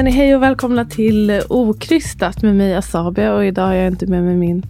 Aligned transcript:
Hörni, 0.00 0.10
hej 0.10 0.36
och 0.36 0.42
välkomna 0.42 0.84
till 0.84 1.42
Okrystat 1.48 2.42
med 2.42 2.56
mig 2.56 2.74
Asabia. 2.74 3.34
och 3.34 3.44
idag 3.44 3.66
har 3.66 3.74
jag 3.74 3.86
inte 3.86 4.06
med 4.06 4.22
mig 4.22 4.36
min 4.36 4.66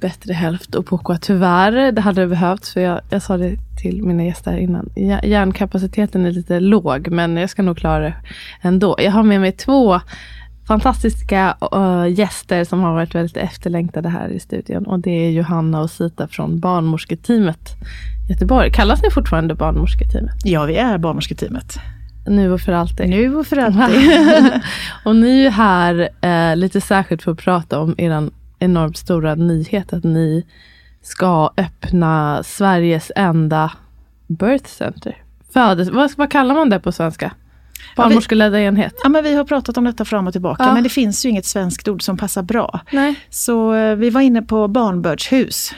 bättre 0.00 0.32
hälft 0.32 0.74
och 0.74 0.86
Poco 0.86 1.16
tyvärr. 1.20 1.92
Det 1.92 2.00
hade 2.00 2.20
det 2.20 2.26
behövts 2.26 2.72
för 2.72 2.80
jag, 2.80 3.00
jag 3.10 3.22
sa 3.22 3.36
det 3.36 3.56
till 3.82 4.02
mina 4.02 4.24
gäster 4.24 4.56
innan. 4.56 4.90
Hjärnkapaciteten 5.22 6.26
är 6.26 6.30
lite 6.30 6.60
låg 6.60 7.08
men 7.08 7.36
jag 7.36 7.50
ska 7.50 7.62
nog 7.62 7.78
klara 7.78 7.98
det 7.98 8.14
ändå. 8.62 8.96
Jag 8.98 9.12
har 9.12 9.22
med 9.22 9.40
mig 9.40 9.52
två 9.52 10.00
fantastiska 10.68 11.56
uh, 11.74 12.08
gäster 12.08 12.64
som 12.64 12.80
har 12.80 12.92
varit 12.94 13.14
väldigt 13.14 13.36
efterlängtade 13.36 14.08
här 14.08 14.28
i 14.28 14.40
studion. 14.40 14.86
Och 14.86 14.98
det 14.98 15.26
är 15.26 15.30
Johanna 15.30 15.80
och 15.80 15.90
Sita 15.90 16.28
från 16.28 16.60
barnmorsketeamet 16.60 17.70
Göteborg. 18.30 18.70
Kallas 18.72 19.02
ni 19.02 19.10
fortfarande 19.10 19.54
barnmorsketeamet? 19.54 20.34
Ja, 20.44 20.64
vi 20.64 20.76
är 20.76 20.98
barnmorsketeamet. 20.98 21.78
Nu 22.26 22.52
och 22.52 22.60
för 22.60 22.72
alltid. 22.72 23.08
Nu 23.08 23.36
och 23.36 23.46
för 23.46 23.56
alltid. 23.56 24.10
och 25.04 25.16
ni 25.16 25.44
är 25.44 25.50
här 25.50 26.08
eh, 26.20 26.56
lite 26.56 26.80
särskilt 26.80 27.22
för 27.22 27.32
att 27.32 27.38
prata 27.38 27.78
om 27.80 27.94
er 27.98 28.30
enormt 28.58 28.96
stora 28.96 29.34
nyhet 29.34 29.92
att 29.92 30.04
ni 30.04 30.46
ska 31.02 31.50
öppna 31.56 32.42
Sveriges 32.44 33.12
enda 33.16 33.72
birth 34.26 34.68
center. 34.68 35.16
Födes, 35.52 35.88
vad, 35.90 36.12
vad 36.16 36.30
kallar 36.30 36.54
man 36.54 36.70
det 36.70 36.80
på 36.80 36.92
svenska? 36.92 37.32
Barnmorskeledda 37.96 38.60
enhet? 38.60 38.94
ja, 39.02 39.08
men 39.08 39.24
vi 39.24 39.34
har 39.34 39.44
pratat 39.44 39.76
om 39.76 39.84
detta 39.84 40.04
fram 40.04 40.26
och 40.26 40.32
tillbaka, 40.32 40.62
Ja. 40.64 40.74
men 40.74 40.82
det 40.82 40.88
finns 40.88 41.24
ju 41.24 41.28
inget 41.28 41.46
svenskt 41.46 41.88
ord 41.88 42.02
som 42.02 42.16
passar 42.16 42.42
bra. 42.42 42.80
Nej. 42.90 43.14
Så 43.30 43.74
eh, 43.74 43.96
vi 43.96 44.10
var 44.10 44.20
inne 44.20 44.42
på 44.42 44.68
barnbördshus, 44.68 45.74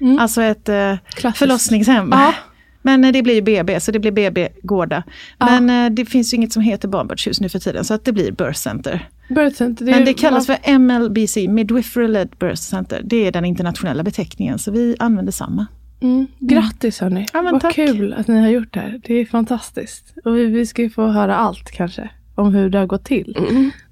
Mm. 0.00 0.18
alltså 0.18 0.42
ett 0.42 0.68
eh, 0.68 0.94
förlossningshem. 1.34 2.08
Ja. 2.12 2.34
Men 2.82 3.04
eh, 3.04 3.12
det 3.12 3.22
blir 3.22 3.34
ju 3.34 3.42
BB, 3.42 3.80
så 3.80 3.92
det 3.92 3.98
blir 3.98 4.10
BB 4.12 4.48
Gårda. 4.62 5.02
Ja. 5.38 5.60
Men 5.60 5.70
eh, 5.86 5.94
det 5.94 6.04
finns 6.04 6.32
ju 6.32 6.36
inget 6.36 6.52
som 6.52 6.62
heter 6.62 6.88
barnbördshus 6.88 7.40
nu 7.40 7.48
för 7.48 7.58
tiden, 7.58 7.84
så 7.84 7.94
att 7.94 8.04
det 8.04 8.12
blir 8.12 8.32
birth 8.32 8.58
center. 8.58 9.08
Birth 9.28 9.56
center. 9.56 9.84
Men 9.84 10.04
det 10.04 10.14
kallas 10.14 10.46
för 10.46 10.78
MLBC, 10.78 11.36
Midwifery 11.48 12.08
Led 12.08 12.28
Birth 12.38 12.54
Center. 12.62 13.00
Det 13.04 13.26
är 13.26 13.32
den 13.32 13.44
internationella 13.44 14.02
beteckningen, 14.02 14.58
så 14.58 14.70
vi 14.70 14.96
använder 14.98 15.32
samma. 15.32 15.66
Mm. 16.02 16.26
Grattis 16.38 17.00
hörni. 17.00 17.26
Ja, 17.32 17.42
Vad 17.42 17.60
tack. 17.60 17.74
kul 17.74 18.12
att 18.14 18.28
ni 18.28 18.40
har 18.40 18.48
gjort 18.48 18.74
det 18.74 18.80
här. 18.80 19.00
Det 19.04 19.14
är 19.14 19.24
fantastiskt. 19.26 20.14
Och 20.24 20.36
vi, 20.36 20.46
vi 20.46 20.66
ska 20.66 20.82
ju 20.82 20.90
få 20.90 21.06
höra 21.06 21.36
allt 21.36 21.70
kanske. 21.70 22.10
Om 22.34 22.54
hur 22.54 22.70
det 22.70 22.78
har 22.78 22.86
gått 22.86 23.04
till. 23.04 23.36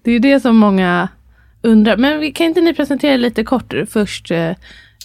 Det 0.03 0.11
är 0.11 0.13
ju 0.13 0.19
det 0.19 0.41
som 0.41 0.57
många 0.57 1.09
undrar. 1.63 1.97
Men 1.97 2.21
vi- 2.21 2.33
kan 2.33 2.47
inte 2.47 2.61
ni 2.61 2.75
presentera 2.75 3.17
lite 3.17 3.45
kort 3.45 3.75
först 3.89 4.31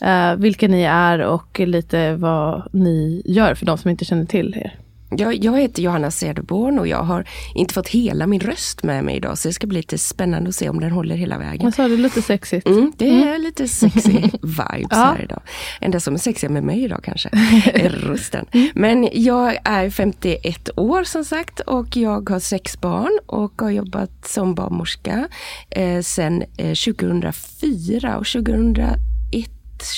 eh, 0.03 0.35
vilka 0.35 0.67
ni 0.67 0.81
är 0.83 1.19
och 1.19 1.59
lite 1.59 2.15
vad 2.15 2.67
ni 2.73 3.21
gör 3.25 3.55
för 3.55 3.65
de 3.65 3.77
som 3.77 3.89
inte 3.89 4.05
känner 4.05 4.25
till 4.25 4.55
er. 4.57 4.79
Jag, 5.17 5.43
jag 5.43 5.59
heter 5.59 5.81
Johanna 5.81 6.11
Cederborn 6.11 6.79
och 6.79 6.87
jag 6.87 7.03
har 7.03 7.25
inte 7.55 7.73
fått 7.73 7.87
hela 7.87 8.27
min 8.27 8.39
röst 8.39 8.83
med 8.83 9.03
mig 9.03 9.15
idag 9.15 9.37
så 9.37 9.47
det 9.47 9.53
ska 9.53 9.67
bli 9.67 9.77
lite 9.77 9.97
spännande 9.97 10.49
att 10.49 10.55
se 10.55 10.69
om 10.69 10.79
den 10.79 10.91
håller 10.91 11.15
hela 11.15 11.37
vägen. 11.37 11.61
Jag 11.65 11.73
sa 11.73 11.87
det 11.87 11.97
lite 11.97 12.21
sexigt. 12.21 12.67
Mm, 12.67 12.91
det 12.97 13.09
är 13.09 13.39
lite 13.39 13.67
sexy 13.67 14.11
vibes 14.41 14.87
Ja. 14.89 14.97
här 14.97 15.21
idag. 15.23 15.41
Enda 15.81 15.99
som 15.99 16.13
är 16.13 16.17
sexiga 16.17 16.49
med 16.49 16.63
mig 16.63 16.83
idag 16.83 17.03
kanske, 17.03 17.29
är 17.73 17.89
rösten. 17.89 18.45
Men 18.73 19.09
jag 19.13 19.57
är 19.63 19.89
51 19.89 20.69
år 20.77 21.03
som 21.03 21.25
sagt 21.25 21.59
och 21.59 21.97
jag 21.97 22.29
har 22.29 22.39
sex 22.39 22.81
barn 22.81 23.19
och 23.25 23.61
har 23.61 23.69
jobbat 23.69 24.27
som 24.27 24.55
barnmorska 24.55 25.27
eh, 25.69 26.01
sedan 26.01 26.43
eh, 26.57 26.73
2004 26.73 28.17
och 28.17 28.25
2001 28.25 29.12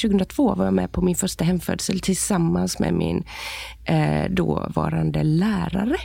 2002 0.01 0.55
var 0.55 0.65
jag 0.65 0.73
med 0.73 0.91
på 0.91 1.01
min 1.01 1.15
första 1.15 1.43
hemfödsel 1.43 1.99
tillsammans 1.99 2.79
med 2.79 2.93
min 2.93 3.23
eh, 3.85 4.29
dåvarande 4.29 5.23
lärare 5.23 5.95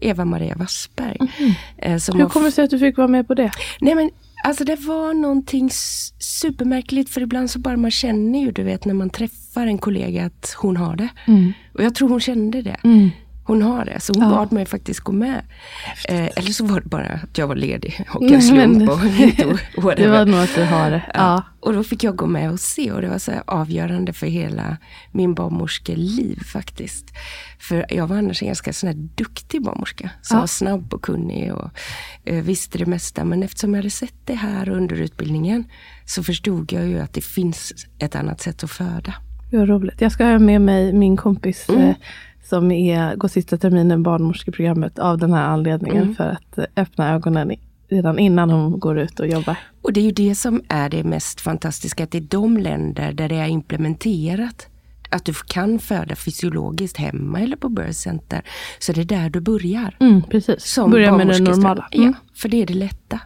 Eva-Maria 0.00 0.54
Wassberg. 0.54 1.16
Eh, 1.78 1.98
som 1.98 2.18
Hur 2.18 2.26
kommer 2.28 2.46
det 2.46 2.52
sig 2.52 2.64
att 2.64 2.70
du 2.70 2.78
fick 2.78 2.96
vara 2.96 3.08
med 3.08 3.26
på 3.28 3.34
det? 3.34 3.50
Nej 3.80 3.94
men 3.94 4.10
alltså 4.44 4.64
det 4.64 4.76
var 4.76 5.14
någonting 5.14 5.70
supermärkligt 6.18 7.10
för 7.10 7.20
ibland 7.20 7.50
så 7.50 7.58
bara 7.58 7.76
man 7.76 7.90
känner 7.90 8.38
ju 8.40 8.52
du 8.52 8.62
vet 8.62 8.84
när 8.84 8.94
man 8.94 9.10
träffar 9.10 9.66
en 9.66 9.78
kollega 9.78 10.24
att 10.26 10.54
hon 10.58 10.76
har 10.76 10.96
det. 10.96 11.08
Och 11.74 11.84
jag 11.84 11.94
tror 11.94 12.08
hon 12.08 12.20
kände 12.20 12.62
det. 12.62 12.76
Hon 13.50 13.62
har 13.62 13.84
det, 13.84 14.00
så 14.00 14.12
hon 14.12 14.22
Ja. 14.22 14.30
bad 14.30 14.52
mig 14.52 14.66
faktiskt 14.66 15.00
gå 15.00 15.12
med. 15.12 15.42
Eh, 16.08 16.24
eller 16.36 16.50
så 16.52 16.64
var 16.66 16.80
det 16.80 16.88
bara 16.88 17.06
att 17.06 17.38
jag 17.38 17.46
var 17.46 17.54
ledig 17.56 18.04
och 18.14 18.22
en 18.22 18.42
slump 18.42 18.90
och 18.90 19.04
inte 19.04 19.44
Det 19.96 20.08
var 20.08 20.26
nog 20.26 20.40
att 20.40 20.54
du 20.54 20.64
har 20.64 20.90
det. 20.90 21.02
Ja. 21.14 21.42
Och 21.60 21.72
då 21.72 21.84
fick 21.84 22.04
jag 22.04 22.16
gå 22.16 22.26
med 22.26 22.50
och 22.50 22.60
se 22.60 22.92
och 22.92 23.00
det 23.02 23.08
var 23.08 23.18
så 23.18 23.30
här 23.32 23.42
avgörande 23.46 24.12
för 24.12 24.26
hela 24.26 24.76
min 25.12 25.34
barnmorskeliv 25.34 26.40
faktiskt. 26.52 27.06
För 27.58 27.86
jag 27.88 28.06
var 28.06 28.16
annars 28.16 28.42
en 28.42 28.46
ganska 28.48 28.72
sån 28.72 28.86
här 28.86 28.96
duktig 28.96 29.62
barnmorska. 29.62 30.10
Som 30.22 30.36
Ja. 30.36 30.40
var 30.40 30.46
snabb 30.46 30.94
och 30.94 31.02
kunnig 31.02 31.54
och 31.54 31.70
eh, 32.24 32.42
visste 32.44 32.78
det 32.78 32.86
mesta. 32.86 33.24
Men 33.24 33.42
eftersom 33.42 33.70
jag 33.74 33.78
hade 33.78 33.90
sett 33.90 34.14
det 34.24 34.34
här 34.34 34.68
under 34.68 34.96
utbildningen 34.96 35.64
så 36.06 36.22
förstod 36.22 36.72
jag 36.72 36.86
ju 36.86 36.98
att 37.00 37.12
det 37.14 37.20
finns 37.24 37.72
ett 37.98 38.14
annat 38.14 38.40
sätt 38.40 38.64
att 38.64 38.70
föda. 38.70 39.14
Var 39.52 39.66
roligt. 39.66 40.00
Jag 40.00 40.12
ska 40.12 40.24
ha 40.24 40.38
med 40.38 40.60
mig 40.60 40.92
min 40.92 41.16
kompis 41.16 41.68
Mm. 41.68 41.94
Som 42.50 42.70
är, 42.72 43.16
går 43.16 43.28
sista 43.28 43.56
terminen 43.56 44.02
barnmorskeprogrammet 44.02 44.98
av 44.98 45.18
den 45.18 45.32
här 45.32 45.44
anledningen. 45.44 46.02
Mm. 46.02 46.14
För 46.14 46.24
att 46.24 46.58
eh, 46.58 46.64
öppna 46.76 47.14
ögonen 47.14 47.52
redan 47.88 48.18
innan 48.18 48.50
hon 48.50 48.78
går 48.80 48.98
ut 48.98 49.20
och 49.20 49.26
jobbar. 49.26 49.56
Och 49.82 49.92
det 49.92 50.00
är 50.00 50.04
ju 50.04 50.10
det 50.10 50.34
som 50.34 50.62
är 50.68 50.88
det 50.88 51.04
mest 51.04 51.40
fantastiska, 51.40 52.04
att 52.04 52.10
det 52.10 52.18
är 52.18 52.22
de 52.22 52.56
länder 52.58 53.12
där 53.12 53.28
det 53.28 53.36
är 53.36 53.46
implementerat 53.48 54.66
att 55.10 55.24
du 55.24 55.32
kan 55.34 55.78
föda 55.78 56.16
fysiologiskt 56.16 56.96
hemma 56.96 57.40
eller 57.40 57.56
på 57.56 57.68
birth 57.68 57.90
center. 57.90 58.42
Så 58.78 58.92
det 58.92 59.00
är 59.00 59.04
där 59.04 59.30
du 59.30 59.40
börjar. 59.40 59.96
Mm, 60.00 60.22
precis. 60.22 60.64
Som 60.64 60.90
Börja 60.90 61.16
med 61.16 61.26
det 61.28 61.38
normala. 61.38 61.88
Mm. 61.92 62.06
Ja, 62.08 62.14
för 62.34 62.48
det 62.48 62.62
är 62.62 62.66
det 62.66 62.74
lätta. 62.74 63.20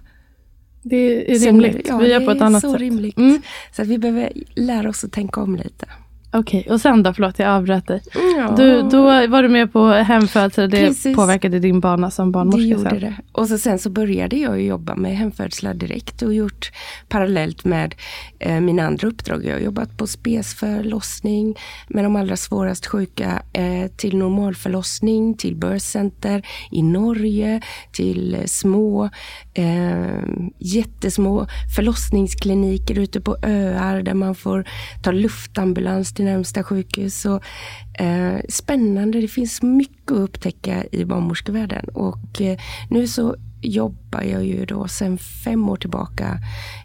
Det 0.83 1.31
är 1.33 1.35
Sen- 1.35 1.47
rimligt. 1.63 1.87
Ja, 1.89 1.99
Vi 1.99 2.11
gör 2.11 2.21
det 2.21 2.27
på 2.27 2.33
ett 2.33 2.41
är 2.41 2.45
annat 2.45 2.63
så 2.63 2.73
sätt. 2.73 2.81
rimligt. 2.81 3.19
Mm. 3.19 3.43
Så 3.77 3.83
att 3.83 3.89
vi 3.89 3.99
behöver 3.99 4.33
lära 4.55 4.89
oss 4.89 5.05
att 5.05 5.13
tänka 5.13 5.41
om 5.41 5.57
lite. 5.57 5.87
Okej, 6.37 6.67
och 6.71 6.81
sen 6.81 7.03
då? 7.03 7.15
Förlåt, 7.15 7.39
jag 7.39 7.49
avbröt 7.49 7.87
dig. 7.87 8.03
Ja. 8.37 8.55
Du, 8.57 8.83
då 8.83 9.03
var 9.05 9.43
du 9.43 9.49
med 9.49 9.73
på 9.73 9.89
hemfödsel. 9.89 10.71
Det 10.71 10.87
Precis. 10.87 11.17
påverkade 11.17 11.59
din 11.59 11.81
bana 11.81 12.11
som 12.11 12.29
Det 12.29 12.33
barnmorska 12.33 12.61
gjorde 12.63 12.91
sen. 12.91 13.01
det. 13.01 13.15
Och 13.33 13.49
så 13.49 13.59
sen 13.59 13.79
så 13.79 13.91
började 13.91 14.37
jag 14.37 14.63
jobba 14.63 14.95
med 14.97 15.17
hemfödslar 15.17 15.75
direkt 15.75 16.23
och 16.23 16.35
gjort 16.35 16.73
parallellt 17.09 17.65
med 17.65 17.95
eh, 18.39 18.61
mina 18.61 18.87
andra 18.87 19.09
uppdrag. 19.09 19.45
Jag 19.45 19.53
har 19.53 19.61
jobbat 19.61 19.97
på 19.97 20.07
spesförlossning 20.07 21.57
med 21.89 22.05
de 22.05 22.17
allra 22.17 22.37
svårast 22.37 22.87
sjuka 22.87 23.43
eh, 23.53 23.91
till 23.97 24.17
normalförlossning, 24.17 25.35
till 25.35 25.57
birth 25.57 25.85
center 25.85 26.47
i 26.71 26.83
Norge, 26.83 27.61
till 27.93 28.37
små, 28.47 29.11
eh, 29.55 30.23
jättesmå 30.59 31.47
förlossningskliniker 31.77 32.99
ute 32.99 33.21
på 33.21 33.37
öar 33.43 34.03
där 34.03 34.15
man 34.15 34.35
får 34.35 34.69
ta 35.03 35.11
luftambulans 35.11 36.15
till 36.15 36.25
närmsta 36.25 36.63
sjukhus. 36.63 37.25
Och, 37.25 37.43
eh, 38.01 38.41
spännande, 38.49 39.21
det 39.21 39.29
finns 39.29 39.63
mycket 39.63 40.13
att 40.13 40.19
upptäcka 40.19 40.85
i 40.93 41.05
barnmorskevärlden. 41.05 41.89
Och 41.89 42.41
eh, 42.41 42.59
nu 42.91 43.07
så 43.07 43.37
jobbar 43.65 44.23
jag 44.23 44.45
ju 44.45 44.65
då 44.65 44.89
sedan 44.89 45.19
fem 45.19 45.69
år 45.69 45.77
tillbaka 45.77 46.39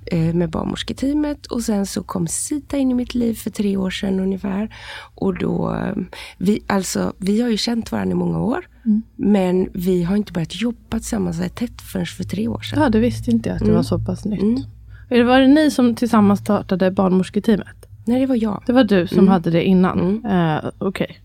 eh, 0.06 0.34
med 0.34 0.50
barnmorsketeamet 0.50 1.46
och 1.46 1.62
sen 1.64 1.86
så 1.86 2.04
kom 2.04 2.28
Sita 2.28 2.78
in 2.78 2.92
i 2.92 2.94
mitt 2.94 3.16
liv 3.16 3.34
för 3.34 3.50
tre 3.50 3.78
år 3.78 3.90
sedan 3.90 4.20
ungefär. 4.20 4.76
Och 5.16 5.38
då, 5.38 5.76
eh, 5.76 5.96
vi, 6.38 6.64
alltså, 6.68 7.14
vi 7.18 7.42
har 7.42 7.50
ju 7.50 7.58
känt 7.58 7.92
varandra 7.92 8.12
i 8.12 8.16
många 8.16 8.40
år. 8.40 8.68
Mm. 8.90 9.02
Men 9.16 9.70
vi 9.74 10.04
har 10.04 10.16
inte 10.16 10.34
börjat 10.34 10.62
jobba 10.62 10.98
tillsammans 10.98 11.42
tätt 11.56 11.82
förrän 11.82 12.06
för 12.06 12.24
tre 12.24 12.48
år 12.48 12.60
sedan. 12.60 12.82
Ja, 12.82 12.90
det 12.90 13.00
visste 13.00 13.32
inte 13.32 13.50
jag 13.50 13.56
att 13.56 13.60
det 13.60 13.66
mm. 13.66 13.76
var 13.76 13.84
så 13.84 14.00
pass 14.00 14.26
nytt. 14.26 14.42
Mm. 14.42 15.28
Var 15.28 15.40
det 15.40 15.48
ni 15.48 15.72
som 15.72 15.96
tillsammans 15.96 16.40
startade 16.40 16.92
barnmorsketeamet? 16.92 17.86
Nej, 18.06 18.20
det 18.20 18.26
var 18.26 18.36
jag. 18.36 18.64
Det 18.66 18.74
var 18.74 18.84
du 18.84 19.08
som 19.08 19.18
mm. 19.18 19.30
hade 19.30 19.50
det 19.52 19.64
innan? 19.64 20.00
Mm. 20.00 20.26
Uh, 20.26 20.72
Okej. 20.78 21.06
Okay. 21.06 21.16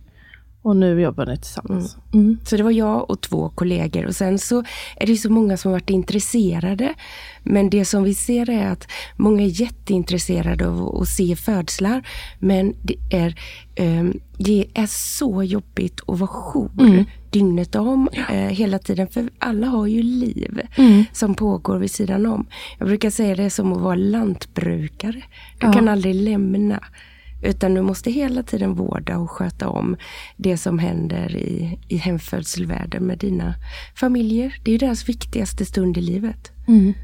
Och 0.65 0.77
nu 0.77 1.01
jobbar 1.01 1.27
ni 1.27 1.37
tillsammans. 1.37 1.97
Mm. 2.13 2.27
Mm. 2.27 2.39
Så 2.45 2.57
det 2.57 2.63
var 2.63 2.71
jag 2.71 3.11
och 3.11 3.21
två 3.21 3.49
kollegor. 3.49 4.07
Och 4.07 4.17
sen 4.17 4.39
så 4.39 4.65
är 4.97 5.07
det 5.07 5.17
så 5.17 5.31
många 5.31 5.57
som 5.57 5.69
har 5.69 5.79
varit 5.79 5.91
intresserade. 5.91 6.95
Men 7.43 7.71
det 7.71 7.85
som 7.85 8.03
vi 8.03 8.15
ser 8.15 8.51
är 8.51 8.67
att 8.67 8.89
många 9.17 9.43
är 9.43 9.61
jätteintresserade 9.61 10.69
av 10.69 11.03
att 11.03 11.09
se 11.09 11.37
födslar. 11.37 12.07
Men 12.39 12.75
det 12.83 12.97
är, 13.11 13.41
um, 13.81 14.21
det 14.39 14.67
är 14.75 14.87
så 14.87 15.43
jobbigt 15.43 16.01
att 16.07 16.19
vara 16.19 16.31
jour 16.31 16.71
mm. 16.81 17.05
Dygnet 17.35 17.75
om, 17.75 18.09
ja. 18.13 18.35
uh, 18.35 18.51
hela 18.51 18.79
tiden. 18.79 19.09
För 19.09 19.31
alla 19.39 19.67
har 19.67 19.87
ju 19.87 20.03
liv 20.03 20.61
mm. 20.77 21.05
som 21.13 21.35
pågår 21.35 21.79
vid 21.79 21.91
sidan 21.91 22.27
om. 22.27 22.47
Jag 22.79 22.89
brukar 22.89 23.11
säga 23.11 23.35
det 23.35 23.51
som 23.51 23.73
att 23.73 23.81
vara 23.81 23.95
lantbrukare. 23.95 25.23
Du 25.59 25.67
ja. 25.67 25.73
kan 25.73 25.89
aldrig 25.89 26.15
lämna 26.15 26.81
utan 27.45 27.75
du 27.75 27.83
måste 27.83 28.11
hela 28.11 28.43
tiden 28.43 28.75
vårda 28.75 29.19
och 29.19 29.31
sköta 29.31 29.69
om 29.69 29.97
det 30.37 30.57
som 30.57 30.79
händer 30.79 31.37
i, 31.37 31.79
i 31.89 31.97
hemfödselvärlden 31.97 33.07
med 33.07 33.19
dina 33.19 33.55
familjer. 33.95 34.55
Det 34.63 34.73
är 34.73 34.79
deras 34.79 35.09
viktigaste 35.09 35.65
stund 35.65 35.99
i 35.99 36.01
livet. 36.01 36.53
Mm. 36.69 36.95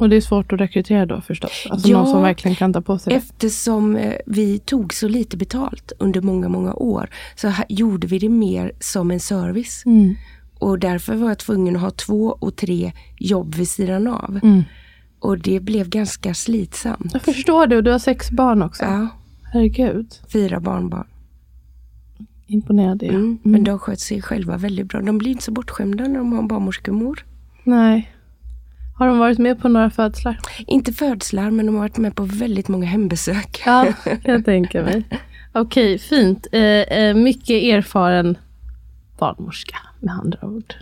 Och 0.00 0.08
det 0.08 0.16
är 0.16 0.20
svårt 0.20 0.52
att 0.52 0.60
rekrytera 0.60 1.06
då 1.06 1.20
förstås? 1.20 1.66
Alltså 1.70 1.88
ja, 1.88 1.98
någon 1.98 2.06
som 2.06 2.22
verkligen 2.22 2.54
kan 2.54 2.72
ta 2.72 2.80
på 2.80 2.98
sig 2.98 3.10
det? 3.12 3.16
Eftersom 3.16 3.96
eh, 3.96 4.14
vi 4.26 4.58
tog 4.58 4.94
så 4.94 5.08
lite 5.08 5.36
betalt 5.36 5.92
under 5.98 6.20
många, 6.20 6.48
många 6.48 6.74
år 6.74 7.10
så 7.36 7.52
gjorde 7.68 8.06
vi 8.06 8.18
det 8.18 8.28
mer 8.28 8.72
som 8.80 9.10
en 9.10 9.20
service. 9.20 9.82
Mm. 9.86 10.14
Och 10.58 10.78
därför 10.78 11.14
var 11.14 11.28
jag 11.28 11.38
tvungen 11.38 11.76
att 11.76 11.82
ha 11.82 11.90
två 11.90 12.36
och 12.40 12.56
tre 12.56 12.92
jobb 13.18 13.54
vid 13.54 13.68
sidan 13.68 14.06
av. 14.06 14.40
Mm. 14.42 14.62
Och 15.18 15.38
det 15.38 15.60
blev 15.60 15.88
ganska 15.88 16.34
slitsamt. 16.34 17.12
Jag 17.12 17.22
förstår 17.22 17.66
det 17.66 17.76
och 17.76 17.84
du 17.84 17.90
har 17.90 17.98
sex 17.98 18.30
barn 18.30 18.62
också. 18.62 18.84
Ja. 18.84 19.08
Herregud. 19.52 20.14
Fyra 20.32 20.60
barnbarn. 20.60 21.06
Imponerad 22.46 23.02
mm. 23.02 23.14
mm. 23.14 23.38
Men 23.42 23.64
de 23.64 23.78
sköter 23.78 24.00
sig 24.00 24.22
själva 24.22 24.56
väldigt 24.56 24.88
bra. 24.88 25.00
De 25.00 25.18
blir 25.18 25.30
inte 25.30 25.44
så 25.44 25.52
bortskämda 25.52 26.08
när 26.08 26.18
de 26.18 26.32
har 26.32 26.38
en 26.38 26.48
barnmorskemor. 26.48 27.24
Nej. 27.64 28.12
Har 29.00 29.06
de 29.06 29.18
varit 29.18 29.38
med 29.38 29.60
på 29.60 29.68
några 29.68 29.90
födslar? 29.90 30.38
Inte 30.66 30.92
födslar, 30.92 31.50
men 31.50 31.66
de 31.66 31.74
har 31.74 31.82
varit 31.82 31.98
med 31.98 32.16
på 32.16 32.22
väldigt 32.22 32.68
många 32.68 32.86
hembesök. 32.86 33.62
Ja, 33.66 33.86
jag 34.24 34.44
tänker 34.44 34.84
mig. 34.84 35.04
Okej, 35.52 35.98
fint. 35.98 36.46
Eh, 36.52 36.60
eh, 36.62 37.14
mycket 37.14 37.62
erfaren 37.62 38.38
barnmorska 39.18 39.76
med 40.00 40.14
andra 40.14 40.46
ord. 40.48 40.74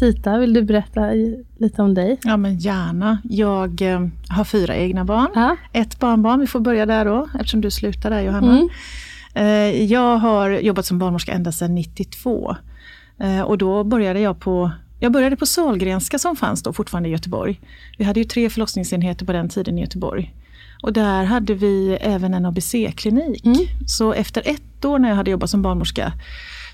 Sita, 0.00 0.38
vill 0.38 0.52
du 0.52 0.62
berätta 0.62 1.10
lite 1.58 1.82
om 1.82 1.94
dig? 1.94 2.18
Ja, 2.22 2.36
men 2.36 2.58
gärna. 2.58 3.18
Jag 3.24 3.82
eh, 3.82 4.06
har 4.28 4.44
fyra 4.44 4.76
egna 4.76 5.04
barn. 5.04 5.30
Ja. 5.34 5.56
Ett 5.72 6.00
barnbarn, 6.00 6.40
vi 6.40 6.46
får 6.46 6.60
börja 6.60 6.86
där 6.86 7.04
då, 7.04 7.28
eftersom 7.34 7.60
du 7.60 7.70
slutar 7.70 8.10
där 8.10 8.20
Johanna. 8.20 8.52
Mm. 8.52 8.68
Eh, 9.34 9.82
jag 9.84 10.16
har 10.16 10.50
jobbat 10.50 10.86
som 10.86 10.98
barnmorska 10.98 11.32
ända 11.32 11.52
sedan 11.52 11.74
92. 11.74 12.56
Eh, 13.18 13.40
och 13.40 13.58
då 13.58 13.84
började 13.84 14.20
jag 14.20 14.40
på 14.40 14.70
jag 15.00 15.12
började 15.12 15.36
på 15.36 15.46
Sahlgrenska 15.46 16.18
som 16.18 16.36
fanns 16.36 16.62
då 16.62 16.72
fortfarande 16.72 17.08
i 17.08 17.12
Göteborg. 17.12 17.60
Vi 17.98 18.04
hade 18.04 18.20
ju 18.20 18.24
tre 18.24 18.50
förlossningsenheter 18.50 19.26
på 19.26 19.32
den 19.32 19.48
tiden 19.48 19.78
i 19.78 19.80
Göteborg. 19.80 20.34
Och 20.82 20.92
där 20.92 21.24
hade 21.24 21.54
vi 21.54 21.98
även 22.00 22.34
en 22.34 22.46
ABC-klinik. 22.46 23.44
Mm. 23.44 23.58
Så 23.86 24.12
efter 24.12 24.42
ett 24.44 24.84
år 24.84 24.98
när 24.98 25.08
jag 25.08 25.16
hade 25.16 25.30
jobbat 25.30 25.50
som 25.50 25.62
barnmorska 25.62 26.12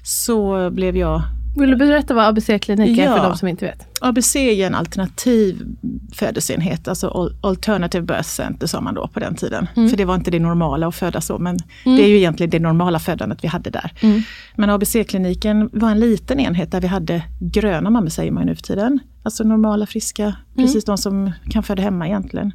så 0.02 0.70
blev 0.70 0.96
jag 0.96 1.22
vill 1.56 1.70
du 1.70 1.76
berätta 1.76 2.14
vad 2.14 2.24
ABC-klinik 2.24 2.98
är 2.98 3.04
ja. 3.04 3.16
för 3.16 3.28
de 3.28 3.36
som 3.36 3.48
inte 3.48 3.64
vet? 3.64 3.88
ABC 4.00 4.36
är 4.36 4.66
en 4.66 4.74
alternativ 4.74 5.66
födelseenhet, 6.12 6.88
alltså 6.88 7.32
Alternative 7.40 8.06
Birth 8.06 8.28
Center 8.28 8.66
sa 8.66 8.80
man 8.80 8.94
då 8.94 9.08
på 9.08 9.20
den 9.20 9.34
tiden. 9.34 9.68
Mm. 9.76 9.88
För 9.88 9.96
det 9.96 10.04
var 10.04 10.14
inte 10.14 10.30
det 10.30 10.38
normala 10.38 10.86
att 10.86 10.94
föda 10.94 11.20
så, 11.20 11.38
men 11.38 11.58
mm. 11.84 11.96
det 11.96 12.04
är 12.04 12.08
ju 12.08 12.16
egentligen 12.16 12.50
det 12.50 12.58
normala 12.58 12.98
födandet 12.98 13.44
vi 13.44 13.48
hade 13.48 13.70
där. 13.70 13.92
Mm. 14.00 14.22
Men 14.56 14.70
ABC-kliniken 14.70 15.70
var 15.72 15.90
en 15.90 16.00
liten 16.00 16.40
enhet 16.40 16.72
där 16.72 16.80
vi 16.80 16.86
hade 16.86 17.22
gröna 17.40 17.90
mammor 17.90 18.08
säger 18.08 18.32
man 18.32 18.46
nu 18.46 18.54
för 18.54 18.62
tiden. 18.62 18.98
Alltså 19.22 19.44
normala, 19.44 19.86
friska, 19.86 20.22
mm. 20.24 20.36
precis 20.54 20.84
de 20.84 20.98
som 20.98 21.32
kan 21.50 21.62
föda 21.62 21.82
hemma 21.82 22.06
egentligen. 22.06 22.52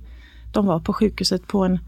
De 0.51 0.65
var 0.65 0.79
på 0.79 0.93
sjukhuset 0.93 1.47
på 1.47 1.65
en 1.65 1.79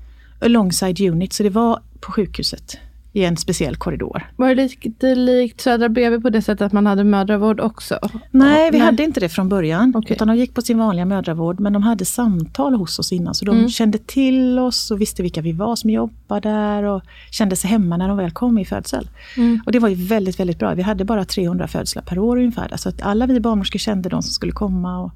alongside 0.42 1.02
unit, 1.02 1.34
så 1.34 1.44
det 1.44 1.50
var 1.50 1.80
på 2.00 2.12
sjukhuset 2.12 2.78
i 3.14 3.26
en 3.26 3.38
speciell 3.38 3.76
korridor. 3.76 4.32
Var 4.36 4.56
det 4.56 4.56
lite 4.56 5.16
likt 5.16 5.62
Södra 5.62 5.90
BB 5.90 6.20
på 6.20 6.30
det 6.30 6.42
sättet 6.42 6.62
att 6.62 6.74
man 6.74 6.86
hade 6.86 7.04
mödravård 7.04 7.60
också? 7.60 8.00
Nej, 8.32 8.72
vi 8.72 8.78
Nej. 8.78 8.86
hade 8.86 9.04
inte 9.04 9.20
det 9.20 9.30
från 9.30 9.50
början. 9.50 9.96
Okay. 9.96 10.16
Utan 10.16 10.28
de 10.28 10.38
gick 10.38 10.54
på 10.54 10.62
sin 10.62 10.78
vanliga 10.78 11.06
mödravård, 11.06 11.60
men 11.60 11.74
de 11.74 11.84
hade 11.84 12.06
samtal 12.06 12.76
hos 12.76 13.00
oss 13.00 13.12
innan. 13.12 13.36
Så 13.36 13.46
de 13.46 13.58
mm. 13.58 13.70
kände 13.70 13.98
till 13.98 14.60
oss 14.60 14.92
och 14.92 15.02
visste 15.02 15.24
vilka 15.24 15.42
vi 15.42 15.52
var 15.52 15.76
som 15.76 15.90
jobbade 15.90 16.50
där 16.50 16.84
och 16.84 17.02
kände 17.32 17.56
sig 17.56 17.70
hemma 17.70 17.98
när 17.98 18.08
de 18.08 18.18
väl 18.18 18.32
kom 18.32 18.58
i 18.58 18.66
födsel. 18.66 19.10
Mm. 19.38 19.62
Och 19.66 19.72
det 19.72 19.80
var 19.80 19.90
ju 19.90 19.96
väldigt, 19.96 20.40
väldigt 20.40 20.60
bra. 20.60 20.74
Vi 20.74 20.82
hade 20.82 21.06
bara 21.06 21.26
300 21.26 21.68
födslar 21.68 22.04
per 22.04 22.20
år 22.20 22.38
ungefär. 22.38 22.78
Så 22.78 22.90
att 22.90 23.02
alla 23.02 23.26
vi 23.26 23.40
barnmorskor 23.40 23.80
kände 23.80 24.10
de 24.10 24.24
som 24.24 24.32
skulle 24.32 24.52
komma. 24.52 25.00
Och 25.00 25.12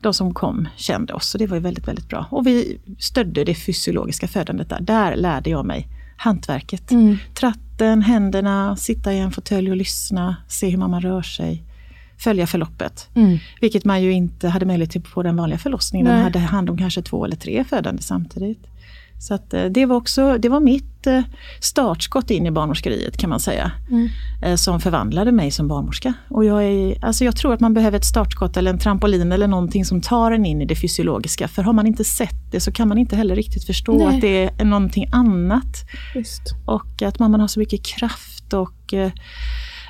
de 0.00 0.14
som 0.14 0.34
kom 0.34 0.68
kände 0.76 1.12
oss. 1.12 1.28
Så 1.28 1.38
det 1.38 1.46
var 1.46 1.56
ju 1.56 1.62
väldigt, 1.62 1.88
väldigt 1.88 2.08
bra. 2.08 2.26
Och 2.30 2.46
vi 2.46 2.78
stödde 2.98 3.44
det 3.44 3.54
fysiologiska 3.54 4.28
födandet 4.28 4.68
där. 4.68 4.80
Där 4.80 5.16
lärde 5.16 5.50
jag 5.50 5.66
mig 5.66 5.88
hantverket. 6.18 6.90
Mm. 6.90 7.16
Tratten, 7.34 8.02
händerna, 8.02 8.76
sitta 8.76 9.12
i 9.12 9.18
en 9.18 9.32
fåtölj 9.32 9.70
och 9.70 9.76
lyssna, 9.76 10.36
se 10.48 10.68
hur 10.68 10.78
mamma 10.78 11.00
rör 11.00 11.22
sig. 11.22 11.62
Följa 12.18 12.46
förloppet. 12.46 13.08
Mm. 13.14 13.38
Vilket 13.60 13.84
man 13.84 14.02
ju 14.02 14.12
inte 14.12 14.48
hade 14.48 14.66
möjlighet 14.66 14.90
till 14.90 15.02
på 15.02 15.22
den 15.22 15.36
vanliga 15.36 15.58
förlossningen. 15.58 16.06
Nej. 16.06 16.14
Man 16.14 16.24
hade 16.24 16.38
hand 16.38 16.70
om 16.70 16.78
kanske 16.78 17.02
två 17.02 17.24
eller 17.24 17.36
tre 17.36 17.64
födande 17.64 18.02
samtidigt. 18.02 18.66
Så 19.18 19.34
att 19.34 19.54
eh, 19.54 19.64
det 19.64 19.86
var 19.86 19.96
också 19.96 20.38
det 20.38 20.48
var 20.48 20.60
mitt 20.60 21.06
eh, 21.06 21.22
startskott 21.60 22.30
in 22.30 22.46
i 22.46 22.50
barnmorskeriet 22.50 23.16
kan 23.16 23.30
man 23.30 23.40
säga. 23.40 23.72
Mm. 23.90 24.08
Eh, 24.42 24.56
som 24.56 24.80
förvandlade 24.80 25.32
mig 25.32 25.50
som 25.50 25.68
barnmorska. 25.68 26.12
Och 26.30 26.44
jag, 26.44 26.64
är, 26.64 27.04
alltså 27.04 27.24
jag 27.24 27.36
tror 27.36 27.54
att 27.54 27.60
man 27.60 27.74
behöver 27.74 27.98
ett 27.98 28.04
startskott 28.04 28.56
eller 28.56 28.70
en 28.70 28.78
trampolin 28.78 29.32
eller 29.32 29.48
någonting 29.48 29.84
som 29.84 30.00
tar 30.00 30.32
en 30.32 30.46
in 30.46 30.62
i 30.62 30.64
det 30.64 30.76
fysiologiska. 30.76 31.48
För 31.48 31.62
har 31.62 31.72
man 31.72 31.86
inte 31.86 32.04
sett 32.04 32.52
det 32.52 32.60
så 32.60 32.72
kan 32.72 32.88
man 32.88 32.98
inte 32.98 33.16
heller 33.16 33.36
riktigt 33.36 33.64
förstå 33.64 33.92
Nej. 33.92 34.06
att 34.06 34.20
det 34.20 34.50
är 34.58 34.64
någonting 34.64 35.08
annat. 35.12 35.88
Just. 36.14 36.42
Och 36.66 37.02
att 37.02 37.18
mamman 37.18 37.40
har 37.40 37.48
så 37.48 37.60
mycket 37.60 37.84
kraft 37.84 38.52
och 38.52 38.94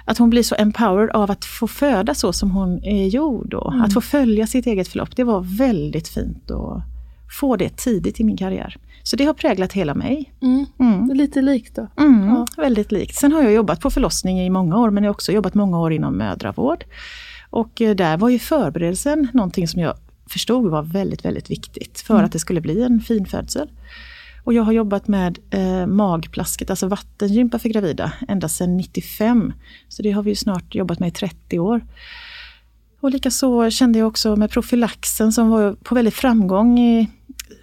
att 0.04 0.18
hon 0.18 0.30
blir 0.30 0.42
så 0.42 0.54
empowered 0.54 1.11
av 1.11 1.30
att 1.30 1.44
få 1.44 1.68
föda 1.68 2.14
så 2.14 2.32
som 2.32 2.50
hon 2.50 2.85
är 2.85 3.06
gjord. 3.06 3.54
Mm. 3.54 3.82
Att 3.82 3.92
få 3.92 4.00
följa 4.00 4.47
sitt 4.47 4.66
eget 4.66 4.88
förlopp, 4.88 5.16
det 5.16 5.25
var 5.25 5.40
väldigt 5.58 6.08
fint 6.08 6.50
att 6.50 6.82
få 7.40 7.56
det 7.56 7.76
tidigt 7.76 8.20
i 8.20 8.25
min 8.25 8.37
karriär. 8.37 8.76
Så 9.09 9.17
det 9.17 9.25
har 9.25 9.35
präglat 9.35 9.73
hela 9.73 9.95
mig. 9.95 10.33
Mm. 10.43 10.67
Mm. 10.79 11.11
Lite 11.15 11.43
likt 11.43 11.75
då? 11.75 11.88
Mm, 11.97 12.29
ja. 12.29 12.47
Väldigt 12.57 12.93
likt. 12.93 13.15
Sen 13.15 13.33
har 13.33 13.43
jag 13.43 13.53
jobbat 13.53 13.81
på 13.81 13.91
förlossning 13.91 14.41
i 14.41 14.50
många 14.50 14.79
år, 14.79 14.91
men 14.91 15.05
jag 15.05 15.09
har 15.09 15.15
också 15.15 15.33
jobbat 15.33 15.55
många 15.55 15.79
år 15.79 15.93
inom 15.93 16.19
mödravård. 16.19 16.85
Och 17.50 17.81
eh, 17.81 17.95
där 17.95 18.17
var 18.17 18.29
ju 18.29 18.38
förberedelsen 18.38 19.29
någonting 19.35 19.69
som 19.69 19.81
jag 19.81 19.97
förstod 20.27 20.71
var 20.71 20.83
väldigt, 20.83 21.25
väldigt 21.25 21.50
viktigt 21.50 22.00
för 22.00 22.15
mm. 22.15 22.27
att 22.27 22.33
det 22.33 22.38
skulle 22.38 22.61
bli 22.61 22.83
en 22.83 23.00
fin 23.00 23.27
födsel. 23.27 23.69
Och 24.45 24.55
jag 24.55 24.62
har 24.62 24.73
jobbat 24.73 25.09
med 25.09 25.38
eh, 25.50 25.87
magplasket, 25.87 26.71
alltså 26.71 26.87
vattengympa 26.87 27.59
för 27.59 27.69
gravida, 27.69 28.12
ända 28.29 28.49
sedan 28.49 28.77
95. 28.77 29.53
Så 29.88 30.03
det 30.03 30.11
har 30.11 30.23
vi 30.23 30.37
snart 30.37 30.75
jobbat 30.75 30.99
med 30.99 31.09
i 31.09 31.12
30 31.12 31.59
år. 31.59 31.81
Och 33.00 33.11
likaså 33.11 33.71
kände 33.71 33.99
jag 33.99 34.09
också 34.09 34.37
med 34.37 34.50
profylaxen 34.50 35.33
som 35.33 35.49
var 35.49 35.73
på 35.73 35.95
väldigt 35.95 36.15
framgång 36.15 36.79
i 36.79 37.09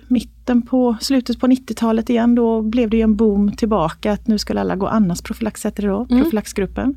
mitten 0.08 0.62
på 0.62 0.96
slutet 1.02 1.40
på 1.40 1.48
90-talet 1.48 2.10
igen, 2.10 2.36
då 2.36 2.62
blev 2.62 2.90
det 2.90 3.02
en 3.02 3.16
boom 3.16 3.56
tillbaka 3.56 4.12
att 4.12 4.28
nu 4.28 4.38
skulle 4.38 4.62
alla 4.62 4.76
gå 4.76 4.88
Annas 4.88 5.22
profylax, 5.22 5.64
hette 5.64 5.82
det 5.82 5.88
då, 5.88 6.08
mm. 6.10 6.24
profylaxgruppen. 6.24 6.96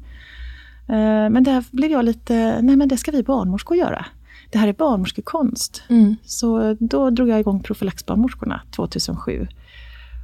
Eh, 0.89 1.31
men 1.31 1.45
där 1.45 1.65
blev 1.71 1.91
jag 1.91 2.05
lite, 2.05 2.63
nej 2.63 2.77
men 2.77 2.89
det 2.89 2.97
ska 2.97 3.11
vi 3.11 3.23
barnmorskor 3.23 3.77
göra. 3.77 4.07
Det 4.51 4.59
här 4.59 4.69
är 4.69 4.73
barnmorskekonst. 4.73 5.83
Mm. 5.89 6.17
Så 6.25 6.77
då 6.81 7.11
drog 7.11 7.29
jag 7.29 7.41
igång 7.41 7.63
profylaxbarnmorskorna 7.63 8.61
2007. 8.71 9.47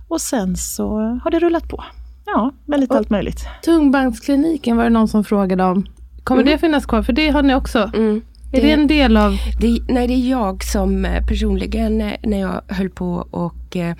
Och 0.08 0.20
sen 0.20 0.56
så 0.56 0.98
har 1.24 1.30
det 1.30 1.38
rullat 1.38 1.68
på. 1.68 1.84
Ja, 2.26 2.52
väldigt 2.66 2.90
och 2.90 2.96
allt 2.96 3.10
möjligt. 3.10 3.40
Tungbandskliniken 3.64 4.76
var 4.76 4.84
det 4.84 4.90
någon 4.90 5.08
som 5.08 5.24
frågade 5.24 5.64
om. 5.64 5.86
Kommer 6.24 6.42
mm. 6.42 6.52
det 6.52 6.58
finnas 6.58 6.86
kvar? 6.86 7.02
För 7.02 7.12
det 7.12 7.28
har 7.28 7.42
ni 7.42 7.54
också. 7.54 7.90
Mm. 7.94 8.22
Är 8.56 8.62
det, 8.62 8.70
en 8.70 8.86
del 8.86 9.16
av... 9.16 9.36
Det, 9.60 9.78
nej, 9.88 10.06
det 10.06 10.14
är 10.14 10.30
jag 10.30 10.64
som 10.64 11.04
eh, 11.04 11.26
personligen, 11.26 12.00
eh, 12.00 12.12
när 12.22 12.40
jag 12.40 12.60
höll 12.68 12.90
på 12.90 13.26
och 13.30 13.54
Eh, 13.76 13.94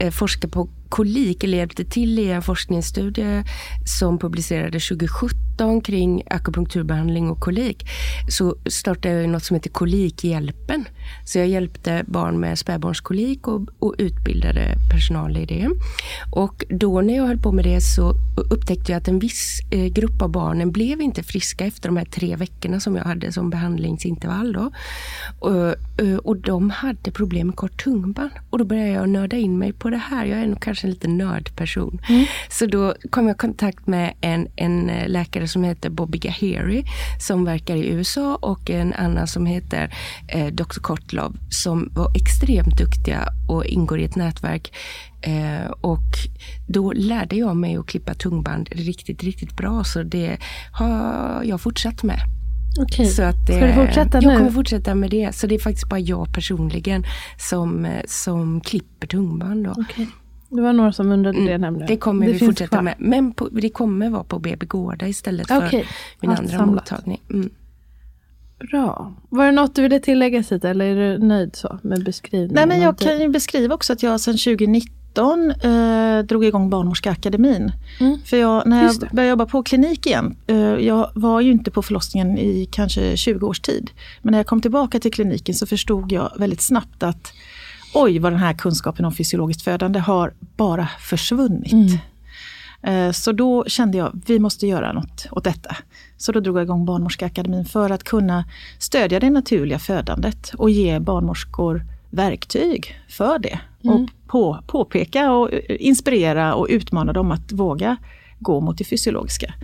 eh, 0.00 0.06
och 0.08 0.14
forskar 0.14 0.48
på 0.48 0.68
kolik, 0.90 1.44
eller 1.44 1.58
hjälpte 1.58 1.84
till 1.84 2.18
i 2.18 2.30
en 2.30 2.42
forskningsstudie 2.42 3.44
som 3.84 4.18
publicerades 4.18 4.88
2017 4.88 5.80
kring 5.80 6.22
akupunkturbehandling 6.30 7.30
och 7.30 7.40
kolik. 7.40 7.86
Så 8.28 8.56
startade 8.66 9.14
jag 9.14 9.28
något 9.28 9.44
som 9.44 9.54
heter 9.54 9.70
Kolikhjälpen. 9.70 10.84
Så 11.24 11.38
jag 11.38 11.48
hjälpte 11.48 12.04
barn 12.06 12.40
med 12.40 12.58
spädbarnskolik 12.58 13.48
och, 13.48 13.68
och 13.78 13.94
utbildade 13.98 14.74
personal 14.90 15.36
i 15.36 15.46
det. 15.46 15.68
Och 16.32 16.64
då 16.68 17.00
när 17.00 17.16
jag 17.16 17.26
höll 17.26 17.38
på 17.38 17.52
med 17.52 17.64
det 17.64 17.80
så 17.80 18.14
upptäckte 18.50 18.92
jag 18.92 18.98
att 18.98 19.08
en 19.08 19.18
viss 19.18 19.60
eh, 19.70 19.86
grupp 19.86 20.22
av 20.22 20.30
barnen 20.30 20.72
blev 20.72 21.00
inte 21.00 21.22
friska 21.22 21.66
efter 21.66 21.88
de 21.88 21.96
här 21.96 22.04
tre 22.04 22.36
veckorna 22.36 22.80
som 22.80 22.96
jag 22.96 23.04
hade 23.04 23.32
som 23.32 23.50
behandlingsintervall. 23.50 24.52
Då. 24.52 24.70
Och, 25.38 25.74
och 26.24 26.36
de 26.36 26.70
hade 26.70 27.10
problem 27.10 27.46
med 27.46 27.56
kort 27.56 27.84
tungband. 27.84 28.30
Och 28.50 28.58
då 28.58 28.64
började 28.64 28.90
jag 28.90 29.08
nörda 29.12 29.36
in 29.36 29.58
mig 29.58 29.72
på 29.72 29.90
det 29.90 29.96
här. 29.96 30.24
Jag 30.24 30.38
är 30.38 30.46
nog 30.46 30.62
kanske 30.62 30.86
en 30.86 30.90
liten 30.90 31.18
nördperson. 31.18 32.00
Mm. 32.08 32.24
Så 32.48 32.66
då 32.66 32.94
kom 33.10 33.26
jag 33.26 33.34
i 33.34 33.38
kontakt 33.38 33.86
med 33.86 34.14
en, 34.20 34.48
en 34.56 34.90
läkare 35.06 35.48
som 35.48 35.64
heter 35.64 35.90
Bobby 35.90 36.18
Gahiri 36.18 36.84
som 37.20 37.44
verkar 37.44 37.76
i 37.76 37.88
USA 37.88 38.36
och 38.36 38.70
en 38.70 38.92
annan 38.92 39.26
som 39.26 39.46
heter 39.46 39.94
eh, 40.28 40.46
Dr. 40.46 40.80
Kotlov 40.80 41.36
som 41.50 41.88
var 41.92 42.12
extremt 42.16 42.78
duktiga 42.78 43.28
och 43.48 43.64
ingår 43.64 44.00
i 44.00 44.04
ett 44.04 44.16
nätverk 44.16 44.72
Eh, 45.22 45.70
och 45.70 46.08
då 46.66 46.92
lärde 46.92 47.36
jag 47.36 47.56
mig 47.56 47.76
att 47.76 47.86
klippa 47.86 48.14
tungband 48.14 48.68
riktigt, 48.72 49.22
riktigt 49.22 49.56
bra. 49.56 49.84
Så 49.84 50.02
det 50.02 50.38
har 50.72 51.42
jag 51.44 51.60
fortsatt 51.60 52.02
med. 52.02 52.20
Okej. 52.78 53.06
Så 53.06 53.22
att, 53.22 53.44
Ska 53.44 53.66
du 53.66 53.72
fortsätta 53.72 54.16
jag 54.16 54.24
nu? 54.24 54.30
Jag 54.30 54.38
kommer 54.38 54.50
fortsätta 54.50 54.94
med 54.94 55.10
det. 55.10 55.34
Så 55.34 55.46
det 55.46 55.54
är 55.54 55.58
faktiskt 55.58 55.88
bara 55.88 56.00
jag 56.00 56.34
personligen 56.34 57.04
som, 57.38 57.84
eh, 57.84 58.02
som 58.06 58.60
klipper 58.60 59.06
tungband. 59.06 59.64
Då. 59.64 59.70
Okay. 59.70 60.06
Det 60.48 60.62
var 60.62 60.72
några 60.72 60.92
som 60.92 61.12
undrade 61.12 61.38
mm, 61.38 61.50
det 61.50 61.58
nämligen. 61.58 61.88
Det 61.88 61.96
kommer 61.96 62.26
det 62.26 62.32
vi 62.32 62.38
fortsätta 62.38 62.68
kvar. 62.68 62.82
med. 62.82 62.94
Men 62.98 63.32
på, 63.32 63.48
det 63.48 63.70
kommer 63.70 64.10
vara 64.10 64.24
på 64.24 64.38
BB 64.38 64.66
Gårda 64.66 65.08
istället 65.08 65.48
för 65.48 65.66
okay. 65.66 65.84
min 66.20 66.30
Allt 66.30 66.40
andra 66.40 66.58
samlat. 66.58 66.90
mottagning. 66.90 67.20
Mm. 67.30 67.50
Bra. 68.70 69.14
Var 69.28 69.46
det 69.46 69.52
något 69.52 69.74
du 69.74 69.82
ville 69.82 70.00
tillägga 70.00 70.42
Sita 70.42 70.70
eller 70.70 70.84
är 70.84 71.18
du 71.18 71.26
nöjd 71.26 71.56
så 71.56 71.78
med 71.82 72.04
beskrivningen? 72.04 72.54
Nej 72.54 72.66
men 72.66 72.80
jag 72.80 72.98
kan 72.98 73.20
ju 73.20 73.28
beskriva 73.28 73.74
också 73.74 73.92
att 73.92 74.02
jag 74.02 74.20
sedan 74.20 74.36
2019 74.36 74.99
2019 75.14 75.50
eh, 75.50 76.24
drog 76.24 76.44
igång 76.44 76.70
Barnmorskeakademin. 76.70 77.72
Mm. 78.00 78.18
För 78.24 78.36
jag, 78.36 78.66
när 78.66 78.82
jag 78.82 78.96
började 78.98 79.30
jobba 79.30 79.46
på 79.46 79.62
klinik 79.62 80.06
igen, 80.06 80.36
eh, 80.46 80.56
jag 80.56 81.10
var 81.14 81.40
ju 81.40 81.50
inte 81.52 81.70
på 81.70 81.82
förlossningen 81.82 82.38
i 82.38 82.68
kanske 82.70 83.16
20 83.16 83.46
års 83.46 83.60
tid. 83.60 83.90
Men 84.22 84.30
när 84.32 84.38
jag 84.38 84.46
kom 84.46 84.60
tillbaka 84.60 85.00
till 85.00 85.12
kliniken 85.12 85.54
så 85.54 85.66
förstod 85.66 86.12
jag 86.12 86.32
väldigt 86.38 86.60
snabbt 86.60 87.02
att 87.02 87.32
oj 87.94 88.18
vad 88.18 88.32
den 88.32 88.40
här 88.40 88.54
kunskapen 88.54 89.04
om 89.04 89.12
fysiologiskt 89.12 89.62
födande 89.62 89.98
har 89.98 90.32
bara 90.56 90.88
försvunnit. 91.00 91.72
Mm. 91.72 91.98
Eh, 92.82 93.12
så 93.12 93.32
då 93.32 93.64
kände 93.64 93.98
jag, 93.98 94.20
vi 94.26 94.38
måste 94.38 94.66
göra 94.66 94.92
något 94.92 95.26
åt 95.30 95.44
detta. 95.44 95.76
Så 96.16 96.32
då 96.32 96.40
drog 96.40 96.56
jag 96.56 96.62
igång 96.62 96.84
Barnmorskeakademin 96.84 97.64
för 97.64 97.90
att 97.90 98.04
kunna 98.04 98.44
stödja 98.78 99.20
det 99.20 99.30
naturliga 99.30 99.78
födandet 99.78 100.52
och 100.54 100.70
ge 100.70 100.98
barnmorskor 100.98 101.84
verktyg 102.10 103.00
för 103.08 103.38
det. 103.38 103.60
Mm. 103.84 103.94
Och 103.94 104.10
på, 104.26 104.58
påpeka 104.66 105.32
och 105.32 105.50
inspirera 105.68 106.54
och 106.54 106.66
utmana 106.70 107.12
dem 107.12 107.30
att 107.30 107.52
våga 107.52 107.96
gå 108.38 108.60
mot 108.60 108.78
det 108.78 108.84
fysiologiska. 108.84 109.54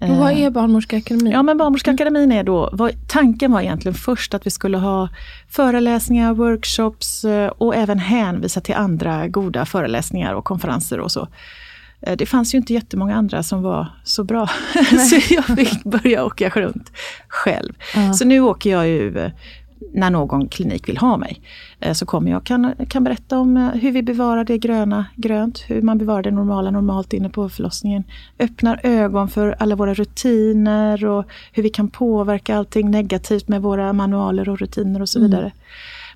Och 0.00 0.16
vad 0.16 0.32
är 0.32 0.50
Barnmorskeakademin? 0.50 1.32
Ja, 1.32 1.42
men 1.42 1.58
Barnmorskeakademin 1.58 2.32
är 2.32 2.44
då, 2.44 2.70
vad, 2.72 3.08
tanken 3.08 3.52
var 3.52 3.60
egentligen 3.60 3.94
först 3.94 4.34
att 4.34 4.46
vi 4.46 4.50
skulle 4.50 4.78
ha 4.78 5.08
föreläsningar, 5.48 6.34
workshops 6.34 7.24
eh, 7.24 7.48
och 7.48 7.76
även 7.76 7.98
hänvisa 7.98 8.60
till 8.60 8.74
andra 8.74 9.28
goda 9.28 9.66
föreläsningar 9.66 10.34
och 10.34 10.44
konferenser 10.44 11.00
och 11.00 11.12
så. 11.12 11.28
Eh, 12.00 12.16
det 12.16 12.26
fanns 12.26 12.54
ju 12.54 12.58
inte 12.58 12.74
jättemånga 12.74 13.16
andra 13.16 13.42
som 13.42 13.62
var 13.62 13.86
så 14.04 14.24
bra, 14.24 14.46
så 15.10 15.34
jag 15.34 15.44
fick 15.44 15.84
börja 15.84 16.24
åka 16.24 16.48
runt 16.48 16.92
själv. 17.28 17.72
Uh 17.72 18.00
-huh. 18.00 18.12
Så 18.12 18.24
nu 18.24 18.40
åker 18.40 18.70
jag 18.70 18.88
ju 18.88 19.18
eh, 19.18 19.30
när 19.92 20.10
någon 20.10 20.48
klinik 20.48 20.88
vill 20.88 20.96
ha 20.96 21.16
mig. 21.16 21.40
Eh, 21.80 21.92
så 21.92 22.06
kommer 22.06 22.30
jag 22.30 22.44
kan, 22.44 22.74
kan 22.88 23.04
berätta 23.04 23.38
om 23.38 23.56
eh, 23.56 23.68
hur 23.68 23.92
vi 23.92 24.02
bevarar 24.02 24.44
det 24.44 24.58
gröna 24.58 25.06
grönt, 25.16 25.64
hur 25.66 25.82
man 25.82 25.98
bevarar 25.98 26.22
det 26.22 26.30
normala 26.30 26.70
normalt 26.70 27.12
inne 27.12 27.28
på 27.28 27.48
förlossningen. 27.48 28.04
Öppnar 28.38 28.80
ögon 28.82 29.28
för 29.28 29.56
alla 29.58 29.76
våra 29.76 29.94
rutiner 29.94 31.04
och 31.04 31.24
hur 31.52 31.62
vi 31.62 31.70
kan 31.70 31.88
påverka 31.88 32.56
allting 32.56 32.90
negativt 32.90 33.48
med 33.48 33.62
våra 33.62 33.92
manualer 33.92 34.48
och 34.48 34.58
rutiner 34.58 35.02
och 35.02 35.08
så 35.08 35.18
mm. 35.18 35.30
vidare. 35.30 35.46
Mm. 35.46 35.56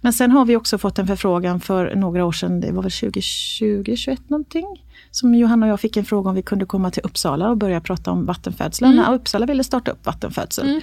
Men 0.00 0.12
sen 0.12 0.30
har 0.30 0.44
vi 0.44 0.56
också 0.56 0.78
fått 0.78 0.98
en 0.98 1.06
förfrågan 1.06 1.60
för 1.60 1.94
några 1.94 2.24
år 2.24 2.32
sedan, 2.32 2.60
det 2.60 2.72
var 2.72 2.82
väl 2.82 2.92
2020, 2.92 3.78
2021 3.80 4.30
någonting. 4.30 4.84
Som 5.10 5.34
Johanna 5.34 5.66
och 5.66 5.72
jag 5.72 5.80
fick 5.80 5.96
en 5.96 6.04
fråga 6.04 6.28
om 6.30 6.34
vi 6.34 6.42
kunde 6.42 6.66
komma 6.66 6.90
till 6.90 7.02
Uppsala 7.04 7.50
och 7.50 7.56
börja 7.56 7.80
prata 7.80 8.10
om 8.10 8.26
vattenfödslar. 8.26 8.92
Mm. 8.92 9.14
Uppsala 9.14 9.46
ville 9.46 9.64
starta 9.64 9.90
upp 9.90 10.06
vattenfödsel. 10.06 10.68
Mm. 10.68 10.80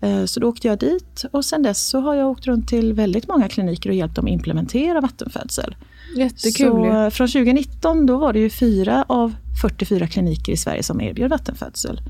Eh, 0.00 0.24
så 0.24 0.40
då 0.40 0.48
åkte 0.48 0.68
jag 0.68 0.78
dit 0.78 1.24
och 1.30 1.44
sen 1.44 1.62
dess 1.62 1.88
så 1.88 2.00
har 2.00 2.14
jag 2.14 2.30
åkt 2.30 2.46
runt 2.46 2.68
till 2.68 2.92
väldigt 2.92 3.28
många 3.28 3.48
kliniker 3.48 3.90
och 3.90 3.96
hjälpt 3.96 4.14
dem 4.14 4.28
implementera 4.28 5.00
vattenfödsel. 5.00 5.76
Jättekul. 6.16 6.66
Så 6.66 6.86
eh, 6.86 7.10
från 7.10 7.28
2019 7.28 8.06
då 8.06 8.16
var 8.16 8.32
det 8.32 8.38
ju 8.38 8.50
fyra 8.50 9.04
av 9.08 9.34
44 9.62 10.06
kliniker 10.06 10.52
i 10.52 10.56
Sverige 10.56 10.82
som 10.82 11.00
erbjöd 11.00 11.30
vattenfödsel. 11.30 12.00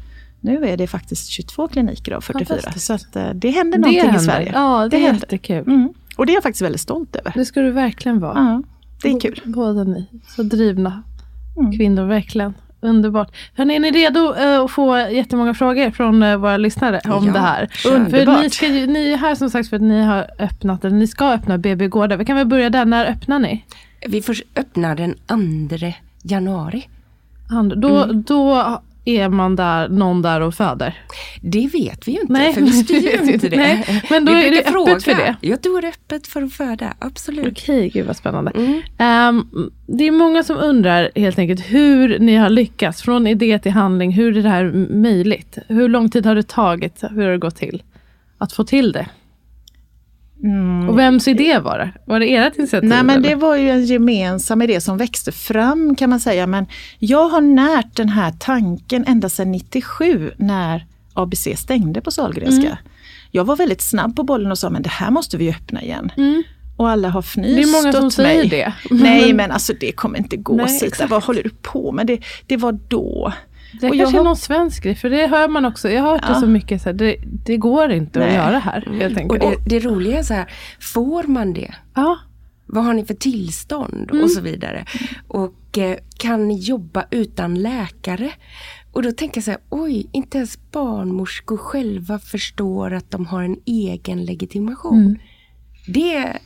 Nu 0.41 0.65
är 0.65 0.77
det 0.77 0.87
faktiskt 0.87 1.29
22 1.29 1.69
kliniker 1.69 2.13
av 2.13 2.21
44. 2.21 2.73
Så 2.73 2.93
att 2.93 3.17
eh, 3.17 3.31
det 3.31 3.51
händer 3.51 3.79
någonting 3.79 4.01
det 4.01 4.07
händer. 4.07 4.21
i 4.21 4.25
Sverige. 4.25 4.51
Ja, 4.55 4.83
det, 4.83 4.97
det 4.97 5.07
är 5.07 5.13
jättekul. 5.13 5.67
Mm. 5.67 5.93
Och 6.17 6.27
det 6.27 6.33
är 6.33 6.35
jag 6.35 6.43
faktiskt 6.43 6.63
väldigt 6.63 6.81
stolt 6.81 7.17
över. 7.17 7.33
Det 7.35 7.45
ska 7.45 7.61
du 7.61 7.71
verkligen 7.71 8.21
vara. 8.21 8.35
Ja, 8.35 8.63
det 9.03 9.09
är 9.09 9.21
kul. 9.21 9.41
Båda 9.45 9.85
ni, 9.85 10.07
så 10.37 10.43
drivna 10.43 11.03
mm. 11.59 11.73
kvinnor, 11.73 12.05
verkligen. 12.07 12.55
Underbart. 12.81 13.37
Hörrni, 13.55 13.77
är 13.77 13.81
ni 13.81 13.91
redo 13.91 14.21
uh, 14.21 14.61
att 14.65 14.71
få 14.71 14.99
jättemånga 14.99 15.55
frågor 15.55 15.91
från 15.91 16.23
uh, 16.23 16.37
våra 16.37 16.57
lyssnare 16.57 17.01
om 17.05 17.27
ja, 17.27 17.33
det 17.33 17.39
här? 17.39 17.69
Underbart. 17.87 18.43
Ni, 18.43 18.51
ska, 18.51 18.69
ni 18.69 19.11
är 19.13 19.17
här 19.17 19.35
som 19.35 19.51
sagt 19.51 19.69
för 19.69 19.77
att 19.77 19.83
ni 19.83 20.03
har 20.03 20.27
öppnat, 20.39 20.85
eller 20.85 20.97
ni 20.97 21.07
ska 21.07 21.33
öppna 21.33 21.59
BB 21.59 21.89
Gårdar. 21.89 22.17
Vi 22.17 22.25
kan 22.25 22.37
väl 22.37 22.47
börja 22.47 22.71
där, 22.71 22.85
när 22.85 23.07
öppnar 23.07 23.39
ni? 23.39 23.65
Vi 24.07 24.23
får 24.23 24.37
öppna 24.57 24.95
den 24.95 25.15
2 25.15 25.93
januari. 26.23 26.89
And, 27.51 27.81
då, 27.81 28.05
mm. 28.05 28.23
då 28.23 28.81
är 29.09 29.29
man 29.29 29.57
där, 29.57 29.89
någon 29.89 30.23
där 30.23 30.41
och 30.41 30.55
föder? 30.55 30.99
Det 31.43 31.67
vet 31.67 32.09
vi 32.09 32.13
ju 32.13 32.21
inte, 32.21 32.33
Nej. 32.33 32.55
för 32.55 32.61
vi 32.61 32.73
styr 32.73 33.27
ju 33.27 33.33
inte 33.33 33.49
det. 33.49 33.57
Nej. 33.57 34.03
Men 34.11 34.25
då 34.25 34.33
är 34.33 34.51
det 34.51 34.59
öppet 34.59 34.73
fråga. 34.73 35.01
för 35.01 35.15
det? 35.15 35.37
Ja, 35.41 35.57
då 35.63 35.77
är 35.77 35.83
det 35.83 35.89
öppet 35.89 36.27
för 36.27 36.43
att 36.43 36.53
föda, 36.53 36.95
absolut. 36.99 37.47
Okej, 37.47 37.89
gud 37.89 38.07
vad 38.07 38.17
spännande. 38.17 38.51
Mm. 38.51 38.83
Um, 39.29 39.71
det 39.87 40.05
är 40.05 40.11
många 40.13 40.43
som 40.43 40.57
undrar 40.57 41.11
helt 41.15 41.39
enkelt 41.39 41.61
hur 41.61 42.19
ni 42.19 42.37
har 42.37 42.51
lyckats, 42.51 43.03
från 43.03 43.27
idé 43.27 43.59
till 43.59 43.73
handling. 43.73 44.13
Hur 44.13 44.37
är 44.37 44.43
det 44.43 44.49
här 44.49 44.73
möjligt? 44.91 45.59
Hur 45.69 45.89
lång 45.89 46.11
tid 46.11 46.27
har 46.27 46.35
det 46.35 46.49
tagit? 46.49 47.05
Hur 47.11 47.23
har 47.23 47.31
det 47.31 47.39
gått 47.39 47.57
till 47.57 47.83
att 48.39 48.53
få 48.53 48.65
till 48.65 48.93
det? 48.93 49.07
Mm. 50.45 50.89
Och 50.89 50.99
vems 50.99 51.29
idé 51.29 51.59
var 51.59 51.79
det? 51.79 51.91
Var 52.05 52.21
det 52.21 52.35
ert 52.37 52.57
initiativ? 52.57 52.89
Nej 52.89 53.03
men 53.03 53.23
det 53.23 53.35
var 53.35 53.57
ju 53.57 53.71
en 53.71 53.85
gemensam 53.85 54.63
idé 54.63 54.81
som 54.81 54.97
växte 54.97 55.33
fram 55.33 55.97
kan 55.97 56.11
man 56.11 56.21
säga. 56.21 56.47
Men 56.47 56.67
jag 56.99 57.29
har 57.29 57.41
närt 57.41 57.97
den 57.97 58.09
här 58.09 58.33
tanken 58.39 59.05
ända 59.07 59.29
sedan 59.29 59.53
97 59.53 60.33
när 60.37 60.87
ABC 61.15 61.49
stängde 61.57 62.01
på 62.01 62.11
Sahlgrenska. 62.11 62.67
Mm. 62.67 62.79
Jag 63.31 63.45
var 63.45 63.57
väldigt 63.57 63.81
snabb 63.83 64.17
på 64.17 64.23
bollen 64.23 64.51
och 64.51 64.59
sa 64.59 64.71
men 64.71 64.83
det 64.83 64.91
här 64.91 65.11
måste 65.11 65.37
vi 65.37 65.51
öppna 65.51 65.83
igen. 65.83 66.13
Mm. 66.17 66.43
Och 66.77 66.91
alla 66.91 67.09
har 67.09 67.23
fnyst 67.23 67.57
Det 67.57 67.63
är 67.63 67.83
många 67.83 67.93
som 67.93 68.11
säger 68.11 68.39
mig. 68.41 68.49
det. 68.49 68.73
Nej 68.91 69.33
men 69.35 69.51
alltså 69.51 69.73
det 69.81 69.93
kommer 69.93 70.19
inte 70.19 70.37
gå 70.37 70.57
Nej, 70.57 70.69
Sita, 70.69 71.07
vad 71.07 71.23
håller 71.25 71.43
du 71.43 71.51
på 71.63 71.93
med? 71.93 72.07
Det, 72.07 72.21
det 72.47 72.57
var 72.57 72.73
då. 72.89 73.33
Det 73.81 73.89
och 73.89 73.97
kanske 73.97 74.17
har... 74.17 74.21
är 74.21 74.25
någon 74.25 74.37
svensk 74.37 74.83
grej, 74.83 74.95
för 74.95 75.11
det 75.11 75.27
hör 75.27 75.49
man 75.49 75.65
också. 75.65 75.91
Jag 75.91 76.03
har 76.03 76.11
hört 76.11 76.25
ja. 76.29 76.35
det 76.35 76.41
så 76.41 76.47
mycket, 76.47 76.83
så 76.83 76.89
här, 76.89 76.95
det, 76.95 77.17
det, 77.45 77.57
går 77.57 77.91
inte 77.93 78.19
Nej. 78.19 78.29
att 78.29 78.35
göra 78.35 78.59
här. 78.59 78.89
Enkelt. 79.03 79.31
Och 79.31 79.39
det, 79.39 79.57
det 79.67 79.81
roliga 79.81 80.19
är 80.19 80.23
så 80.23 80.35
här, 80.35 80.47
får 80.81 81.23
man 81.23 81.53
det? 81.53 81.75
Ja. 81.95 82.19
Vad 82.67 82.85
har 82.85 82.95
ni 82.95 83.05
för 83.05 83.15
tillstånd? 83.15 84.11
Mm. 84.11 84.25
Och 84.25 84.31
så 84.31 84.41
vidare. 84.41 84.85
Och 85.29 85.79
eh, 85.79 85.97
kan 86.19 86.49
ni 86.49 86.59
jobba 86.59 87.05
utan 87.11 87.55
läkare? 87.55 88.33
Och 88.93 89.03
då 89.03 89.13
tänker 89.13 89.39
jag 89.39 89.45
så 89.45 89.51
här, 89.51 89.61
oj, 89.69 90.09
inte 90.13 90.39
ens 90.39 90.71
barnmorskor 90.71 91.57
själva 91.57 92.19
förstår 92.19 92.95
att 92.95 93.11
de 93.11 93.27
har 93.27 93.43
en 93.43 93.57
egen 93.67 94.25
legitimation. 94.25 95.01
Mm. 95.01 95.19
Det, 95.89 96.39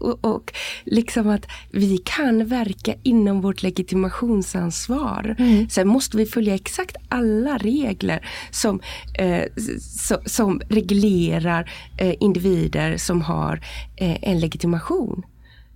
och, 0.00 0.24
och 0.24 0.52
liksom 0.84 1.28
att 1.28 1.46
vi 1.70 1.98
kan 1.98 2.46
verka 2.46 2.94
inom 3.02 3.40
vårt 3.40 3.62
legitimationsansvar. 3.62 5.36
Mm. 5.38 5.68
Sen 5.68 5.88
måste 5.88 6.16
vi 6.16 6.26
följa 6.26 6.54
exakt 6.54 6.96
alla 7.08 7.58
regler 7.58 8.28
som, 8.50 8.80
eh, 9.14 9.42
so, 9.80 10.16
som 10.26 10.60
reglerar 10.68 11.70
eh, 11.98 12.14
individer 12.20 12.96
som 12.96 13.22
har 13.22 13.60
eh, 13.96 14.28
en 14.30 14.40
legitimation. 14.40 15.22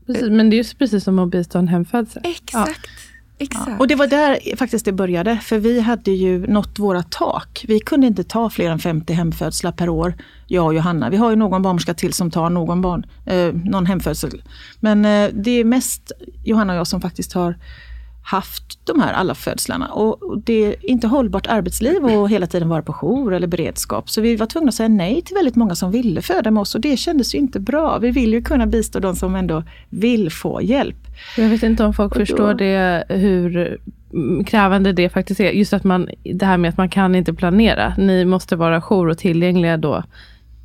Precis, 0.06 0.28
men 0.30 0.50
det 0.50 0.56
är 0.56 0.64
ju 0.64 0.74
precis 0.78 1.04
som 1.04 1.18
att 1.18 1.30
bistå 1.30 1.58
en 1.58 1.68
hemfödsel. 1.68 2.22
Exakt. 2.24 2.80
Ja 2.84 3.11
exakt. 3.42 3.80
Och 3.80 3.88
det 3.88 3.94
var 3.94 4.06
där 4.06 4.56
faktiskt 4.56 4.84
det 4.84 4.92
började, 4.92 5.38
för 5.38 5.58
vi 5.58 5.80
hade 5.80 6.10
ju 6.10 6.46
nått 6.46 6.78
våra 6.78 7.02
tak. 7.02 7.64
Vi 7.68 7.80
kunde 7.80 8.06
inte 8.06 8.24
ta 8.24 8.50
fler 8.50 8.70
än 8.70 8.78
50 8.78 9.12
hemfödslar 9.12 9.72
per 9.72 9.88
år, 9.88 10.14
jag 10.46 10.66
och 10.66 10.74
Johanna. 10.74 11.10
Vi 11.10 11.16
har 11.16 11.30
ju 11.30 11.36
någon 11.36 11.62
barnmorska 11.62 11.94
till 11.94 12.12
som 12.12 12.30
tar 12.30 12.50
någon, 12.50 12.82
barn, 12.82 13.06
eh, 13.26 13.54
någon 13.54 13.86
hemfödsel. 13.86 14.42
Men 14.80 15.04
eh, 15.04 15.30
det 15.32 15.50
är 15.50 15.64
mest 15.64 16.12
Johanna 16.44 16.72
och 16.72 16.78
jag 16.78 16.86
som 16.86 17.00
faktiskt 17.00 17.32
har 17.32 17.56
haft 18.24 18.86
de 18.86 19.00
här 19.00 19.12
alla 19.12 19.34
födslarna. 19.34 19.88
Och 19.88 20.38
det 20.40 20.64
är 20.64 20.90
inte 20.90 21.06
hållbart 21.06 21.46
arbetsliv 21.46 22.04
att 22.04 22.30
hela 22.30 22.46
tiden 22.46 22.68
vara 22.68 22.82
på 22.82 22.92
jour 22.92 23.34
eller 23.34 23.46
beredskap. 23.46 24.10
Så 24.10 24.20
vi 24.20 24.36
var 24.36 24.46
tvungna 24.46 24.68
att 24.68 24.74
säga 24.74 24.88
nej 24.88 25.22
till 25.22 25.34
väldigt 25.34 25.56
många 25.56 25.74
som 25.74 25.90
ville 25.90 26.22
föda 26.22 26.50
med 26.50 26.60
oss 26.60 26.74
och 26.74 26.80
det 26.80 26.96
kändes 26.96 27.34
ju 27.34 27.38
inte 27.38 27.60
bra. 27.60 27.98
Vi 27.98 28.10
vill 28.10 28.32
ju 28.32 28.42
kunna 28.42 28.66
bistå 28.66 29.00
de 29.00 29.16
som 29.16 29.34
ändå 29.34 29.64
vill 29.88 30.30
få 30.30 30.62
hjälp. 30.62 31.06
Jag 31.36 31.48
vet 31.48 31.62
inte 31.62 31.84
om 31.84 31.94
folk 31.94 32.14
då, 32.14 32.20
förstår 32.20 32.54
det, 32.54 33.04
hur 33.08 33.78
krävande 34.46 34.92
det 34.92 35.08
faktiskt 35.08 35.40
är. 35.40 35.50
Just 35.50 35.72
att 35.72 35.84
man, 35.84 36.08
det 36.24 36.46
här 36.46 36.56
med 36.56 36.68
att 36.68 36.76
man 36.76 36.88
kan 36.88 37.14
inte 37.14 37.34
planera. 37.34 37.94
Ni 37.98 38.24
måste 38.24 38.56
vara 38.56 38.80
jour 38.80 39.08
och 39.08 39.18
tillgängliga 39.18 39.76
då 39.76 40.02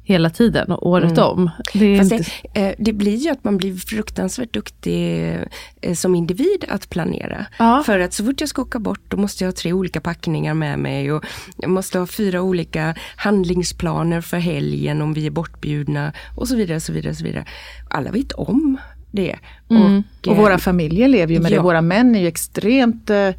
hela 0.08 0.30
tiden 0.30 0.72
och 0.72 0.88
året 0.88 1.18
mm. 1.18 1.24
om. 1.24 1.50
Det, 1.74 1.96
inte... 1.96 2.24
det, 2.54 2.68
eh, 2.68 2.76
det, 2.78 2.94
blir 2.94 3.16
ju 3.16 3.30
att 3.30 3.44
man 3.44 3.58
blir 3.58 3.76
fruktansvärt 3.76 4.54
duktig 4.54 5.34
eh, 5.82 5.94
som 5.94 6.16
individ 6.16 6.66
att 6.70 6.90
planera. 6.90 7.46
Ja. 7.60 7.84
För 7.86 8.00
att 8.00 8.14
så 8.14 8.26
fort 8.26 8.40
jag 8.40 8.50
ska 8.50 8.62
åka 8.62 8.80
bort 8.80 9.02
då 9.08 9.18
måste 9.18 9.44
jag 9.44 9.48
ha 9.48 9.56
tre 9.56 9.74
olika 9.74 10.02
packningar 10.02 10.54
med 10.54 10.80
mig 10.80 11.12
och 11.12 11.26
jag 11.58 11.70
måste 11.70 12.00
ha 12.00 12.08
fyra 12.08 12.42
olika 12.42 12.96
handlingsplaner 13.16 14.22
för 14.22 14.38
helgen 14.38 15.02
om 15.02 15.14
vi 15.14 15.26
är 15.26 15.32
bortbjudna 15.32 16.14
och 16.36 16.48
så 16.48 16.56
vidare. 16.56 16.80
Så 16.80 16.94
vidare, 16.94 17.16
så 17.16 17.24
vidare. 17.24 17.46
Alla 17.90 18.12
vet 18.12 18.32
om 18.32 18.78
det. 19.18 19.36
Mm. 19.70 20.04
Och, 20.22 20.28
och, 20.28 20.38
våra 20.38 20.58
familjer 20.58 21.08
lever 21.08 21.34
ju 21.34 21.40
med 21.40 21.52
ja. 21.52 21.56
det. 21.56 21.62
Våra 21.62 21.82
män 21.82 22.16
är 22.16 22.20
ju 22.20 22.28
extremt, 22.28 23.10
eh, 23.10 23.30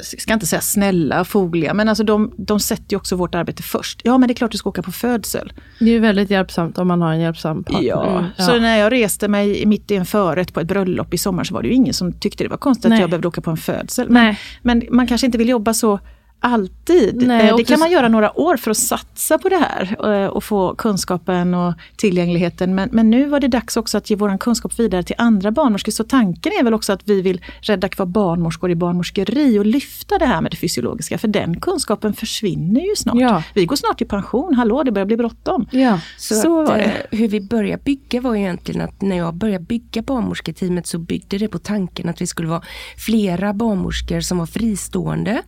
ska 0.00 0.32
inte 0.32 0.46
säga 0.46 0.60
snälla, 0.60 1.24
fogliga, 1.24 1.74
men 1.74 1.88
alltså 1.88 2.04
de, 2.04 2.32
de 2.36 2.60
sätter 2.60 2.92
ju 2.92 2.96
också 2.96 3.16
vårt 3.16 3.34
arbete 3.34 3.62
först. 3.62 4.00
Ja 4.04 4.18
men 4.18 4.28
det 4.28 4.32
är 4.32 4.36
klart 4.36 4.50
du 4.50 4.58
ska 4.58 4.68
åka 4.68 4.82
på 4.82 4.92
födsel. 4.92 5.52
Det 5.78 5.84
är 5.84 5.90
ju 5.90 5.98
väldigt 5.98 6.30
hjälpsamt 6.30 6.78
om 6.78 6.88
man 6.88 7.02
har 7.02 7.12
en 7.12 7.20
hjälpsam 7.20 7.64
partner. 7.64 7.88
Ja. 7.88 8.10
Mm. 8.10 8.24
ja. 8.36 8.44
så 8.46 8.58
när 8.58 8.78
jag 8.78 8.92
reste 8.92 9.28
mig 9.28 9.66
mitt 9.66 9.90
i 9.90 9.96
en 9.96 10.06
förrätt 10.06 10.54
på 10.54 10.60
ett 10.60 10.66
bröllop 10.66 11.14
i 11.14 11.18
sommar 11.18 11.44
så 11.44 11.54
var 11.54 11.62
det 11.62 11.68
ju 11.68 11.74
ingen 11.74 11.94
som 11.94 12.12
tyckte 12.12 12.44
det 12.44 12.50
var 12.50 12.56
konstigt 12.56 12.88
Nej. 12.88 12.96
att 12.96 13.00
jag 13.00 13.10
behövde 13.10 13.28
åka 13.28 13.40
på 13.40 13.50
en 13.50 13.56
födsel. 13.56 14.10
Men, 14.10 14.34
men 14.62 14.82
man 14.90 15.06
kanske 15.06 15.26
inte 15.26 15.38
vill 15.38 15.48
jobba 15.48 15.74
så 15.74 16.00
alltid. 16.44 17.26
Nej, 17.26 17.48
eh, 17.48 17.56
det 17.56 17.64
kan 17.64 17.78
man 17.78 17.90
göra 17.90 18.08
några 18.08 18.38
år 18.38 18.56
för 18.56 18.70
att 18.70 18.76
satsa 18.76 19.38
på 19.38 19.48
det 19.48 19.56
här 19.56 20.12
eh, 20.12 20.26
och 20.26 20.44
få 20.44 20.74
kunskapen 20.74 21.54
och 21.54 21.74
tillgängligheten. 21.96 22.74
Men, 22.74 22.88
men 22.92 23.10
nu 23.10 23.24
var 23.24 23.40
det 23.40 23.48
dags 23.48 23.76
också 23.76 23.98
att 23.98 24.10
ge 24.10 24.16
vår 24.16 24.38
kunskap 24.38 24.78
vidare 24.78 25.02
till 25.02 25.14
andra 25.18 25.50
barnmorskor. 25.50 25.92
Så 25.92 26.04
tanken 26.04 26.52
är 26.60 26.64
väl 26.64 26.74
också 26.74 26.92
att 26.92 27.08
vi 27.08 27.22
vill 27.22 27.44
rädda 27.60 27.88
kvar 27.88 28.06
barnmorskor 28.06 28.70
i 28.70 28.74
barnmorskeri 28.74 29.58
och 29.58 29.66
lyfta 29.66 30.18
det 30.18 30.26
här 30.26 30.40
med 30.40 30.50
det 30.50 30.56
fysiologiska. 30.56 31.18
För 31.18 31.28
den 31.28 31.60
kunskapen 31.60 32.14
försvinner 32.14 32.80
ju 32.80 32.96
snart. 32.96 33.16
Ja. 33.20 33.42
Vi 33.54 33.66
går 33.66 33.76
snart 33.76 34.00
i 34.00 34.04
pension, 34.04 34.54
hallå 34.54 34.82
det 34.82 34.92
börjar 34.92 35.06
bli 35.06 35.16
bråttom. 35.16 35.66
Ja. 35.70 36.00
Så, 36.18 36.34
så 36.34 36.62
att, 36.62 36.78
eh, 36.78 36.90
hur 37.10 37.28
vi 37.28 37.40
började 37.40 37.82
bygga 37.82 38.20
var 38.20 38.36
egentligen 38.36 38.80
att 38.80 39.02
när 39.02 39.16
jag 39.16 39.34
började 39.34 39.64
bygga 39.64 40.02
barnmorsketeamet 40.02 40.86
så 40.86 40.98
byggde 40.98 41.38
det 41.38 41.48
på 41.48 41.58
tanken 41.58 42.08
att 42.08 42.20
vi 42.20 42.26
skulle 42.26 42.48
vara 42.48 42.62
flera 42.96 43.52
barnmorskor 43.52 44.20
som 44.20 44.38
var 44.38 44.46
fristående 44.46 45.42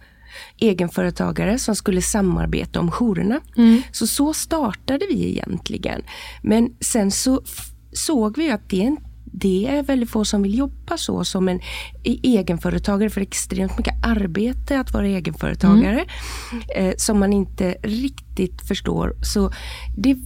egenföretagare 0.58 1.58
som 1.58 1.76
skulle 1.76 2.02
samarbeta 2.02 2.80
om 2.80 2.90
jourerna. 2.90 3.40
Mm. 3.56 3.82
Så 3.92 4.06
så 4.06 4.32
startade 4.32 5.06
vi 5.08 5.28
egentligen. 5.28 6.02
Men 6.42 6.76
sen 6.80 7.10
så 7.10 7.42
såg 7.92 8.36
vi 8.36 8.50
att 8.50 8.70
det 8.70 8.96
det 9.38 9.66
är 9.66 9.82
väldigt 9.82 10.10
få 10.10 10.24
som 10.24 10.42
vill 10.42 10.58
jobba 10.58 10.96
så 10.96 11.24
som 11.24 11.48
en 11.48 11.60
egenföretagare 12.04 13.10
för 13.10 13.20
extremt 13.20 13.78
mycket 13.78 14.06
arbete 14.06 14.80
att 14.80 14.92
vara 14.92 15.06
egenföretagare 15.06 16.04
mm. 16.52 16.64
eh, 16.76 16.94
som 16.96 17.18
man 17.18 17.32
inte 17.32 17.76
riktigt 17.82 18.68
förstår. 18.68 19.16
Så 19.22 19.52
det 19.96 20.16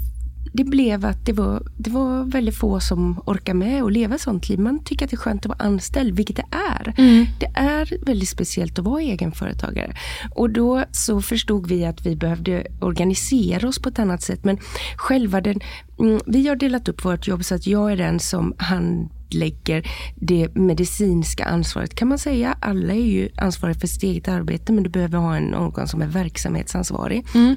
det 0.52 0.64
blev 0.64 1.04
att 1.04 1.26
det 1.26 1.32
var, 1.32 1.62
det 1.76 1.90
var 1.90 2.24
väldigt 2.24 2.56
få 2.56 2.80
som 2.80 3.22
orkar 3.26 3.54
med 3.54 3.82
att 3.82 3.92
leva 3.92 4.18
sånt 4.18 4.48
liv. 4.48 4.58
Man 4.58 4.84
tycker 4.84 5.04
att 5.04 5.10
det 5.10 5.14
är 5.14 5.18
skönt 5.18 5.46
att 5.46 5.48
vara 5.48 5.68
anställd, 5.68 6.16
vilket 6.16 6.36
det 6.36 6.46
är. 6.50 6.94
Mm. 6.98 7.26
Det 7.40 7.50
är 7.54 8.04
väldigt 8.06 8.28
speciellt 8.28 8.78
att 8.78 8.84
vara 8.84 9.02
egenföretagare. 9.02 9.96
Och 10.34 10.50
då 10.50 10.84
så 10.92 11.22
förstod 11.22 11.66
vi 11.66 11.84
att 11.84 12.06
vi 12.06 12.16
behövde 12.16 12.66
organisera 12.80 13.68
oss 13.68 13.78
på 13.78 13.88
ett 13.88 13.98
annat 13.98 14.22
sätt. 14.22 14.44
Men 14.44 14.58
själva 14.96 15.40
den, 15.40 15.60
mm, 15.98 16.20
vi 16.26 16.48
har 16.48 16.56
delat 16.56 16.88
upp 16.88 17.04
vårt 17.04 17.26
jobb 17.26 17.44
så 17.44 17.54
att 17.54 17.66
jag 17.66 17.92
är 17.92 17.96
den 17.96 18.20
som 18.20 18.54
handlägger 18.58 19.90
det 20.14 20.54
medicinska 20.54 21.44
ansvaret 21.44 21.94
kan 21.94 22.08
man 22.08 22.18
säga. 22.18 22.56
Alla 22.60 22.92
är 22.92 23.06
ju 23.06 23.28
ansvariga 23.36 23.80
för 23.80 23.86
sitt 23.86 24.02
eget 24.02 24.28
arbete 24.28 24.72
men 24.72 24.82
du 24.82 24.90
behöver 24.90 25.18
ha 25.18 25.36
en 25.36 25.44
någon 25.44 25.88
som 25.88 26.02
är 26.02 26.06
verksamhetsansvarig. 26.06 27.26
Mm. 27.34 27.56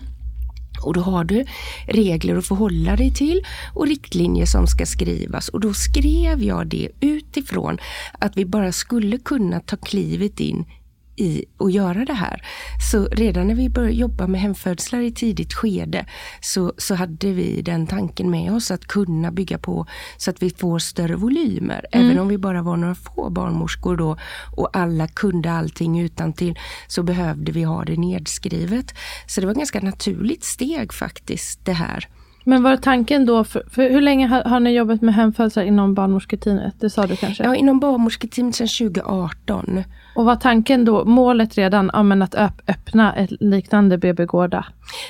Och 0.82 0.94
då 0.94 1.02
har 1.02 1.24
du 1.24 1.46
regler 1.88 2.36
att 2.36 2.48
förhålla 2.48 2.96
dig 2.96 3.12
till 3.14 3.42
och 3.74 3.88
riktlinjer 3.88 4.46
som 4.46 4.68
ska 4.68 4.86
skrivas. 4.86 5.50
Och 5.50 5.60
då 5.60 5.74
skrev 5.74 6.44
jag 6.44 6.68
det 6.68 6.90
utifrån 7.00 7.78
att 8.20 8.38
vi 8.38 8.46
bara 8.46 8.72
skulle 8.72 9.18
kunna 9.18 9.60
ta 9.60 9.78
klivet 9.78 10.40
in 10.40 10.66
i 11.16 11.46
att 11.58 11.74
göra 11.74 12.06
det 12.06 12.14
här. 12.14 12.46
Så 12.92 13.06
redan 13.06 13.48
när 13.48 13.56
vi 13.56 13.70
började 13.70 13.94
jobba 13.94 14.28
med 14.28 14.42
hemfödslar 14.42 15.00
i 15.00 15.12
tidigt 15.12 15.54
skede 15.54 16.06
så, 16.42 16.74
så 16.78 16.96
hade 16.96 17.32
vi 17.32 17.62
den 17.62 17.88
tanken 17.88 18.32
med 18.32 18.54
oss 18.54 18.72
att 18.72 18.86
kunna 18.86 19.32
bygga 19.32 19.58
på 19.58 19.88
så 20.18 20.30
att 20.30 20.44
vi 20.44 20.50
får 20.50 20.80
större 20.80 21.16
volymer. 21.16 21.86
Mm. 21.92 22.06
Även 22.06 22.20
om 22.20 22.28
vi 22.28 22.38
bara 22.38 22.62
var 22.62 22.78
några 22.78 22.96
få 22.96 23.30
barnmorskor 23.30 23.98
då 23.98 24.18
och 24.58 24.78
alla 24.78 25.08
kunde 25.08 25.52
allting 25.52 26.00
utan 26.00 26.34
till 26.34 26.60
så 26.88 27.04
behövde 27.04 27.52
vi 27.52 27.64
ha 27.64 27.84
det 27.84 27.98
nedskrivet. 27.98 28.94
Så 29.28 29.42
det 29.42 29.48
var 29.48 29.52
ett 29.52 29.58
ganska 29.58 29.82
naturligt 29.82 30.44
steg 30.44 30.94
faktiskt 30.94 31.66
det 31.66 31.74
här. 31.74 32.08
Men 32.44 32.64
var 32.64 32.78
tanken 32.78 33.26
då, 33.26 33.44
för, 33.44 33.64
för 33.70 33.90
hur 33.90 34.02
länge 34.02 34.28
har, 34.28 34.44
har, 34.44 34.60
ni 34.60 34.72
jobbat 34.72 35.02
med 35.02 35.14
hemfödslar 35.14 35.64
inom 35.64 35.94
barnmorsketeamet? 35.94 36.76
Det 36.80 36.90
sa 36.90 37.08
du 37.08 37.16
kanske? 37.16 37.44
Ja, 37.44 37.56
inom 37.56 37.80
barnmorsketeamet 37.80 38.56
sedan 38.56 38.68
2018. 38.68 39.84
Och 40.16 40.26
var 40.26 40.36
tanken 40.36 40.86
då, 40.86 41.06
målet 41.06 41.56
redan, 41.56 41.92
ja, 41.94 42.24
att 42.24 42.36
öppna 42.68 43.16
ett 43.16 43.32
liknande 43.40 43.98
BB-gårda? 43.98 44.66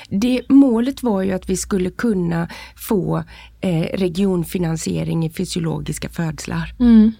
Det, 0.09 0.41
målet 0.49 1.03
var 1.03 1.21
ju 1.21 1.31
att 1.31 1.49
vi 1.49 1.57
skulle 1.57 1.89
kunna 1.89 2.47
få 2.75 3.23
eh, 3.61 3.97
regionfinansiering 3.97 5.25
i 5.25 5.29
fysiologiska 5.29 6.09
födslar. 6.09 6.73
Mm. 6.79 7.11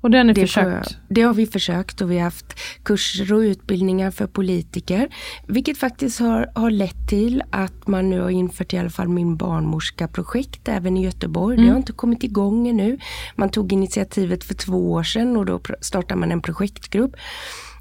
Och 0.00 0.10
det 0.10 0.16
har 0.16 0.24
ni 0.24 0.32
det 0.32 0.40
försökt? 0.40 0.88
För, 0.88 0.96
det 1.08 1.22
har 1.22 1.34
vi 1.34 1.46
försökt 1.46 2.00
och 2.00 2.10
vi 2.10 2.16
har 2.16 2.24
haft 2.24 2.60
kurser 2.82 3.32
och 3.32 3.38
utbildningar 3.38 4.10
för 4.10 4.26
politiker. 4.26 5.08
Vilket 5.46 5.78
faktiskt 5.78 6.20
har, 6.20 6.50
har 6.54 6.70
lett 6.70 7.08
till 7.08 7.42
att 7.50 7.86
man 7.86 8.10
nu 8.10 8.20
har 8.20 8.30
infört 8.30 8.74
i 8.74 8.78
alla 8.78 8.90
fall 8.90 9.08
min 9.08 9.36
barnmorska-projekt 9.36 10.68
även 10.68 10.96
i 10.96 11.04
Göteborg. 11.04 11.54
Mm. 11.54 11.66
Det 11.66 11.72
har 11.72 11.78
inte 11.78 11.92
kommit 11.92 12.24
igång 12.24 12.68
ännu. 12.68 12.98
Man 13.36 13.50
tog 13.50 13.72
initiativet 13.72 14.44
för 14.44 14.54
två 14.54 14.92
år 14.92 15.02
sedan 15.02 15.36
och 15.36 15.46
då 15.46 15.60
startade 15.80 16.20
man 16.20 16.32
en 16.32 16.42
projektgrupp. 16.42 17.16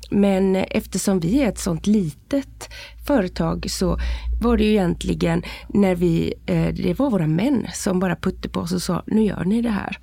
Men 0.09 0.55
eftersom 0.55 1.19
vi 1.19 1.41
är 1.41 1.49
ett 1.49 1.59
sånt 1.59 1.87
litet 1.87 2.69
företag 3.07 3.65
så 3.69 3.97
var 4.41 4.57
det 4.57 4.63
ju 4.63 4.69
egentligen 4.69 5.43
när 5.69 5.95
vi, 5.95 6.33
eh, 6.45 6.73
det 6.73 6.99
var 6.99 7.09
våra 7.09 7.27
män 7.27 7.67
som 7.73 7.99
bara 7.99 8.15
putte 8.15 8.49
på 8.49 8.59
oss 8.59 8.71
och 8.71 8.81
sa, 8.81 9.03
nu 9.07 9.23
gör 9.23 9.43
ni 9.43 9.61
det 9.61 9.69
här. 9.69 9.97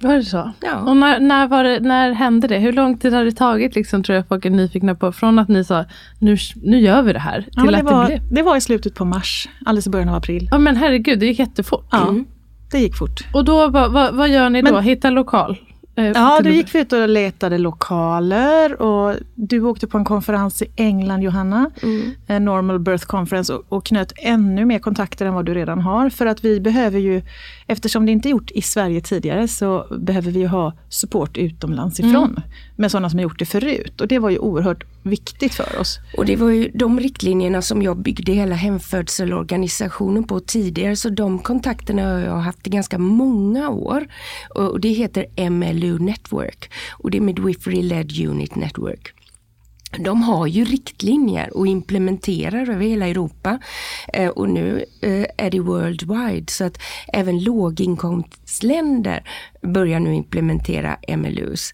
Var 0.00 0.16
det 0.16 0.24
så? 0.24 0.52
Ja. 0.60 0.80
Och 0.80 0.96
när, 0.96 1.20
när, 1.20 1.46
var 1.48 1.64
det, 1.64 1.80
när 1.80 2.12
hände 2.12 2.48
det? 2.48 2.58
Hur 2.58 2.72
lång 2.72 2.98
tid 2.98 3.12
har 3.12 3.24
det 3.24 3.32
tagit, 3.32 3.74
liksom, 3.74 4.02
tror 4.02 4.16
jag 4.16 4.28
folk 4.28 4.44
är 4.44 4.50
nyfikna 4.50 4.94
på? 4.94 5.12
Från 5.12 5.38
att 5.38 5.48
ni 5.48 5.64
sa, 5.64 5.84
nu, 6.18 6.36
nu 6.62 6.80
gör 6.80 7.02
vi 7.02 7.12
det 7.12 7.18
här, 7.18 7.42
till 7.42 7.50
ja, 7.56 7.70
det 7.70 7.76
att 7.78 7.84
var, 7.84 8.02
det 8.02 8.06
blev... 8.06 8.34
Det 8.34 8.42
var 8.42 8.56
i 8.56 8.60
slutet 8.60 8.94
på 8.94 9.04
mars, 9.04 9.48
alldeles 9.66 9.86
i 9.86 9.90
början 9.90 10.08
av 10.08 10.14
april. 10.14 10.48
Ja 10.50 10.58
men 10.58 10.76
herregud, 10.76 11.18
det 11.18 11.26
gick 11.26 11.38
jättefort. 11.38 11.86
Ja, 11.90 12.08
mm. 12.08 12.24
det 12.70 12.78
gick 12.78 12.96
fort. 12.96 13.20
Och 13.34 13.44
då, 13.44 13.68
vad, 13.68 13.92
vad, 13.92 14.14
vad 14.14 14.28
gör 14.28 14.50
ni 14.50 14.62
men, 14.62 14.72
då? 14.72 14.80
Hitta 14.80 15.10
lokal? 15.10 15.56
Eh, 15.98 16.04
ja, 16.04 16.40
då 16.44 16.50
gick 16.50 16.74
vi 16.74 16.78
ut 16.78 16.92
och 16.92 17.08
letade 17.08 17.58
lokaler 17.58 18.82
och 18.82 19.14
du 19.34 19.60
åkte 19.60 19.86
på 19.86 19.98
en 19.98 20.04
konferens 20.04 20.62
i 20.62 20.66
England 20.76 21.22
Johanna, 21.22 21.70
mm. 21.82 22.44
Normal 22.44 22.78
Birth 22.78 23.06
Conference 23.06 23.52
och, 23.54 23.64
och 23.68 23.86
knöt 23.86 24.12
ännu 24.16 24.64
mer 24.64 24.78
kontakter 24.78 25.26
än 25.26 25.34
vad 25.34 25.44
du 25.44 25.54
redan 25.54 25.80
har. 25.80 26.10
För 26.10 26.26
att 26.26 26.44
vi 26.44 26.60
behöver 26.60 26.98
ju, 26.98 27.22
eftersom 27.68 28.06
det 28.06 28.12
inte 28.12 28.28
är 28.28 28.30
gjort 28.30 28.50
i 28.50 28.62
Sverige 28.62 29.00
tidigare, 29.00 29.48
så 29.48 29.86
behöver 29.98 30.30
vi 30.30 30.44
ha 30.44 30.72
support 30.88 31.36
utomlands 31.36 32.00
ifrån. 32.00 32.30
Mm. 32.30 32.42
Med 32.76 32.90
sådana 32.90 33.10
som 33.10 33.18
har 33.18 33.22
gjort 33.22 33.38
det 33.38 33.46
förut. 33.46 34.00
Och 34.00 34.08
det 34.08 34.18
var 34.18 34.30
ju 34.30 34.38
oerhört 34.38 34.84
viktigt 35.02 35.54
för 35.54 35.80
oss. 35.80 35.98
Och 36.16 36.26
det 36.26 36.36
var 36.36 36.50
ju 36.50 36.70
de 36.74 37.00
riktlinjerna 37.00 37.62
som 37.62 37.82
jag 37.82 37.96
byggde 37.96 38.32
hela 38.32 38.54
hemfödselorganisationen 38.54 40.24
på 40.24 40.40
tidigare. 40.40 40.96
Så 40.96 41.08
de 41.08 41.38
kontakterna 41.38 42.02
har 42.02 42.18
jag 42.18 42.36
haft 42.36 42.66
i 42.66 42.70
ganska 42.70 42.98
många 42.98 43.68
år. 43.68 44.06
Och 44.54 44.80
det 44.80 44.88
heter 44.88 45.50
MLU 45.50 45.98
Network 45.98 46.70
och 46.90 47.10
det 47.10 47.18
är 47.18 47.22
Midwifery 47.22 47.82
Led 47.82 48.20
Unit 48.28 48.56
Network. 48.56 49.14
De 49.96 50.22
har 50.22 50.46
ju 50.46 50.64
riktlinjer 50.64 51.56
och 51.56 51.66
implementerar 51.66 52.70
över 52.70 52.84
hela 52.84 53.06
Europa. 53.06 53.58
Eh, 54.12 54.28
och 54.28 54.48
nu 54.48 54.84
eh, 55.00 55.26
är 55.36 55.50
det 55.50 55.60
worldwide. 55.60 56.52
Så 56.52 56.64
att 56.64 56.78
även 57.12 57.42
låginkomstländer 57.42 59.24
börjar 59.62 60.00
nu 60.00 60.14
implementera 60.14 60.96
MLUs 61.16 61.72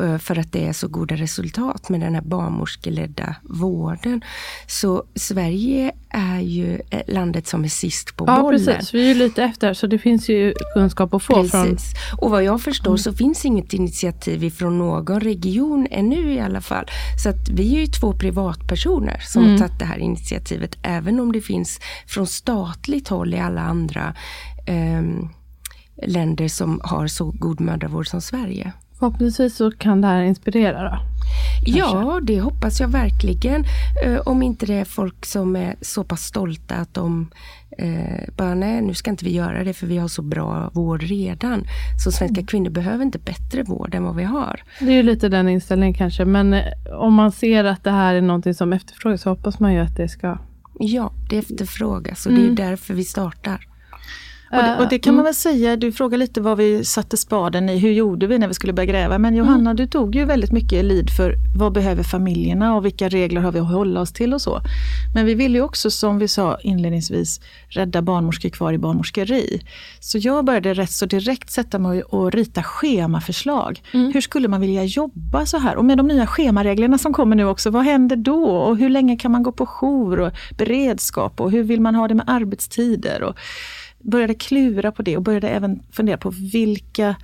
eh, 0.00 0.18
för 0.18 0.38
att 0.38 0.52
det 0.52 0.66
är 0.66 0.72
så 0.72 0.88
goda 0.88 1.14
resultat 1.14 1.88
med 1.88 2.00
den 2.00 2.14
här 2.14 2.22
barnmorskeledda 2.22 3.36
vården. 3.42 4.24
Så 4.66 5.04
Sverige 5.14 5.92
är 6.10 6.40
ju 6.40 6.80
eh, 6.90 7.00
landet 7.08 7.46
som 7.46 7.64
är 7.64 7.68
sist 7.68 8.16
på 8.16 8.24
ja, 8.26 8.40
bollen. 8.40 8.64
Precis. 8.64 8.94
Vi 8.94 9.04
är 9.04 9.08
ju 9.08 9.14
lite 9.14 9.44
efter 9.44 9.74
så 9.74 9.86
det 9.86 9.98
finns 9.98 10.28
ju 10.28 10.54
kunskap 10.74 11.14
att 11.14 11.22
få. 11.22 11.34
Precis. 11.34 11.50
Från... 11.50 12.18
Och 12.18 12.30
vad 12.30 12.44
jag 12.44 12.60
förstår 12.60 12.90
mm. 12.90 12.98
så 12.98 13.12
finns 13.12 13.44
inget 13.44 13.72
initiativ 13.72 14.44
ifrån 14.44 14.78
någon 14.78 15.20
region 15.20 15.86
ännu 15.90 16.32
i 16.32 16.40
alla 16.40 16.60
fall. 16.60 16.86
Så 17.22 17.28
att 17.28 17.48
vi 17.48 17.76
är 17.76 17.80
ju 17.80 17.86
två 17.86 18.12
privatpersoner 18.12 19.20
som 19.20 19.42
mm. 19.42 19.52
har 19.52 19.58
tagit 19.58 19.78
det 19.78 19.84
här 19.84 19.98
initiativet 19.98 20.78
även 20.82 21.20
om 21.20 21.32
det 21.32 21.40
finns 21.40 21.80
från 22.06 22.26
statligt 22.26 23.08
håll 23.08 23.34
i 23.34 23.38
alla 23.38 23.60
andra 23.60 24.14
um, 24.68 25.30
länder 26.02 26.48
som 26.48 26.80
har 26.84 27.06
så 27.06 27.30
god 27.30 27.60
mödravård 27.60 28.08
som 28.08 28.20
Sverige. 28.20 28.72
Förhoppningsvis 28.98 29.56
så 29.56 29.70
kan 29.70 30.00
det 30.00 30.06
här 30.06 30.22
inspirera 30.22 30.82
då? 30.82 30.98
Kanske. 31.64 31.78
Ja, 31.78 32.20
det 32.22 32.40
hoppas 32.40 32.80
jag 32.80 32.88
verkligen. 32.88 33.64
Eh, 34.04 34.20
om 34.20 34.42
inte 34.42 34.66
det 34.66 34.74
är 34.74 34.84
folk 34.84 35.26
som 35.26 35.56
är 35.56 35.76
så 35.80 36.04
pass 36.04 36.22
stolta 36.22 36.74
att 36.74 36.94
de 36.94 37.30
eh, 37.78 38.34
bara, 38.36 38.54
nej 38.54 38.82
nu 38.82 38.94
ska 38.94 39.10
inte 39.10 39.24
vi 39.24 39.32
göra 39.32 39.64
det 39.64 39.74
för 39.74 39.86
vi 39.86 39.98
har 39.98 40.08
så 40.08 40.22
bra 40.22 40.70
vård 40.72 41.02
redan. 41.02 41.64
Så 42.04 42.12
svenska 42.12 42.40
mm. 42.40 42.46
kvinnor 42.46 42.70
behöver 42.70 43.04
inte 43.04 43.18
bättre 43.18 43.62
vård 43.62 43.94
än 43.94 44.04
vad 44.04 44.16
vi 44.16 44.24
har. 44.24 44.62
Det 44.80 44.86
är 44.86 44.96
ju 44.96 45.02
lite 45.02 45.28
den 45.28 45.48
inställningen 45.48 45.94
kanske, 45.94 46.24
men 46.24 46.54
eh, 46.54 46.64
om 46.92 47.14
man 47.14 47.32
ser 47.32 47.64
att 47.64 47.84
det 47.84 47.90
här 47.90 48.14
är 48.14 48.20
någonting 48.20 48.54
som 48.54 48.72
efterfrågas 48.72 49.22
så 49.22 49.30
hoppas 49.30 49.60
man 49.60 49.72
ju 49.74 49.80
att 49.80 49.96
det 49.96 50.08
ska... 50.08 50.38
Ja, 50.78 51.12
det 51.30 51.38
efterfrågas 51.38 52.26
och 52.26 52.32
mm. 52.32 52.54
det 52.54 52.62
är 52.62 52.68
därför 52.68 52.94
vi 52.94 53.04
startar. 53.04 53.66
Och 54.50 54.56
det, 54.56 54.76
och 54.78 54.88
det, 54.88 54.98
kan 54.98 55.14
man 55.14 55.20
mm. 55.20 55.24
väl 55.24 55.34
säga, 55.34 55.76
du 55.76 55.92
frågar 55.92 56.18
lite 56.18 56.40
vad 56.40 56.58
vi 56.58 56.84
satte 56.84 57.16
spaden 57.16 57.68
i, 57.68 57.78
hur 57.78 57.90
gjorde 57.90 58.26
vi 58.26 58.38
när 58.38 58.48
vi 58.48 58.54
skulle 58.54 58.72
börja 58.72 58.86
gräva? 58.86 59.18
Men 59.18 59.36
Johanna, 59.36 59.70
mm. 59.70 59.76
du 59.76 59.86
tog 59.86 60.14
ju 60.14 60.24
väldigt 60.24 60.52
mycket 60.52 60.84
lid 60.84 61.10
för 61.16 61.34
vad 61.56 61.72
behöver 61.72 62.02
familjerna 62.02 62.76
och 62.76 62.84
vilka 62.84 63.08
regler 63.08 63.40
har 63.40 63.52
vi 63.52 63.58
att 63.58 63.72
hålla 63.72 64.00
oss 64.00 64.12
till 64.12 64.34
och 64.34 64.42
så. 64.42 64.60
Men 65.14 65.26
vi 65.26 65.34
vill 65.34 65.54
ju 65.54 65.60
också, 65.60 65.90
som 65.90 66.18
vi 66.18 66.28
sa 66.28 66.58
inledningsvis, 66.62 67.40
rädda 67.68 68.02
barnmorskor 68.02 68.48
kvar 68.48 68.72
i 68.72 68.78
barnmorskeri. 68.78 69.62
Så 70.00 70.18
jag 70.18 70.44
började 70.44 70.74
rätt 70.74 70.90
så 70.90 71.06
direkt 71.06 71.50
sätta 71.50 71.78
mig 71.78 72.02
och 72.02 72.32
rita 72.32 72.62
schemaförslag. 72.62 73.82
Mm. 73.92 74.12
Hur 74.12 74.20
skulle 74.20 74.48
man 74.48 74.60
vilja 74.60 74.84
jobba 74.84 75.46
så 75.46 75.58
här? 75.58 75.76
Och 75.76 75.84
med 75.84 75.98
de 75.98 76.06
nya 76.06 76.26
schemareglerna 76.26 76.98
som 76.98 77.12
kommer 77.12 77.36
nu 77.36 77.44
också, 77.44 77.70
vad 77.70 77.84
händer 77.84 78.16
då? 78.16 78.56
Och 78.56 78.76
hur 78.76 78.88
länge 78.88 79.16
kan 79.16 79.32
man 79.32 79.42
gå 79.42 79.52
på 79.52 79.66
jour 79.66 80.20
och 80.20 80.32
beredskap? 80.58 81.40
Och 81.40 81.50
hur 81.50 81.62
vill 81.62 81.80
man 81.80 81.94
ha 81.94 82.08
det 82.08 82.14
med 82.14 82.24
arbetstider? 82.30 83.22
Och 83.22 83.36
började 84.06 84.34
klura 84.34 84.92
på 84.92 85.02
det 85.02 85.16
och 85.16 85.22
började 85.22 85.48
även 85.48 85.82
fundera 85.92 86.16
på 86.16 86.30
vilka, 86.30 87.16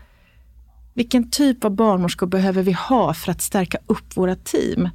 vilken 0.94 1.30
typ 1.30 1.64
av 1.64 1.70
barnmorskor 1.70 2.26
behöver 2.26 2.62
vi 2.62 2.72
ha 2.72 3.14
för 3.14 3.30
att 3.30 3.42
stärka 3.42 3.78
upp 3.86 4.16
våra 4.16 4.36
team. 4.36 4.88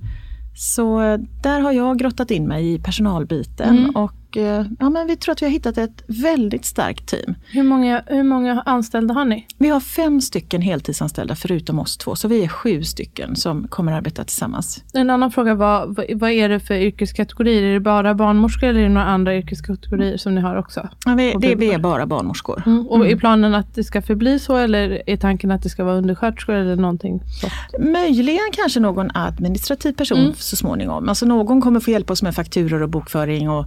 Så 0.56 1.02
eh, 1.02 1.19
där 1.43 1.60
har 1.60 1.71
jag 1.71 2.00
grottat 2.00 2.32
in 2.32 2.47
mig 2.47 2.73
i 2.73 2.80
personalbiten 2.80 3.78
mm. 3.78 3.95
och 3.95 4.13
Eh, 4.36 4.66
ja, 4.80 4.90
men 4.90 5.08
vi 5.08 5.16
tror 5.16 5.32
att 5.32 5.42
vi 5.42 5.46
har 5.46 5.52
hittat 5.52 5.78
ett 5.78 6.04
väldigt 6.08 6.66
starkt 6.66 7.08
team. 7.08 7.36
Hur 7.52 7.63
många, 7.63 8.04
hur 8.08 8.24
många 8.24 8.62
anställda 8.66 9.13
har 9.13 9.26
ni? 9.26 9.48
Vi 9.58 9.70
har 9.70 9.80
fem 9.80 10.22
stycken 10.22 10.62
heltidsanställda 10.62 11.36
förutom 11.36 11.80
oss 11.80 11.98
två, 11.98 12.16
så 12.16 12.28
vi 12.28 12.44
är 12.44 12.48
sju 12.48 12.84
stycken 12.84 13.36
som 13.36 13.68
kommer 13.68 13.92
att 13.92 13.98
arbeta 13.98 14.24
tillsammans. 14.24 14.84
En 14.94 15.10
annan 15.10 15.32
fråga 15.32 15.56
var, 15.56 15.96
vad 16.16 16.32
är 16.32 16.50
det 16.50 16.60
för 16.60 16.74
yrkeskategorier? 16.74 17.63
Är 17.63 17.74
det 17.74 17.80
bara 17.80 18.13
barnmorskor 18.13 18.70
eller 18.70 18.80
är 18.80 18.84
det 18.84 18.90
några 18.90 19.08
andra 19.08 19.38
yrkeskategorier 19.38 20.18
som 20.18 20.36
ni 20.36 20.42
har 20.42 20.56
också? 20.56 20.90
Ja, 21.06 21.16
vi, 21.16 21.34
det, 21.42 21.56
vi 21.56 21.74
är 21.74 21.80
bara 21.80 22.06
barnmorskor. 22.06 22.63
Mm. 22.66 22.88
Och 22.88 22.96
mm. 22.96 23.12
Är 23.12 23.16
planen 23.16 23.56
att 23.56 23.76
det 23.76 23.84
ska 23.84 24.02
förbli 24.02 24.40
så 24.40 24.56
eller 24.56 25.10
är 25.10 25.18
tanken 25.18 25.52
att 25.52 25.63
det 25.63 25.70
ska 25.70 25.84
vara 25.84 25.96
undersköterskor 25.96 26.56
eller 26.56 26.76
någonting 26.76 27.22
sånt? 27.42 27.54
Möjligen 27.80 28.50
kanske 28.52 28.80
någon 28.80 29.10
administrativ 29.13 29.94
person 29.94 30.20
mm. 30.20 30.34
så 30.36 30.56
småningom. 30.56 31.10
Alltså 31.10 31.26
någon 31.26 31.62
kommer 31.62 31.80
få 31.80 31.92
hjälpa 31.92 32.13
oss 32.13 32.24
med 32.24 32.36
fakturor 32.36 32.82
och 32.82 32.90
bokföring 32.90 33.50
och 33.50 33.66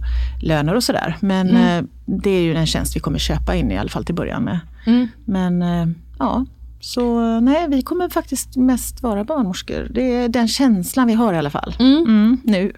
löner 0.51 0.75
och 0.75 0.83
sådär. 0.83 1.17
Men 1.19 1.49
mm. 1.49 1.77
Eh, 1.77 1.83
det 2.05 2.29
är 2.29 2.41
ju 2.41 2.55
en 2.55 2.67
tjänst 2.67 2.95
vi 2.95 2.99
kommer 2.99 3.19
köpa 3.19 3.55
in 3.55 3.71
i 3.71 3.77
alla 3.77 3.89
fall 3.89 4.05
till 4.05 4.15
början 4.15 4.43
med. 4.43 4.59
Mm. 4.85 5.07
Men 5.25 5.61
eh, 5.61 5.87
ja, 6.19 6.45
så 6.81 7.39
nej, 7.39 7.67
vi 7.69 7.81
kommer 7.81 8.09
faktiskt 8.09 8.55
mest 8.55 9.03
vara 9.03 9.23
barnmorskor. 9.23 9.87
Det 9.91 10.15
är 10.15 10.29
den 10.29 10.47
känslan 10.47 11.07
vi 11.07 11.13
har 11.13 11.33
i 11.33 11.37
alla 11.37 11.49
fall. 11.49 11.75
Mm. 11.79 11.97
mm 11.97 12.37
nu. 12.43 12.71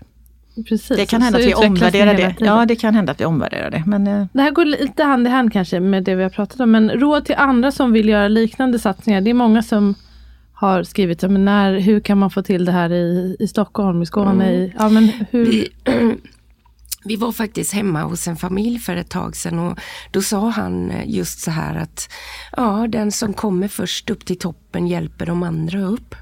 Precis, 0.56 0.98
det 0.98 1.06
kan 1.06 1.22
hända 1.22 1.40
att 1.40 1.46
vi 1.46 1.54
omvärderar 1.54 2.14
det. 2.14 2.36
Ja, 2.40 2.66
det 2.66 2.76
kan 2.76 2.96
hända 2.96 3.12
att 3.12 3.22
vi 3.22 3.26
omvärderar 3.26 3.72
det. 3.72 3.84
Men, 3.86 4.08
eh, 4.08 4.26
det 4.34 4.42
här 4.42 4.52
går 4.52 4.66
lite 4.66 5.04
hand 5.04 5.28
i 5.28 5.30
hand 5.30 5.54
kanske 5.54 5.80
med 5.80 6.04
det 6.04 6.16
vi 6.16 6.24
har 6.24 6.30
pratat 6.30 6.60
om. 6.60 6.72
Men 6.72 6.90
råd 6.90 7.26
till 7.26 7.36
andra 7.36 7.72
som 7.72 7.92
vill 7.92 8.10
göra 8.10 8.28
liknande 8.28 8.80
satsningar. 8.80 9.22
Det 9.22 9.30
är 9.30 9.34
många 9.34 9.64
som 9.64 9.96
har 10.54 10.84
skrivit, 10.84 11.22
men 11.22 11.46
när, 11.46 11.80
hur 11.80 12.00
kan 12.00 12.18
man 12.18 12.30
få 12.30 12.42
till 12.42 12.66
det 12.66 12.72
här 12.72 12.92
i, 12.92 13.36
i 13.40 13.48
Stockholm, 13.48 14.02
i 14.02 14.06
Skåne? 14.06 14.32
Mm. 14.32 14.48
I, 14.48 14.74
ja, 14.80 14.90
men 14.90 15.04
hur? 15.32 15.46
Vi, 15.46 15.70
Vi 17.06 17.16
var 17.16 17.32
faktiskt 17.32 17.74
hemma 17.74 18.04
hos 18.04 18.28
en 18.28 18.38
familj 18.38 18.80
för 18.80 18.96
ett 18.96 19.10
tag 19.10 19.36
sedan 19.36 19.60
och 19.60 19.80
då 20.12 20.22
sa 20.22 20.50
han 20.50 20.92
eh, 20.92 21.10
just 21.10 21.40
så 21.40 21.52
här 21.52 21.76
att 21.76 22.10
ja, 22.58 22.88
den 22.90 23.12
som 23.12 23.34
kommer 23.34 23.68
först 23.68 24.10
upp 24.10 24.26
till 24.26 24.40
toppen 24.40 24.88
hjälper 24.88 25.26
de 25.26 25.44
andra 25.44 25.82
upp. 25.82 26.16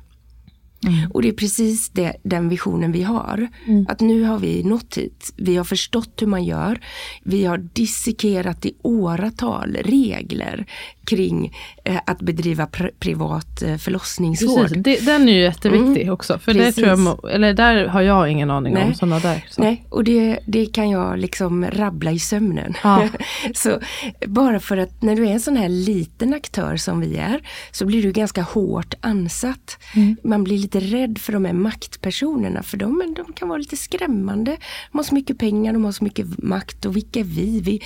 Mm. 0.88 1.12
Och 1.12 1.22
det 1.22 1.28
är 1.28 1.34
precis 1.34 1.90
det, 1.90 2.16
den 2.24 2.50
visionen 2.50 2.92
vi 2.92 3.04
har. 3.04 3.48
Mm. 3.68 3.86
Att 3.90 4.00
nu 4.00 4.24
har 4.24 4.40
vi 4.40 4.64
nått 4.64 4.98
hit. 4.98 5.34
Vi 5.38 5.58
har 5.58 5.64
förstått 5.64 6.22
hur 6.22 6.28
man 6.28 6.44
gör. 6.44 6.80
Vi 7.24 7.46
har 7.46 7.58
dissekerat 7.58 8.66
i 8.66 8.74
åratal 8.82 9.78
regler 9.84 10.66
kring 11.06 11.54
eh, 11.84 12.00
att 12.06 12.22
bedriva 12.22 12.66
pr 12.66 12.90
privat 13.00 13.62
eh, 13.62 13.78
förlossningsvård. 13.78 14.62
Precis, 14.62 14.84
det, 14.84 15.06
den 15.06 15.30
är 15.30 15.34
ju 15.34 15.42
jätteviktig 15.42 16.02
mm. 16.02 16.14
också. 16.14 16.40
För 16.40 16.54
det 16.54 16.72
tror 16.72 16.88
jag, 16.88 17.32
eller 17.32 17.54
där 17.54 17.86
har 17.86 18.02
jag 18.02 18.32
ingen 18.32 18.52
aning 18.52 18.74
Nej. 18.74 18.84
om 18.84 18.94
sådana 18.94 19.20
där. 19.20 19.46
Så. 19.50 19.62
Nej, 19.62 19.86
och 19.90 20.04
det, 20.04 20.40
det 20.48 20.66
kan 20.66 20.90
jag 20.90 21.20
liksom 21.20 21.66
rabbla 21.66 22.12
i 22.12 22.20
sömnen. 22.20 22.74
Ja. 22.84 23.08
så 23.54 23.80
bara 24.28 24.60
för 24.60 24.78
att 24.78 25.02
när 25.02 25.16
du 25.16 25.28
är 25.28 25.32
en 25.32 25.40
sån 25.40 25.58
här 25.58 25.70
liten 25.70 26.34
aktör 26.34 26.78
som 26.78 27.00
vi 27.00 27.18
är 27.18 27.42
så 27.72 27.86
blir 27.86 28.04
du 28.04 28.12
ganska 28.12 28.42
hårt 28.42 28.94
ansatt. 29.02 29.78
Mm. 29.96 30.18
Man 30.24 30.44
blir 30.44 30.58
lite 30.76 30.96
rädd 30.96 31.18
för 31.18 31.34
de 31.34 31.46
här 31.46 31.54
maktpersonerna 31.54 32.64
för 32.64 32.78
de, 32.78 33.14
de 33.16 33.34
kan 33.34 33.50
vara 33.50 33.58
lite 33.58 33.78
skrämmande. 33.78 34.58
De 34.92 34.98
har 34.98 35.04
så 35.04 35.16
mycket 35.16 35.38
pengar, 35.38 35.74
de 35.74 35.86
har 35.86 35.92
så 35.92 36.04
mycket 36.04 36.44
makt 36.44 36.86
och 36.86 36.96
vilka 36.96 37.20
är 37.20 37.24
vi? 37.24 37.62
Vi 37.62 37.82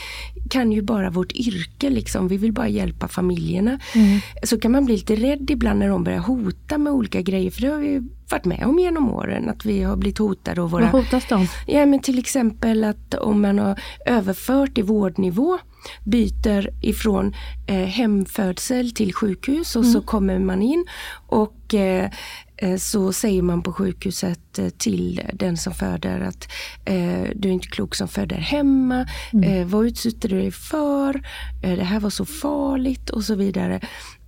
kan 0.50 0.72
ju 0.72 0.82
bara 0.82 1.10
vårt 1.10 1.32
yrke 1.32 1.90
liksom. 1.90 2.28
Vi 2.28 2.38
vill 2.38 2.54
bara 2.54 2.68
hjälpa 2.68 3.08
familjerna. 3.08 3.80
Mm. 3.96 4.20
Så 4.44 4.60
kan 4.60 4.72
man 4.72 4.86
bli 4.86 4.96
lite 4.96 5.16
rädd 5.16 5.52
ibland 5.52 5.80
när 5.80 5.90
de 5.90 6.04
börjar 6.04 6.20
hota 6.20 6.78
med 6.78 6.94
olika 6.94 7.22
grejer. 7.22 7.52
För 7.52 7.62
det 7.62 7.68
har 7.68 7.80
vi 7.80 8.02
varit 8.30 8.46
med 8.46 8.66
om 8.66 8.80
genom 8.80 9.12
åren. 9.12 9.50
Att 9.50 9.66
vi 9.66 9.84
har 9.84 9.96
blivit 9.96 10.18
hotade. 10.18 10.62
Och 10.62 10.72
våra, 10.72 10.82
Vad 10.82 10.92
hotas 10.92 11.26
de? 11.30 11.48
Ja 11.68 11.86
men 11.86 12.00
till 12.00 12.20
exempel 12.20 12.84
att 12.84 13.14
om 13.14 13.42
man 13.42 13.60
har 13.60 13.80
överfört 14.06 14.78
i 14.78 14.82
vårdnivå 14.82 15.60
byter 16.04 16.70
ifrån 16.82 17.36
eh, 17.68 17.76
hemfödsel 17.76 18.92
till 18.92 19.14
sjukhus 19.14 19.76
och 19.76 19.84
mm. 19.84 19.94
så 19.94 20.02
kommer 20.02 20.40
man 20.40 20.62
in 20.62 20.86
och 21.28 21.74
eh, 21.74 22.10
så 22.80 23.14
säger 23.14 23.42
man 23.42 23.62
på 23.62 23.74
sjukhuset 23.74 24.60
eh, 24.60 24.70
till 24.70 25.22
den 25.34 25.58
som 25.58 25.74
föder 25.74 26.20
att 26.20 26.48
eh, 26.86 27.30
du 27.36 27.50
är 27.50 27.54
inte 27.54 27.68
klok 27.68 27.96
som 27.96 28.08
föder 28.08 28.38
hemma. 28.38 29.08
Mm. 29.34 29.62
Eh, 29.62 29.68
vad 29.68 29.86
utsätter 29.86 30.30
du 30.30 30.40
dig 30.40 30.52
för? 30.52 31.22
det 31.62 31.84
här 31.84 32.00
var 32.00 32.10
så 32.10 32.26
farligt 32.26 33.10
och 33.10 33.24
så 33.24 33.36
vidare. 33.36 33.82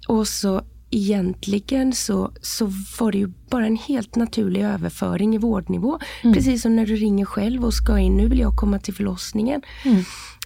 Och 0.08 0.28
så 0.28 0.62
egentligen 0.90 1.94
så, 1.94 2.32
så 2.42 2.72
var 3.00 3.12
det 3.12 3.18
ju 3.18 3.28
bara 3.50 3.66
en 3.66 3.78
helt 3.78 4.16
naturlig 4.16 4.62
överföring 4.62 5.36
i 5.36 5.38
vårdnivå. 5.38 6.00
Mm. 6.24 6.34
Precis 6.34 6.62
som 6.62 6.76
när 6.76 6.86
du 6.86 6.96
ringer 6.96 7.26
själv 7.26 7.66
och 7.66 7.74
ska 7.74 8.00
in, 8.00 8.18
nu 8.18 8.28
vill 8.28 8.40
jag 8.40 8.56
komma 8.56 8.80
till 8.80 8.94
förlossningen. 8.94 9.62
Mm. 9.86 10.04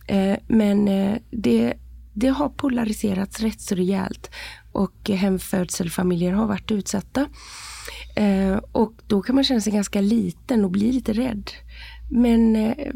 Eh, 0.08 0.38
men 0.48 0.88
eh, 0.88 1.18
det, 1.32 1.74
det 2.14 2.28
har 2.28 2.50
polariserats 2.50 3.40
rätt 3.40 3.62
så 3.62 3.76
rejält 3.76 4.32
och 4.72 5.10
hemfödselfamiljer 5.10 6.32
har 6.32 6.48
varit 6.48 6.72
utsatta. 6.72 7.28
Eh, 8.16 8.60
och 8.72 8.94
då 9.08 9.22
kan 9.22 9.36
man 9.36 9.44
känna 9.44 9.62
sig 9.62 9.74
ganska 9.74 10.02
liten 10.02 10.66
och 10.66 10.72
bli 10.72 10.92
lite 10.92 11.14
rädd. 11.14 11.52
Men 12.10 12.56
eh, 12.56 12.94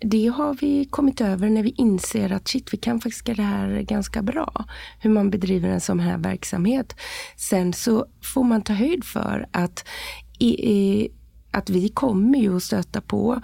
det 0.00 0.26
har 0.26 0.54
vi 0.54 0.84
kommit 0.84 1.20
över 1.20 1.50
när 1.50 1.62
vi 1.62 1.74
inser 1.76 2.32
att 2.32 2.48
shit, 2.48 2.72
vi 2.72 2.78
kan 2.78 3.00
faktiskt 3.00 3.26
det 3.26 3.42
här 3.42 3.82
ganska 3.82 4.22
bra. 4.22 4.64
Hur 5.00 5.10
man 5.10 5.30
bedriver 5.30 5.68
en 5.68 5.80
sån 5.80 6.00
här 6.00 6.18
verksamhet. 6.18 6.96
Sen 7.36 7.72
så 7.72 8.06
får 8.34 8.44
man 8.44 8.62
ta 8.62 8.72
höjd 8.72 9.04
för 9.04 9.48
att 9.50 9.84
i, 10.38 10.72
i, 10.72 11.08
att 11.50 11.70
vi 11.70 11.88
kommer 11.88 12.38
ju 12.38 12.56
att 12.56 12.62
stöta 12.62 13.00
på 13.00 13.40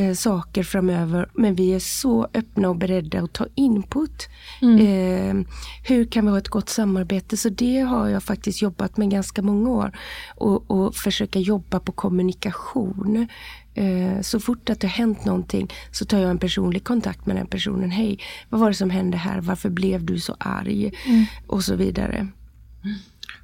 eh, 0.00 0.14
saker 0.14 0.62
framöver 0.62 1.28
men 1.34 1.54
vi 1.54 1.74
är 1.74 1.78
så 1.78 2.28
öppna 2.34 2.68
och 2.68 2.76
beredda 2.76 3.22
att 3.22 3.32
ta 3.32 3.46
input. 3.54 4.28
Mm. 4.62 4.78
Eh, 4.78 5.46
hur 5.84 6.04
kan 6.04 6.24
vi 6.24 6.30
ha 6.30 6.38
ett 6.38 6.48
gott 6.48 6.68
samarbete? 6.68 7.36
Så 7.36 7.48
det 7.48 7.80
har 7.80 8.08
jag 8.08 8.22
faktiskt 8.22 8.62
jobbat 8.62 8.96
med 8.96 9.10
ganska 9.10 9.42
många 9.42 9.70
år. 9.70 9.98
Och, 10.36 10.70
och 10.70 10.94
försöka 10.94 11.38
jobba 11.38 11.80
på 11.80 11.92
kommunikation. 11.92 13.28
Eh, 13.74 14.20
så 14.20 14.40
fort 14.40 14.70
att 14.70 14.80
det 14.80 14.86
har 14.86 14.92
hänt 14.92 15.24
någonting 15.24 15.68
så 15.90 16.04
tar 16.04 16.18
jag 16.18 16.30
en 16.30 16.38
personlig 16.38 16.84
kontakt 16.84 17.26
med 17.26 17.36
den 17.36 17.46
personen. 17.46 17.90
Hej, 17.90 18.18
vad 18.48 18.60
var 18.60 18.68
det 18.68 18.74
som 18.74 18.90
hände 18.90 19.16
här? 19.16 19.40
Varför 19.40 19.70
blev 19.70 20.04
du 20.04 20.20
så 20.20 20.36
arg? 20.38 20.92
Mm. 21.06 21.24
Och 21.46 21.64
så 21.64 21.74
vidare. 21.74 22.28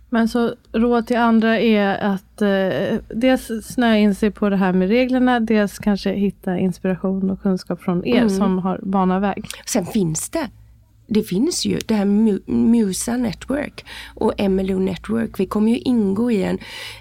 Men 0.09 0.29
så 0.29 0.55
råd 0.73 1.07
till 1.07 1.17
andra 1.17 1.61
är 1.61 1.99
att 1.99 2.43
eh, 2.43 2.99
dels 3.09 3.51
snöa 3.65 3.97
in 3.97 4.15
sig 4.15 4.31
på 4.31 4.49
det 4.49 4.57
här 4.57 4.73
med 4.73 4.89
reglerna, 4.89 5.41
dels 5.41 5.79
kanske 5.79 6.13
hitta 6.13 6.59
inspiration 6.59 7.31
och 7.31 7.43
kunskap 7.43 7.83
från 7.83 8.07
er 8.07 8.17
mm. 8.17 8.31
som 8.31 8.59
har 8.59 8.81
bana 8.83 9.21
väg. 9.21 9.45
Sen 9.67 9.87
finns 9.87 10.31
det 10.31 10.49
det 11.07 11.23
finns 11.23 11.65
ju, 11.65 11.79
det 11.87 11.95
här 11.95 12.05
Musa 12.51 13.17
Network 13.17 13.85
och 14.15 14.33
MLO 14.51 14.79
Network. 14.79 15.41
Vi 15.41 15.47
kommer 15.47 15.73
ju 15.73 15.79
ingå 15.79 16.31
i 16.31 16.43
en, 16.43 16.59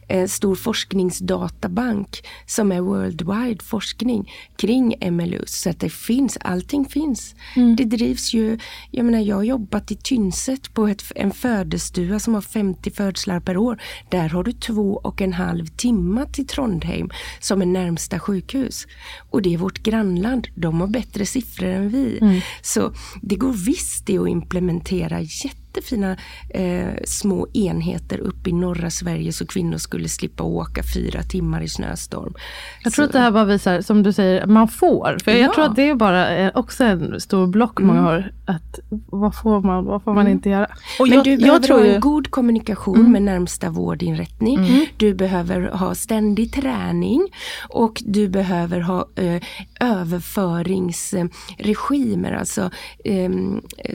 en 0.07 0.29
stor 0.29 0.55
forskningsdatabank 0.55 2.21
som 2.45 2.71
är 2.71 2.81
worldwide 2.81 3.63
forskning 3.63 4.31
kring 4.57 4.95
MLU. 5.11 5.41
Så 5.45 5.69
att 5.69 5.79
det 5.79 5.89
finns, 5.89 6.37
allting 6.41 6.85
finns. 6.85 7.35
Mm. 7.55 7.75
Det 7.75 7.83
drivs 7.83 8.33
ju, 8.33 8.59
jag 8.91 9.05
menar 9.05 9.19
jag 9.19 9.35
har 9.35 9.43
jobbat 9.43 9.91
i 9.91 9.95
Tynset 9.95 10.73
på 10.73 10.87
ett, 10.87 11.03
en 11.15 11.31
födestua 11.31 12.19
som 12.19 12.33
har 12.33 12.41
50 12.41 12.91
födslar 12.91 13.39
per 13.39 13.57
år. 13.57 13.81
Där 14.09 14.29
har 14.29 14.43
du 14.43 14.51
två 14.51 14.99
och 15.03 15.21
en 15.21 15.33
halv 15.33 15.65
timme 15.65 16.25
till 16.31 16.47
Trondheim 16.47 17.09
som 17.39 17.61
är 17.61 17.65
närmsta 17.65 18.19
sjukhus. 18.19 18.87
Och 19.29 19.41
det 19.41 19.53
är 19.53 19.57
vårt 19.57 19.83
grannland, 19.83 20.47
de 20.55 20.81
har 20.81 20.87
bättre 20.87 21.25
siffror 21.25 21.69
än 21.69 21.89
vi. 21.89 22.17
Mm. 22.21 22.41
Så 22.61 22.93
det 23.21 23.35
går 23.35 23.53
visst 23.53 23.94
det 24.01 24.17
att 24.17 24.27
implementera 24.27 25.21
jätte 25.21 25.64
jättefina 25.75 26.17
eh, 26.49 26.87
små 27.05 27.47
enheter 27.53 28.19
uppe 28.19 28.49
i 28.49 28.53
norra 28.53 28.89
Sverige 28.89 29.33
så 29.33 29.47
kvinnor 29.47 29.77
skulle 29.77 30.09
slippa 30.09 30.43
åka 30.43 30.81
fyra 30.95 31.23
timmar 31.23 31.61
i 31.61 31.67
snöstorm. 31.67 32.33
Jag 32.83 32.93
tror 32.93 33.03
så. 33.03 33.07
att 33.07 33.13
det 33.13 33.19
här 33.19 33.31
bara 33.31 33.45
visar, 33.45 33.81
som 33.81 34.03
du 34.03 34.13
säger, 34.13 34.45
man 34.45 34.67
får. 34.67 35.17
För 35.23 35.31
ja. 35.31 35.37
jag 35.37 35.53
tror 35.53 35.65
att 35.65 35.75
det 35.75 35.89
är 35.89 35.95
bara 35.95 36.51
också 36.51 36.83
en 36.83 37.19
stor 37.19 37.47
block 37.47 37.79
mm. 37.79 37.87
många 37.87 38.01
har. 38.01 38.31
Att 38.47 38.79
vad 39.05 39.35
får 39.35 39.61
man, 39.61 39.85
vad 39.85 40.03
får 40.03 40.13
man 40.13 40.21
mm. 40.21 40.33
inte 40.33 40.49
göra? 40.49 40.67
Och 40.99 41.09
Men 41.09 41.17
jag, 41.17 41.25
du 41.25 41.37
behöver 41.37 41.69
ha 41.69 41.85
en 41.85 41.99
god 41.99 42.31
kommunikation 42.31 42.99
mm. 42.99 43.11
med 43.11 43.21
närmsta 43.21 43.69
vårdinrättning. 43.69 44.57
Mm. 44.57 44.85
Du 44.97 45.13
behöver 45.13 45.61
ha 45.61 45.95
ständig 45.95 46.53
träning 46.53 47.27
och 47.69 48.03
du 48.05 48.29
behöver 48.29 48.79
ha 48.79 49.07
eh, 49.15 49.41
överföringsregimer, 49.79 52.31
alltså 52.31 52.69
eh, 53.05 53.29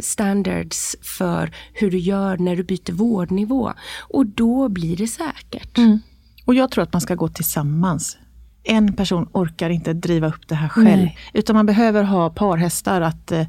standards 0.00 0.96
för 1.02 1.50
hur 1.72 1.90
du 1.90 1.98
gör 1.98 2.38
när 2.38 2.56
du 2.56 2.62
byter 2.62 2.92
vårdnivå. 2.92 3.72
Och 4.00 4.26
då 4.26 4.68
blir 4.68 4.96
det 4.96 5.06
säkert. 5.06 5.78
Mm. 5.78 5.98
Och 6.44 6.54
jag 6.54 6.70
tror 6.70 6.84
att 6.84 6.92
man 6.92 7.00
ska 7.00 7.14
gå 7.14 7.28
tillsammans. 7.28 8.18
En 8.62 8.92
person 8.92 9.28
orkar 9.32 9.70
inte 9.70 9.92
driva 9.92 10.28
upp 10.28 10.48
det 10.48 10.54
här 10.54 10.68
själv. 10.68 10.86
Nej. 10.86 11.18
Utan 11.32 11.56
man 11.56 11.66
behöver 11.66 12.02
ha 12.02 12.30
parhästar 12.30 13.00
att 13.00 13.32
eh, 13.32 13.46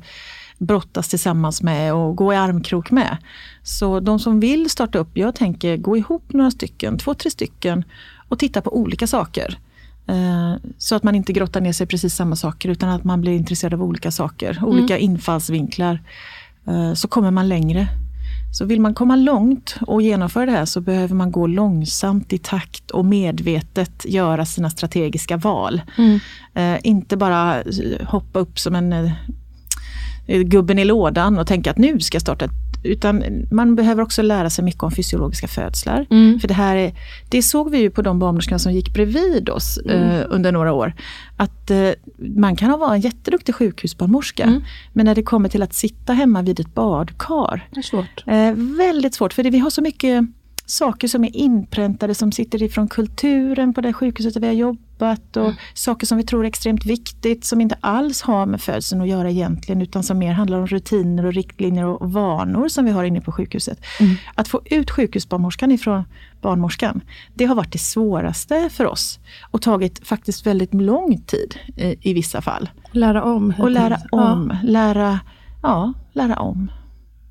brottas 0.58 1.08
tillsammans 1.08 1.62
med 1.62 1.94
och 1.94 2.16
gå 2.16 2.34
i 2.34 2.36
armkrok 2.36 2.92
med. 2.92 3.18
Så 3.64 4.00
de 4.00 4.20
som 4.20 4.40
vill 4.40 4.70
starta 4.70 5.00
upp, 5.00 5.18
jag 5.18 5.36
tänker 5.36 5.78
gå 5.78 5.98
ihop 5.98 6.34
några 6.34 6.52
stycken, 6.52 6.98
två, 6.98 7.14
tre 7.14 7.32
stycken 7.32 7.84
och 8.28 8.40
titta 8.40 8.62
på 8.62 8.78
olika 8.78 9.08
saker. 9.08 9.60
Eh, 10.08 10.56
så 10.78 10.96
att 10.96 11.04
man 11.04 11.16
inte 11.16 11.34
grottar 11.34 11.62
ner 11.62 11.74
sig 11.74 11.84
i 11.84 11.88
precis 11.88 12.16
samma 12.16 12.36
saker 12.36 12.70
utan 12.70 12.90
att 12.90 13.04
man 13.04 13.22
blir 13.22 13.32
intresserad 13.32 13.74
av 13.74 13.84
olika 13.84 14.12
saker, 14.12 14.60
olika 14.64 14.98
mm. 14.98 15.12
infallsvinklar. 15.12 16.02
Eh, 16.68 16.94
så 16.94 17.08
kommer 17.08 17.32
man 17.32 17.50
längre. 17.50 17.88
Så 18.52 18.66
vill 18.66 18.82
man 18.82 18.94
komma 18.94 19.16
långt 19.16 19.78
och 19.82 20.02
genomföra 20.02 20.46
det 20.46 20.52
här 20.52 20.66
så 20.66 20.82
behöver 20.82 21.16
man 21.16 21.32
gå 21.32 21.48
långsamt 21.48 22.34
i 22.34 22.38
takt 22.38 22.92
och 22.92 23.06
medvetet 23.06 24.06
göra 24.06 24.46
sina 24.46 24.70
strategiska 24.70 25.38
val. 25.38 25.82
Mm. 25.98 26.20
Eh, 26.54 26.80
inte 26.84 27.18
bara 27.18 27.64
hoppa 28.04 28.40
upp 28.40 28.60
som 28.60 28.76
en 28.76 28.94
eh, 28.94 30.42
gubben 30.42 30.80
i 30.80 30.86
lådan 30.86 31.40
och 31.40 31.48
tänka 31.48 31.72
att 31.72 31.78
nu 31.78 32.00
ska 32.00 32.16
jag 32.16 32.22
starta 32.22 32.46
ett 32.46 32.71
utan 32.84 33.24
man 33.52 33.76
behöver 33.76 34.04
också 34.04 34.22
lära 34.22 34.50
sig 34.50 34.66
mycket 34.66 34.84
om 34.84 34.92
fysiologiska 34.92 35.48
födslar. 35.48 36.06
Mm. 36.10 36.40
För 36.40 36.48
det 36.48 36.54
här 36.54 36.76
är, 36.76 36.94
det 37.30 37.42
såg 37.42 37.72
vi 37.72 37.78
ju 37.78 37.90
på 37.90 38.02
de 38.02 38.20
barnmorskorna 38.20 38.60
som 38.60 38.74
gick 38.74 38.94
bredvid 38.94 39.50
oss 39.50 39.80
mm. 39.86 40.10
eh, 40.10 40.26
under 40.30 40.52
några 40.52 40.74
år. 40.74 40.94
Att 41.38 41.72
eh, 41.72 41.90
man 42.18 42.56
kan 42.56 42.80
vara 42.80 42.96
en 42.96 43.02
jätteduktig 43.02 43.56
sjukhusbarnmorska, 43.56 44.44
mm. 44.44 44.62
men 44.94 45.06
när 45.06 45.16
det 45.16 45.24
kommer 45.24 45.50
till 45.50 45.64
att 45.64 45.74
sitta 45.74 46.14
hemma 46.14 46.42
vid 46.42 46.60
ett 46.60 46.74
badkar. 46.74 47.68
Det 47.72 47.80
är 47.80 47.84
svårt. 47.84 48.24
Eh, 48.28 48.54
väldigt 48.78 49.14
svårt, 49.14 49.34
för 49.34 49.44
det, 49.44 49.50
vi 49.50 49.60
har 49.60 49.70
så 49.70 49.82
mycket 49.82 50.26
saker 50.66 51.08
som 51.08 51.24
är 51.24 51.36
inpräntade 51.36 52.16
som 52.16 52.32
sitter 52.32 52.64
ifrån 52.64 52.88
kulturen 52.88 53.74
på 53.74 53.82
det 53.82 53.94
sjukhuset 53.94 54.34
där 54.34 54.42
vi 54.42 54.48
har 54.48 54.54
jobbat 54.54 54.91
och 55.02 55.44
mm. 55.44 55.56
saker 55.74 56.08
som 56.08 56.18
vi 56.18 56.24
tror 56.24 56.44
är 56.44 56.48
extremt 56.48 56.86
viktigt 56.86 57.46
som 57.46 57.62
inte 57.62 57.78
alls 57.82 58.22
har 58.22 58.46
med 58.46 58.62
födseln 58.62 59.02
att 59.02 59.08
göra 59.08 59.30
egentligen 59.30 59.82
utan 59.82 60.04
som 60.04 60.18
mer 60.18 60.34
handlar 60.34 60.60
om 60.60 60.68
rutiner 60.68 61.26
och 61.26 61.34
riktlinjer 61.34 61.86
och 61.86 62.12
vanor 62.12 62.68
som 62.68 62.86
vi 62.86 62.92
har 62.92 63.04
inne 63.04 63.22
på 63.22 63.32
sjukhuset. 63.32 63.80
Mm. 64.00 64.16
Att 64.36 64.48
få 64.48 64.62
ut 64.66 64.92
sjukhusbarnmorskan 64.92 65.72
ifrån 65.72 66.04
barnmorskan, 66.42 67.02
det 67.34 67.46
har 67.46 67.56
varit 67.56 67.72
det 67.72 67.80
svåraste 67.80 68.70
för 68.70 68.86
oss 68.86 69.20
och 69.52 69.62
tagit 69.62 70.08
faktiskt 70.08 70.48
väldigt 70.48 70.74
lång 70.74 71.18
tid 71.18 71.56
i, 71.76 72.10
i 72.10 72.14
vissa 72.14 72.42
fall. 72.42 72.70
Lära 72.92 73.24
om. 73.24 73.54
Och 73.60 73.72
lära 73.72 73.98
om, 74.12 74.54
ja. 74.62 74.70
lära, 74.70 75.20
ja, 75.64 75.94
lära 76.14 76.36
om. 76.36 76.72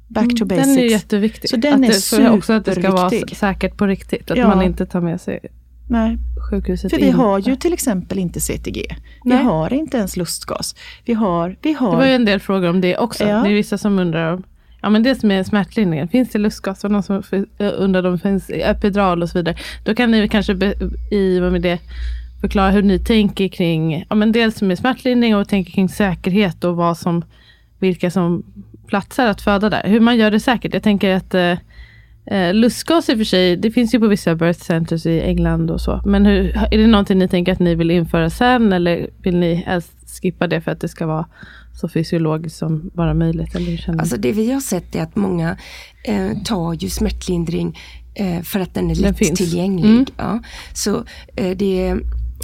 Back 0.09 0.29
to 0.39 0.45
basics. 0.45 0.67
Mm, 0.67 0.77
den 0.77 0.85
är 0.85 0.91
jätteviktig. 0.91 1.51
Så 1.51 1.57
den 1.57 1.85
att 1.85 1.91
är 1.91 1.95
superviktig. 1.95 2.39
Också 2.39 2.53
att 2.53 2.65
det 2.65 2.75
ska 2.75 2.91
vara 2.91 3.11
säkert 3.35 3.77
på 3.77 3.87
riktigt. 3.87 4.31
Att 4.31 4.39
ja. 4.39 4.49
man 4.49 4.63
inte 4.63 4.87
tar 4.87 5.01
med 5.01 5.21
sig 5.21 5.41
Nej. 5.91 6.19
sjukhuset 6.51 6.91
För 6.91 6.99
vi 7.01 7.11
har 7.11 7.39
ju 7.39 7.57
till 7.57 7.73
exempel 7.73 8.19
inte 8.19 8.41
CTG. 8.41 8.83
Vi 9.25 9.31
Nej. 9.31 9.45
har 9.45 9.73
inte 9.73 9.97
ens 9.97 10.17
lustgas. 10.17 10.75
Vi 11.05 11.15
har, 11.15 11.57
vi 11.63 11.73
har... 11.73 11.91
Det 11.91 11.97
var 11.97 12.07
ju 12.07 12.15
en 12.15 12.25
del 12.25 12.41
frågor 12.41 12.69
om 12.69 12.81
det 12.81 12.99
också. 12.99 13.25
Ja. 13.25 13.43
Det 13.43 13.51
är 13.51 13.55
vissa 13.55 13.79
som 13.79 13.99
undrar 13.99 14.33
om 14.33 14.43
Ja 14.83 14.91
men 14.91 15.03
det 15.03 15.15
som 15.15 15.31
är 15.31 15.45
smärtlindringen, 15.45 16.09
finns 16.09 16.31
det 16.31 16.39
lustgas? 16.39 16.85
Och 16.85 16.91
någon 16.91 17.03
som 17.03 17.23
undrar 17.59 18.07
om 18.07 18.13
det 18.13 18.19
finns 18.19 18.51
epidural 18.51 19.23
och 19.23 19.29
så 19.29 19.39
vidare. 19.39 19.57
Då 19.85 19.95
kan 19.95 20.11
ni 20.11 20.29
kanske 20.29 20.55
be, 20.55 20.75
i 21.11 21.41
och 21.41 21.53
med 21.53 21.63
det 21.63 21.79
förklara 22.41 22.71
hur 22.71 22.83
ni 22.83 22.99
tänker 22.99 23.49
kring, 23.49 24.05
ja 24.09 24.15
men 24.15 24.33
dels 24.33 24.63
med 24.63 24.79
smärtlindring 24.79 25.37
och 25.37 25.49
tänker 25.49 25.73
kring 25.73 25.89
säkerhet 25.89 26.65
och 26.65 26.77
vad 26.77 26.99
som, 26.99 27.25
vilka 27.79 28.11
som 28.11 28.43
platser 28.87 29.27
att 29.27 29.41
föda 29.41 29.71
där. 29.71 29.83
Hur 29.85 30.01
man 30.01 30.17
gör 30.17 30.31
det 30.31 30.41
säkert. 30.41 30.75
Jag 30.75 30.83
tänker 30.83 31.15
att 31.15 31.35
eh, 32.31 32.55
lustgas 32.55 33.09
i 33.09 33.13
och 33.13 33.19
för 33.19 33.25
sig, 33.25 33.57
det 33.57 33.71
finns 33.71 33.95
ju 33.95 34.01
på 34.01 34.07
vissa 34.07 34.35
birth 34.35 34.61
centers 34.61 35.07
i 35.07 35.21
England 35.21 35.71
och 35.71 35.81
så. 35.81 36.03
Men 36.05 36.27
hur, 36.27 36.57
är 36.71 36.79
det 36.79 36.87
någonting 36.87 37.19
ni 37.19 37.29
tänker 37.29 37.53
att 37.53 37.59
ni 37.59 37.75
vill 37.75 37.91
införa 37.91 38.31
sen 38.31 38.73
eller 38.73 39.11
vill 39.23 39.37
ni 39.37 39.67
skippa 40.23 40.47
det 40.47 40.61
för 40.61 40.71
att 40.71 40.81
det 40.81 40.89
ska 40.89 41.07
vara 41.07 41.27
så 41.81 41.89
fysiologiskt 41.89 42.59
som 42.59 42.91
bara 42.95 43.15
möjligt? 43.15 43.55
Eller 43.55 44.01
alltså 44.01 44.17
det 44.17 44.33
vi 44.33 44.53
har 44.53 44.61
sett 44.61 44.95
är 44.95 45.03
att 45.03 45.17
många 45.17 45.57
eh, 46.05 46.43
tar 46.45 46.75
ju 46.75 46.89
smärtlindring 46.89 47.79
eh, 48.15 48.43
för 48.43 48.61
att 48.61 48.75
den 48.75 48.91
är 48.91 48.95
lättillgänglig. 48.95 49.91
Mm. 49.91 50.07
Ja. 50.17 50.41
Så 50.73 51.05
eh, 51.37 51.57
det 51.57 51.97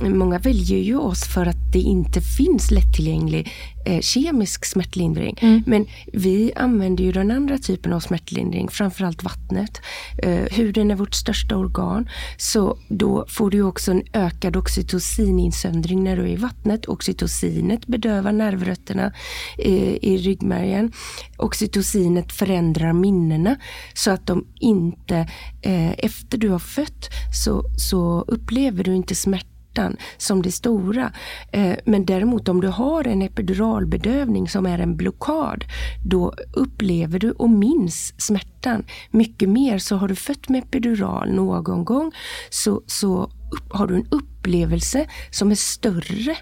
Många 0.02 0.38
väljer 0.38 0.78
ju 0.78 0.96
oss 0.96 1.24
för 1.24 1.46
att 1.46 1.72
det 1.72 1.78
inte 1.78 2.20
finns 2.20 2.70
lättillgänglig 2.70 3.52
eh, 3.86 4.00
kemisk 4.00 4.64
smärtlindring. 4.64 5.38
Mm. 5.40 5.62
Men 5.66 5.86
vi 6.12 6.52
använder 6.56 7.04
ju 7.04 7.12
den 7.12 7.30
andra 7.30 7.58
typen 7.58 7.92
av 7.92 8.00
smärtlindring, 8.00 8.68
framförallt 8.68 9.22
vattnet. 9.22 9.80
Eh, 10.18 10.44
huden 10.50 10.90
är 10.90 10.94
vårt 10.94 11.14
största 11.14 11.56
organ, 11.56 12.08
så 12.36 12.78
då 12.88 13.26
får 13.28 13.50
du 13.50 13.62
också 13.62 13.90
en 13.90 14.02
ökad 14.12 14.56
oxytocininsöndring 14.56 16.04
när 16.04 16.16
du 16.16 16.22
är 16.22 16.32
i 16.32 16.36
vattnet. 16.36 16.88
Oxytocinet 16.88 17.86
bedövar 17.86 18.32
nervrötterna 18.32 19.12
eh, 19.58 19.94
i 20.04 20.16
ryggmärgen. 20.16 20.92
Oxytocinet 21.36 22.32
förändrar 22.32 22.92
minnena 22.92 23.56
så 23.94 24.10
att 24.10 24.26
de 24.26 24.46
inte, 24.60 25.16
eh, 25.62 25.92
efter 25.92 26.38
du 26.38 26.48
har 26.48 26.58
fött, 26.58 27.08
så, 27.44 27.64
så 27.78 28.24
upplever 28.28 28.84
du 28.84 28.94
inte 28.94 29.14
smärta 29.14 29.55
smärtan 29.76 29.96
som 30.18 30.42
det 30.42 30.52
stora. 30.52 31.12
Eh, 31.52 31.76
men 31.84 32.04
däremot 32.04 32.48
om 32.48 32.60
du 32.60 32.68
har 32.68 33.06
en 33.06 33.22
epiduralbedövning 33.22 34.48
som 34.48 34.66
är 34.66 34.78
en 34.78 34.96
blockad, 34.96 35.64
då 36.04 36.34
upplever 36.52 37.18
du 37.18 37.32
och 37.32 37.50
minns 37.50 38.14
smärtan 38.18 38.84
mycket 39.10 39.48
mer. 39.48 39.78
Så 39.78 39.96
har 39.96 40.08
du 40.08 40.14
fött 40.14 40.48
med 40.48 40.62
epidural 40.62 41.32
någon 41.32 41.84
gång 41.84 42.12
så, 42.50 42.82
så 42.86 43.30
har 43.70 43.86
du 43.86 43.94
en 43.94 44.06
upplevelse 44.10 45.06
som 45.30 45.50
är 45.50 45.56
större 45.56 46.36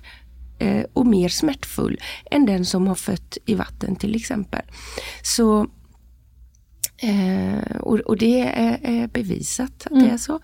eh, 0.59 0.85
och 0.95 1.07
mer 1.07 1.29
smärtfull 1.29 1.99
än 2.31 2.47
den 2.47 2.65
som 2.65 2.87
har 2.87 2.95
fött 2.95 3.39
i 3.47 3.55
vatten 3.55 3.97
till 3.97 4.15
exempel. 4.15 4.63
Så 5.23 5.67
Eh, 7.05 7.77
och, 7.81 7.99
och, 7.99 8.17
det 8.17 8.41
är, 8.41 8.79
är 8.83 9.09
bevisat 9.09 9.87
att 9.87 9.91
mm. 9.91 10.05
det 10.05 10.11
är 10.11 10.17
så. 10.17 10.41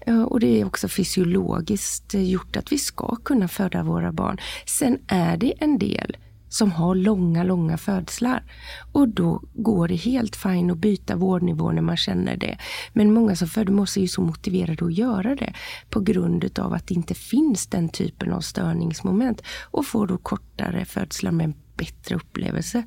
Eh, 0.00 0.22
och 0.22 0.40
det 0.40 0.60
är 0.60 0.64
också 0.64 0.88
fysiologiskt 0.88 2.14
gjort 2.14 2.56
att 2.56 2.72
vi 2.72 2.78
ska 2.78 3.16
kunna 3.16 3.48
föda 3.48 3.82
våra 3.82 4.12
barn. 4.12 4.38
Sen 4.66 4.98
är 5.08 5.36
det 5.36 5.52
en 5.58 5.78
del 5.78 6.16
som 6.48 6.72
har 6.72 6.94
långa, 6.94 7.44
långa 7.44 7.78
födslar. 7.78 8.44
Och 8.92 9.08
då 9.08 9.42
går 9.54 9.88
det 9.88 9.94
helt 9.94 10.36
fint 10.36 10.72
att 10.72 10.78
byta 10.78 11.16
vårdnivå 11.16 11.70
när 11.70 11.82
man 11.82 11.96
känner 11.96 12.36
det. 12.36 12.58
Men 12.92 13.12
många 13.12 13.36
som 13.36 13.48
föder 13.48 13.72
måste 13.72 14.00
ju 14.00 14.08
så 14.08 14.20
motiverade 14.20 14.84
att 14.84 14.94
göra 14.94 15.34
det 15.34 15.54
på 15.90 16.00
grund 16.00 16.58
av 16.58 16.72
att 16.72 16.86
det 16.86 16.94
inte 16.94 17.14
finns 17.14 17.66
den 17.66 17.88
typen 17.88 18.32
av 18.32 18.40
störningsmoment 18.40 19.42
och 19.70 19.86
får 19.86 20.06
då 20.06 20.18
kortare 20.18 20.84
födslar 20.84 21.32
med 21.32 21.44
en 21.44 21.54
bättre 21.76 22.14
upplevelse, 22.14 22.82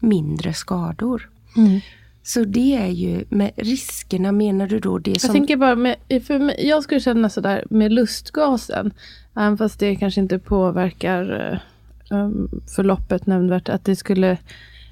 mindre 0.00 0.54
skador. 0.54 1.30
Mm. 1.56 1.80
Så 2.26 2.44
det 2.44 2.76
är 2.76 2.86
ju 2.86 3.24
med 3.28 3.50
riskerna, 3.56 4.32
menar 4.32 4.66
du 4.66 4.78
då 4.78 4.98
det 4.98 5.20
som... 5.20 5.28
Jag 5.28 5.34
tänker 5.34 5.56
bara, 5.56 5.76
med, 5.76 5.96
för 6.26 6.38
mig, 6.38 6.68
jag 6.68 6.82
skulle 6.82 7.00
känna 7.00 7.28
sådär 7.28 7.64
med 7.70 7.92
lustgasen, 7.92 8.92
även 9.36 9.58
fast 9.58 9.80
det 9.80 9.96
kanske 9.96 10.20
inte 10.20 10.38
påverkar 10.38 11.62
um, 12.10 12.62
förloppet 12.76 13.26
nämnvärt, 13.26 13.68
att 13.68 13.84
det 13.84 13.96
skulle 13.96 14.38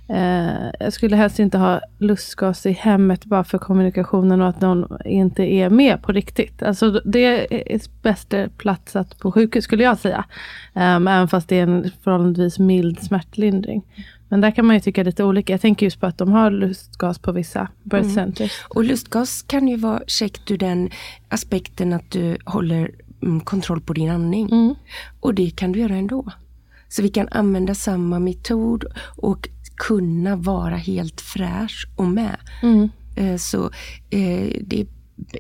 Eh, 0.09 0.71
jag 0.81 0.93
skulle 0.93 1.17
helst 1.17 1.39
inte 1.39 1.59
ha 1.59 1.81
lustgas 1.99 2.67
i 2.67 2.73
hemmet 2.73 3.25
bara 3.25 3.45
för 3.45 3.59
kommunikationen 3.59 4.41
och 4.41 4.49
att 4.49 4.61
någon 4.61 4.99
inte 5.05 5.43
är 5.43 5.71
med 5.71 6.03
på 6.03 6.13
riktigt. 6.13 6.63
Alltså 6.63 6.91
det 6.91 7.55
är 7.65 7.81
bästa 8.03 8.49
platsat 8.49 9.19
på 9.19 9.33
sjukhus 9.33 9.65
skulle 9.65 9.83
jag 9.83 9.99
säga. 9.99 10.25
Um, 10.75 11.09
även 11.09 11.29
fast 11.29 11.49
det 11.49 11.59
är 11.59 11.63
en 11.63 11.91
förhållandevis 12.03 12.59
mild 12.59 13.03
smärtlindring. 13.03 13.83
Men 14.33 14.41
där 14.41 14.51
kan 14.51 14.67
man 14.67 14.77
ju 14.77 14.81
tycka 14.81 15.03
lite 15.03 15.25
olika. 15.25 15.53
Jag 15.53 15.61
tänker 15.61 15.87
just 15.87 16.01
på 16.01 16.07
att 16.07 16.19
de 16.19 16.33
har 16.33 16.51
lustgas 16.51 17.19
på 17.19 17.33
vissa 17.33 17.69
birth 17.83 18.03
mm. 18.03 18.15
centers. 18.15 18.53
Och 18.69 18.85
lustgas 18.85 19.43
kan 19.43 19.69
ju 19.69 19.77
vara 19.77 20.03
käckt 20.07 20.51
ur 20.51 20.59
den 20.59 20.91
aspekten 21.29 21.93
att 21.93 22.11
du 22.11 22.37
håller 22.45 22.91
mm, 23.23 23.41
kontroll 23.41 23.81
på 23.81 23.93
din 23.93 24.11
andning. 24.11 24.53
Mm. 24.53 24.75
Och 25.21 25.35
det 25.35 25.51
kan 25.51 25.73
du 25.73 25.81
göra 25.81 25.95
ändå. 25.95 26.25
Så 26.89 27.03
vi 27.03 27.09
kan 27.09 27.29
använda 27.29 27.75
samma 27.75 28.19
metod 28.19 28.85
och 29.17 29.49
kunna 29.77 30.37
vara 30.37 30.77
helt 30.77 31.21
fräsch 31.21 31.87
och 31.97 32.09
med. 32.09 32.37
Mm. 32.63 32.89
Eh, 33.17 33.37
så 33.37 33.65
eh, 34.11 34.57
det 34.61 34.87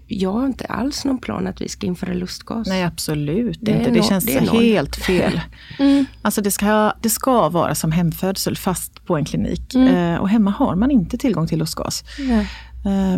jag 0.06 0.32
har 0.32 0.46
inte 0.46 0.64
alls 0.64 1.04
någon 1.04 1.18
plan 1.18 1.46
att 1.46 1.60
vi 1.60 1.68
ska 1.68 1.86
införa 1.86 2.14
lustgas. 2.14 2.68
Nej 2.68 2.84
absolut 2.84 3.58
det 3.60 3.70
inte, 3.70 3.90
det 3.90 4.02
känns 4.02 4.24
det 4.26 4.40
helt 4.40 4.96
fel. 4.96 5.40
mm. 5.78 6.04
Alltså 6.22 6.40
det 6.40 6.50
ska, 6.50 6.92
det 7.00 7.10
ska 7.10 7.48
vara 7.48 7.74
som 7.74 7.92
hemfödsel 7.92 8.56
fast 8.56 9.06
på 9.06 9.16
en 9.16 9.24
klinik. 9.24 9.74
Mm. 9.74 10.14
Eh, 10.14 10.20
och 10.20 10.28
hemma 10.28 10.50
har 10.50 10.76
man 10.76 10.90
inte 10.90 11.18
tillgång 11.18 11.46
till 11.46 11.58
lustgas. 11.58 12.04
Mm. 12.18 12.44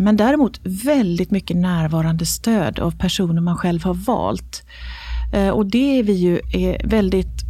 men 0.04 0.16
däremot 0.16 0.60
väldigt 0.64 1.30
mycket 1.30 1.56
närvarande 1.56 2.26
stöd 2.26 2.78
av 2.78 2.98
personer 2.98 3.40
man 3.40 3.56
själv 3.56 3.84
har 3.84 3.94
valt. 3.94 4.62
och 5.52 5.66
det 5.66 5.98
är 5.98 6.02
vi 6.02 6.12
ju 6.12 6.40
är 6.52 6.86
väldigt 6.88 7.44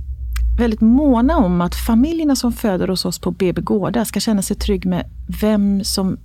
väldigt 0.59 0.81
måna 0.81 1.37
om 1.37 1.61
att 1.61 1.75
familjerna 1.75 2.37
som 2.37 2.53
föder 2.53 2.89
hos 2.89 3.05
oss 3.05 3.19
på 3.19 3.31
BB 3.31 3.61
Gårda 3.61 4.05
ska 4.05 4.21
känna 4.21 4.43
sig 4.43 4.57
trygg 4.57 4.87
med 4.87 5.11
vem 5.41 5.85
som 5.85 6.19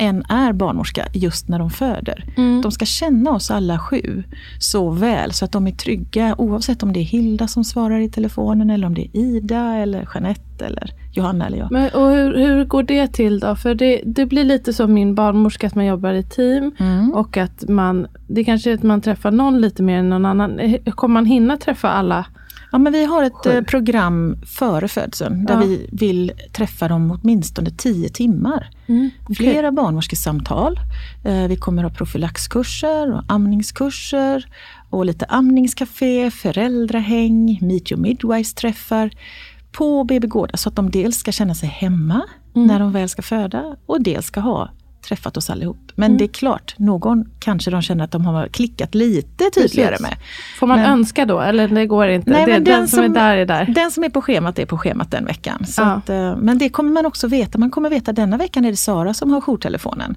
än 0.00 0.24
är 0.28 0.52
barnmorska 0.52 1.06
just 1.12 1.48
när 1.48 1.58
de 1.58 1.70
föder. 1.70 2.24
Mm. 2.36 2.62
De 2.62 2.72
ska 2.72 2.84
känna 2.84 3.30
oss 3.30 3.50
alla 3.50 3.78
sju 3.78 4.22
så 4.58 4.90
väl 4.90 5.32
så 5.32 5.44
att 5.44 5.52
de 5.52 5.66
är 5.66 5.72
trygga 5.72 6.34
oavsett 6.38 6.82
om 6.82 6.92
det 6.92 7.00
är 7.00 7.04
Hilda 7.04 7.48
som 7.48 7.64
svarar 7.64 8.00
i 8.00 8.10
telefonen 8.10 8.70
eller 8.70 8.86
om 8.86 8.94
det 8.94 9.02
är 9.02 9.16
Ida 9.16 9.76
eller 9.76 10.08
Jeanette 10.14 10.66
eller 10.66 10.92
Johanna 11.12 11.46
eller 11.46 11.58
jag. 11.58 11.72
Men, 11.72 11.90
och 11.90 12.10
hur, 12.10 12.36
hur 12.36 12.64
går 12.64 12.82
det 12.82 13.06
till 13.06 13.40
då? 13.40 13.56
För 13.56 13.74
det, 13.74 14.02
det 14.06 14.26
blir 14.26 14.44
lite 14.44 14.72
som 14.72 14.94
min 14.94 15.14
barnmorska, 15.14 15.66
att 15.66 15.74
man 15.74 15.86
jobbar 15.86 16.12
i 16.12 16.22
team 16.22 16.72
mm. 16.78 17.14
och 17.14 17.36
att 17.36 17.68
man, 17.68 18.06
det 18.28 18.44
kanske 18.44 18.70
är 18.70 18.74
att 18.74 18.82
man 18.82 19.00
träffar 19.00 19.30
någon 19.30 19.60
lite 19.60 19.82
mer 19.82 19.98
än 19.98 20.10
någon 20.10 20.26
annan. 20.26 20.60
Kommer 20.84 21.12
man 21.12 21.26
hinna 21.26 21.56
träffa 21.56 21.90
alla 21.90 22.26
Ja, 22.72 22.78
men 22.78 22.92
vi 22.92 23.04
har 23.04 23.22
ett. 23.22 23.46
Eh, 23.46 23.60
program 23.60 24.36
före 24.46 24.88
födseln 24.88 25.44
där 25.44 25.54
ja. 25.54 25.60
vi 25.60 25.88
vill 25.92 26.32
träffa 26.52 26.88
dem 26.88 27.18
åtminstone 27.22 27.70
tio 27.70 28.08
timmar. 28.08 28.70
Mm, 28.86 29.10
okay. 29.22 29.36
Flera 29.36 29.72
barnmorskesamtal. 29.72 30.80
Eh, 31.24 31.46
vi 31.48 31.56
kommer 31.56 31.82
ha 31.82 31.90
profylaxkurser 31.90 33.12
och 33.12 33.22
amningskurser 33.28 34.46
och 34.90 35.04
lite 35.04 35.24
amningscafé, 35.24 36.30
föräldrahäng, 36.30 37.58
meet 37.62 37.92
your 37.92 38.02
midwives-träffar 38.02 39.10
på 39.72 40.04
BB 40.04 40.26
Gårda 40.26 40.56
så 40.56 40.68
att 40.68 40.76
de 40.76 40.90
dels 40.90 41.18
ska 41.18 41.32
känna 41.32 41.54
sig 41.54 41.68
hemma 41.68 42.22
mm. 42.54 42.68
när 42.68 42.80
de 42.80 42.92
väl 42.92 43.08
ska 43.08 43.22
föda 43.22 43.76
och 43.86 44.02
dels 44.02 44.26
ska 44.26 44.40
ha 44.40 44.70
träffat 45.02 45.36
oss 45.36 45.50
allihop. 45.50 45.92
Men 45.94 46.06
mm. 46.06 46.18
det 46.18 46.24
är 46.24 46.28
klart, 46.28 46.74
någon 46.78 47.28
kanske 47.38 47.70
de 47.70 47.82
känner 47.82 48.04
att 48.04 48.10
de 48.10 48.24
har 48.24 48.48
klickat 48.48 48.94
lite 48.94 49.50
tydligare 49.50 49.90
Precis. 49.90 50.06
med. 50.06 50.16
Får 50.58 50.66
man 50.66 50.80
men, 50.80 50.90
önska 50.90 51.26
då 51.26 51.40
eller 51.40 51.68
det 51.68 51.86
går 51.86 52.08
inte? 52.08 52.30
Nej, 52.30 52.46
det, 52.46 52.52
den, 52.52 52.64
den, 52.64 52.88
som 52.88 53.04
är 53.04 53.08
där 53.08 53.36
är 53.36 53.46
där. 53.46 53.64
Den 53.64 53.90
som 53.90 54.04
är 54.04 54.08
på 54.08 54.22
schemat 54.22 54.58
är 54.58 54.66
på 54.66 54.78
schemat 54.78 55.10
den 55.10 55.24
veckan. 55.24 55.64
Ja. 55.76 55.84
att, 55.84 56.10
eh, 56.10 56.36
men 56.36 56.58
det 56.58 56.68
kommer 56.68 56.90
man 56.90 57.06
också 57.06 57.28
veta. 57.28 57.58
Man 57.58 57.70
kommer 57.70 57.90
veta 57.90 58.12
denna 58.12 58.36
veckan 58.36 58.64
är 58.64 58.70
det 58.70 58.76
Sara 58.76 59.14
som 59.14 59.30
har 59.30 59.40
jourtelefonen. 59.40 60.16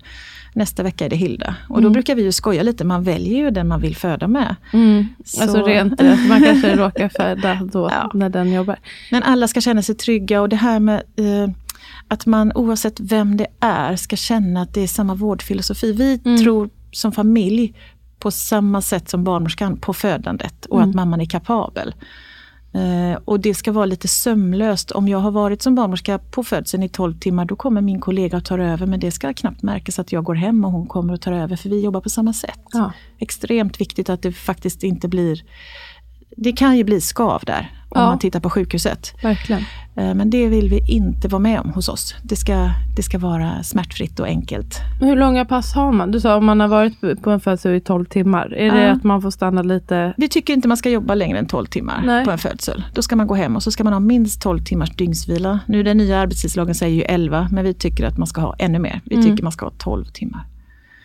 Nästa 0.56 0.84
vecka 0.84 1.06
är 1.06 1.10
det 1.10 1.16
Hilda. 1.16 1.56
Och 1.70 1.78
mm. 1.78 1.84
då 1.84 1.94
brukar 1.94 2.16
vi 2.16 2.24
ju 2.24 2.32
skoja 2.32 2.64
lite, 2.64 2.84
man 2.84 3.04
väljer 3.04 3.38
ju 3.38 3.52
den 3.52 3.68
man 3.68 3.82
vill 3.82 3.96
föda 3.96 4.28
med. 4.28 4.56
Mm. 4.74 5.08
Alltså 5.42 5.66
rent, 5.66 6.02
man 6.30 6.44
kanske 6.44 6.76
råkar 6.76 7.10
föda 7.10 7.60
då 7.74 7.90
ja. 7.92 8.12
när 8.14 8.30
den 8.30 8.54
jobbar. 8.54 8.80
Men 9.12 9.24
alla 9.24 9.48
ska 9.48 9.62
känna 9.62 9.82
sig 9.82 9.96
trygga 9.96 10.42
och 10.42 10.50
det 10.50 10.56
här 10.56 10.80
med 10.80 10.96
eh, 10.96 11.50
att 12.08 12.26
man 12.26 12.52
oavsett 12.56 13.00
vem 13.00 13.38
det 13.38 13.48
är 13.60 13.96
ska 13.96 14.16
känna 14.16 14.62
att 14.62 14.74
det 14.74 14.82
är 14.82 14.88
samma 14.88 15.16
vårdfilosofi. 15.16 15.92
Vi 15.92 16.20
mm. 16.26 16.38
tror 16.38 16.70
som 16.92 17.12
familj 17.12 17.76
på 18.20 18.32
samma 18.32 18.82
sätt 18.82 19.10
som 19.10 19.24
barnmorskan 19.24 19.78
på 19.78 19.94
födandet 19.94 20.66
och 20.66 20.78
mm. 20.78 20.90
att 20.90 20.96
mamman 20.96 21.22
är 21.22 21.26
kapabel. 21.26 21.96
Uh, 22.76 23.18
och 23.26 23.40
det 23.40 23.54
ska 23.54 23.72
vara 23.72 23.86
lite 23.86 24.08
sömlöst. 24.08 24.92
Om 24.92 25.08
jag 25.08 25.18
har 25.18 25.32
varit 25.32 25.62
som 25.62 25.76
barnmorska 25.76 26.20
på 26.20 26.44
födseln 26.44 26.84
i 26.84 26.90
12 26.90 27.20
timmar, 27.20 27.46
då 27.46 27.56
kommer 27.56 27.82
min 27.82 28.00
kollega 28.00 28.38
att 28.38 28.46
ta 28.46 28.58
över. 28.58 28.86
Men 28.86 29.00
det 29.00 29.12
ska 29.12 29.34
knappt 29.34 29.62
märkas 29.62 30.00
att 30.00 30.12
jag 30.12 30.24
går 30.24 30.36
hem 30.36 30.66
och 30.66 30.72
hon 30.72 30.88
kommer 30.88 31.14
att 31.14 31.22
ta 31.22 31.32
över, 31.34 31.56
för 31.56 31.70
vi 31.70 31.82
jobbar 31.82 32.02
på 32.02 32.10
samma 32.10 32.34
sätt. 32.34 32.62
Ja. 32.72 32.92
Extremt 33.20 33.82
viktigt 33.82 34.10
att 34.10 34.22
det 34.22 34.34
faktiskt 34.34 34.84
inte 34.84 35.08
blir... 35.08 35.44
Det 36.38 36.52
kan 36.52 36.78
ju 36.78 36.84
bli 36.84 37.02
skav 37.02 37.42
där, 37.46 37.72
om 37.90 38.02
ja. 38.02 38.06
man 38.06 38.20
tittar 38.20 38.40
på 38.40 38.50
sjukhuset. 38.50 39.14
Verkligen. 39.24 39.64
Eh, 39.96 40.14
men 40.14 40.30
det 40.30 40.48
vill 40.48 40.70
vi 40.70 40.82
inte 40.88 41.28
vara 41.28 41.40
med 41.40 41.60
om 41.60 41.70
hos 41.70 41.90
oss. 41.90 42.16
Det 42.24 42.36
ska, 42.36 42.70
det 42.96 43.04
ska 43.04 43.18
vara 43.18 43.64
smärtfritt 43.64 44.20
och 44.20 44.28
enkelt. 44.28 44.80
Hur 45.02 45.16
långa 45.16 45.46
pass 45.46 45.74
har 45.74 45.92
man? 45.92 46.12
Du 46.12 46.20
sa 46.20 46.36
om 46.36 46.46
man 46.46 46.60
har 46.60 46.68
varit 46.68 47.22
på 47.22 47.32
en 47.32 47.40
födsel 47.40 47.76
i 47.76 47.80
12 47.80 48.06
timmar. 48.06 48.54
Är 48.54 48.72
det 48.72 48.92
att 48.92 49.04
man 49.04 49.22
får 49.22 49.32
stanna 49.32 49.62
lite? 49.62 50.14
Vi 50.18 50.30
tycker 50.30 50.54
inte 50.54 50.68
man 50.68 50.78
ska 50.78 50.90
jobba 50.90 51.16
längre 51.16 51.40
än 51.40 51.48
12 51.48 51.66
timmar 51.66 52.04
Nej. 52.06 52.26
på 52.26 52.32
en 52.32 52.38
födsel. 52.38 52.84
Då 52.94 53.02
ska 53.02 53.16
man 53.16 53.28
gå 53.28 53.36
hem 53.36 53.56
och 53.56 53.64
så 53.64 53.72
ska 53.72 53.84
man 53.84 53.94
ha 53.94 54.00
minst 54.00 54.42
12 54.42 54.60
timmars 54.60 54.96
dygnsvila. 54.96 55.60
Nu 55.68 55.84
den 55.84 55.98
nya 55.98 56.20
arbetstidslagen 56.20 56.76
säger 56.76 56.96
ju 56.96 57.02
11 57.02 57.48
men 57.52 57.64
vi 57.64 57.74
tycker 57.74 58.06
att 58.06 58.18
man 58.18 58.28
ska 58.28 58.42
ha 58.42 58.56
ännu 58.60 58.80
mer. 58.80 59.02
Vi 59.06 59.16
mm. 59.16 59.28
tycker 59.28 59.44
man 59.44 59.52
ska 59.52 59.66
ha 59.66 59.74
12 59.78 60.06
timmar. 60.06 60.46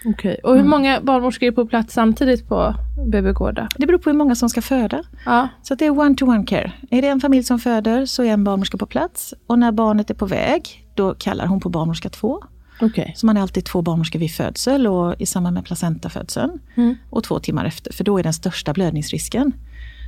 Okej, 0.04 0.40
och 0.44 0.50
hur 0.50 0.58
mm. 0.58 0.70
många 0.70 1.00
barnmorskor 1.00 1.46
är 1.46 1.52
på 1.52 1.66
plats 1.66 1.94
samtidigt 1.94 2.48
på 2.48 2.74
BB 3.06 3.32
Gårda? 3.32 3.68
Det 3.76 3.86
beror 3.86 3.98
på 3.98 4.10
hur 4.10 4.16
många 4.16 4.34
som 4.34 4.48
ska 4.48 4.62
föda. 4.62 5.02
Ja. 5.26 5.48
Så 5.62 5.74
det 5.74 5.86
är 5.86 5.90
one-to-one 5.90 6.46
care. 6.46 6.72
Är 6.90 7.02
det 7.02 7.08
en 7.08 7.20
familj 7.20 7.44
som 7.44 7.58
föder 7.58 8.06
så 8.06 8.22
är 8.22 8.32
en 8.32 8.44
barnmorska 8.44 8.78
på 8.78 8.86
plats. 8.86 9.34
Och 9.46 9.58
när 9.58 9.72
barnet 9.72 10.10
är 10.10 10.14
på 10.14 10.26
väg, 10.26 10.86
då 10.94 11.14
kallar 11.14 11.46
hon 11.46 11.60
på 11.60 11.68
barnmorska 11.68 12.08
två. 12.08 12.44
Okay. 12.80 13.12
Så 13.16 13.26
man 13.26 13.36
är 13.36 13.40
alltid 13.40 13.64
två 13.64 13.82
barnmorskor 13.82 14.18
vid 14.18 14.30
födsel 14.30 14.86
och 14.86 15.20
i 15.20 15.26
samband 15.26 15.54
med 15.54 15.64
placentafödseln. 15.64 16.58
Mm. 16.74 16.94
Och 17.10 17.24
två 17.24 17.38
timmar 17.38 17.64
efter, 17.64 17.92
för 17.92 18.04
då 18.04 18.18
är 18.18 18.22
den 18.22 18.32
största 18.32 18.72
blödningsrisken. 18.72 19.52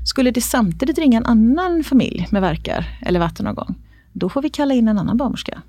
Skulle 0.04 0.30
det 0.30 0.40
samtidigt 0.40 0.98
ringa 0.98 1.18
en 1.18 1.26
annan 1.26 1.84
familj 1.84 2.28
med 2.30 2.42
verkar 2.42 2.86
eller 3.02 3.20
vattenavgång, 3.20 3.74
då 4.12 4.28
får 4.28 4.42
vi 4.42 4.50
kalla 4.50 4.74
in 4.74 4.88
en 4.88 4.98
annan 4.98 5.16
barnmorska. 5.16 5.62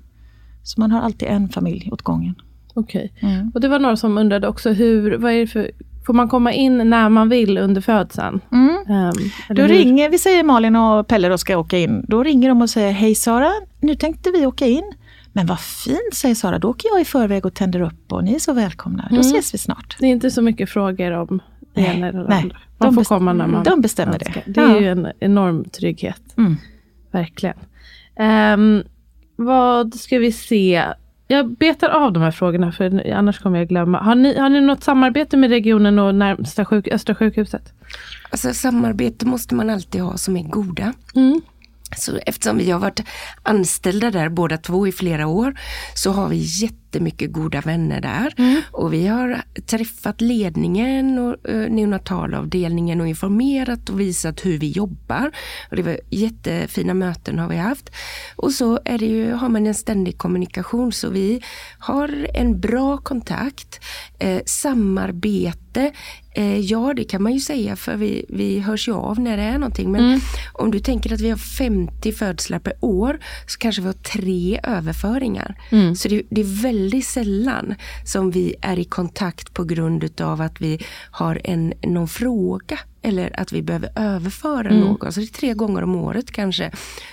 Så 0.62 0.80
man 0.80 0.90
har 0.90 1.00
alltid 1.00 1.28
en 1.28 1.48
familj 1.48 1.88
åt 1.92 2.02
gången. 2.02 2.34
Okej. 2.74 3.12
Okay. 3.16 3.30
Mm. 3.30 3.50
Och 3.54 3.60
det 3.60 3.68
var 3.68 3.78
några 3.78 3.96
som 3.96 4.18
undrade 4.18 4.48
också, 4.48 4.70
hur, 4.70 5.18
vad 5.18 5.32
är 5.32 5.40
det 5.40 5.46
för, 5.46 5.70
får 6.06 6.14
man 6.14 6.28
komma 6.28 6.52
in 6.52 6.90
när 6.90 7.08
man 7.08 7.28
vill 7.28 7.58
under 7.58 7.80
födseln? 7.80 8.40
Mm. 8.52 8.76
Um, 8.76 9.30
då 9.56 9.62
ringer, 9.62 10.10
vi 10.10 10.18
säger 10.18 10.44
Malin 10.44 10.76
och 10.76 11.06
Pelle 11.06 11.28
då 11.28 11.38
ska 11.38 11.58
åka 11.58 11.78
in. 11.78 12.04
Då 12.08 12.22
ringer 12.22 12.48
de 12.48 12.62
och 12.62 12.70
säger, 12.70 12.92
hej 12.92 13.14
Sara, 13.14 13.52
nu 13.80 13.94
tänkte 13.94 14.30
vi 14.30 14.46
åka 14.46 14.66
in. 14.66 14.92
Men 15.32 15.46
vad 15.46 15.60
fint, 15.60 16.14
säger 16.14 16.34
Sara, 16.34 16.58
då 16.58 16.68
åker 16.68 16.88
jag 16.88 17.00
i 17.00 17.04
förväg 17.04 17.46
och 17.46 17.54
tänder 17.54 17.80
upp 17.80 18.12
och 18.12 18.24
ni 18.24 18.34
är 18.34 18.38
så 18.38 18.52
välkomna. 18.52 19.06
Då 19.10 19.16
mm. 19.16 19.20
ses 19.20 19.54
vi 19.54 19.58
snart. 19.58 19.96
Det 20.00 20.06
är 20.06 20.10
inte 20.10 20.30
så 20.30 20.42
mycket 20.42 20.70
frågor 20.70 21.10
om 21.10 21.42
det 21.74 21.80
ena 21.80 22.08
eller 22.08 22.24
det 22.24 22.34
andra. 22.34 22.56
Man 22.78 22.94
de 22.94 23.04
får 23.04 23.04
komma 23.04 23.32
när 23.32 23.46
man 23.46 23.64
De 23.64 23.80
bestämmer 23.80 24.14
önskar. 24.14 24.42
det. 24.46 24.52
Det 24.52 24.60
är 24.60 24.74
ja. 24.74 24.80
ju 24.80 24.88
en 24.88 25.08
enorm 25.20 25.64
trygghet. 25.64 26.22
Mm. 26.36 26.56
Verkligen. 27.10 27.56
Um, 28.18 28.82
vad 29.36 29.94
ska 29.94 30.18
vi 30.18 30.32
se? 30.32 30.84
Jag 31.32 31.56
betar 31.56 31.88
av 31.88 32.12
de 32.12 32.22
här 32.22 32.30
frågorna 32.30 32.72
för 32.72 33.12
annars 33.12 33.38
kommer 33.38 33.58
jag 33.58 33.68
glömma. 33.68 33.98
Har 33.98 34.14
ni, 34.14 34.38
har 34.38 34.48
ni 34.48 34.60
något 34.60 34.82
samarbete 34.82 35.36
med 35.36 35.50
regionen 35.50 35.98
och 35.98 36.14
närmsta 36.14 36.64
sjuk, 36.64 36.88
Östra 36.88 37.14
sjukhuset? 37.14 37.72
Alltså 38.30 38.54
samarbete 38.54 39.26
måste 39.26 39.54
man 39.54 39.70
alltid 39.70 40.00
ha 40.00 40.16
som 40.16 40.36
är 40.36 40.42
goda. 40.42 40.92
Mm. 41.14 41.40
Så 41.96 42.18
eftersom 42.26 42.58
vi 42.58 42.70
har 42.70 42.78
varit 42.78 43.00
anställda 43.42 44.10
där 44.10 44.28
båda 44.28 44.56
två 44.56 44.86
i 44.86 44.92
flera 44.92 45.26
år 45.26 45.54
så 45.94 46.12
har 46.12 46.28
vi 46.28 46.36
jätte 46.36 46.81
jättemycket 46.92 47.32
goda 47.32 47.60
vänner 47.60 48.00
där. 48.00 48.34
Mm. 48.36 48.62
Och 48.70 48.92
vi 48.92 49.06
har 49.06 49.42
träffat 49.66 50.20
ledningen 50.20 51.18
och 51.18 51.48
eh, 51.50 51.70
neonatalavdelningen 51.70 53.00
och 53.00 53.08
informerat 53.08 53.88
och 53.88 54.00
visat 54.00 54.44
hur 54.44 54.58
vi 54.58 54.70
jobbar. 54.70 55.30
Och 55.70 55.76
det 55.76 55.82
var 55.82 56.00
jättefina 56.10 56.94
möten 56.94 57.38
har 57.38 57.48
vi 57.48 57.56
haft. 57.56 57.90
Och 58.36 58.52
så 58.52 58.80
är 58.84 58.98
det 58.98 59.06
ju, 59.06 59.32
har 59.32 59.48
man 59.48 59.66
en 59.66 59.74
ständig 59.74 60.18
kommunikation 60.18 60.92
så 60.92 61.08
vi 61.10 61.42
har 61.78 62.26
en 62.34 62.60
bra 62.60 62.98
kontakt, 62.98 63.80
eh, 64.18 64.42
samarbete 64.46 65.92
Eh, 66.34 66.58
ja, 66.58 66.92
det 66.96 67.04
kan 67.04 67.22
man 67.22 67.32
ju 67.32 67.40
säga 67.40 67.76
för 67.76 67.96
vi, 67.96 68.24
vi 68.28 68.60
hörs 68.60 68.88
ju 68.88 68.92
av 68.92 69.20
när 69.20 69.36
det 69.36 69.42
är 69.42 69.58
någonting. 69.58 69.92
Men 69.92 70.04
mm. 70.04 70.20
om 70.52 70.70
du 70.70 70.80
tänker 70.80 71.14
att 71.14 71.20
vi 71.20 71.30
har 71.30 71.36
50 71.36 72.12
födslar 72.12 72.58
per 72.58 72.74
år 72.80 73.18
så 73.46 73.58
kanske 73.58 73.82
vi 73.82 73.86
har 73.86 73.92
tre 73.92 74.60
överföringar. 74.62 75.54
Mm. 75.70 75.96
Så 75.96 76.08
det, 76.08 76.22
det, 76.30 76.40
är 76.40 76.62
väldigt 76.62 77.06
sällan 77.06 77.74
som 78.04 78.30
vi 78.30 78.54
är 78.62 78.78
i 78.78 78.84
kontakt 78.84 79.54
på 79.54 79.64
grund 79.64 80.20
av 80.20 80.40
att 80.40 80.60
vi 80.60 80.80
har 81.10 81.40
en, 81.44 81.72
någon 81.82 82.08
fråga 82.08 82.78
eller 83.02 83.40
att 83.40 83.52
vi 83.52 83.62
behöver 83.62 83.90
överföra 83.96 84.68
mm. 84.68 84.80
någon. 84.80 85.12
Så 85.12 85.20
det 85.20 85.26
är 85.26 85.32
tre 85.32 85.54
gånger 85.54 85.82
om 85.82 85.96
året 85.96 86.30
kanske. 86.30 86.70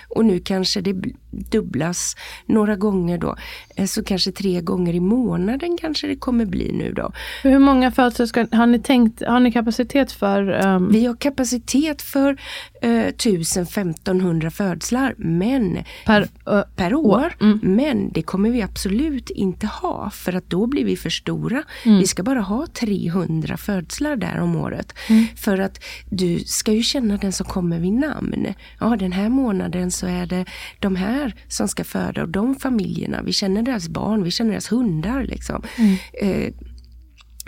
Och 0.08 0.24
nu 0.24 0.40
kanske 0.40 0.80
det 0.80 0.94
dubblas 1.30 2.16
några 2.46 2.76
gånger 2.76 3.18
då. 3.18 3.36
Eh, 3.76 3.86
så 3.86 4.04
kanske 4.04 4.32
tre 4.32 4.60
gånger 4.60 4.94
i 4.94 5.00
månaden 5.00 5.76
kanske 5.80 6.06
det 6.06 6.16
kommer 6.16 6.44
bli 6.44 6.72
nu 6.72 6.92
då. 6.92 7.12
Hur 7.42 7.58
många 7.58 7.90
födslar 7.90 8.56
har 8.56 8.66
ni 8.66 8.78
tänkt, 8.78 9.22
har 9.26 9.40
ni 9.40 9.52
kapacitet 9.52 10.12
för? 10.12 10.66
Um... 10.66 10.92
Vi 10.92 11.06
har 11.06 11.16
kapacitet 11.16 12.02
för 12.02 12.40
uh, 12.84 12.90
1000-1500 12.90 14.50
födslar 14.50 15.14
men, 15.18 15.84
per, 16.06 16.22
uh, 16.22 16.62
per 16.76 16.94
år. 16.94 17.32
Mm. 17.40 17.60
Men 17.62 18.12
det 18.12 18.22
kommer 18.22 18.50
vi 18.50 18.62
absolut 18.62 19.30
inte 19.30 19.66
ha 19.66 20.10
för 20.10 20.32
att 20.32 20.50
då 20.50 20.66
blir 20.66 20.84
vi 20.84 20.96
för 20.96 21.10
stora. 21.10 21.62
Mm. 21.84 21.98
Vi 21.98 22.06
ska 22.06 22.22
bara 22.22 22.40
ha 22.40 22.66
300 22.66 23.56
födslar 23.56 24.16
där 24.16 24.40
om 24.40 24.56
året. 24.56 24.94
Mm. 25.08 25.26
För 25.36 25.58
att 25.58 25.84
du 26.10 26.38
ska 26.38 26.72
ju 26.72 26.82
känna 26.82 27.16
den 27.16 27.32
som 27.32 27.46
kommer 27.46 27.78
vid 27.78 27.92
namn. 27.92 28.46
Ja, 28.80 28.96
den 28.96 29.12
här 29.12 29.28
månaden 29.28 29.90
så 29.90 30.06
är 30.06 30.26
det 30.26 30.44
de 30.78 30.96
här 30.96 31.34
som 31.48 31.68
ska 31.68 31.84
föda 31.84 32.22
och 32.22 32.28
de 32.28 32.54
familjerna. 32.54 33.22
Vi 33.22 33.32
känner 33.32 33.62
deras 33.62 33.88
barn, 33.88 34.22
vi 34.22 34.30
känner 34.30 34.50
deras 34.50 34.72
hundar. 34.72 35.24
Liksom. 35.24 35.62
Mm. 35.76 35.96
Eh, 36.12 36.52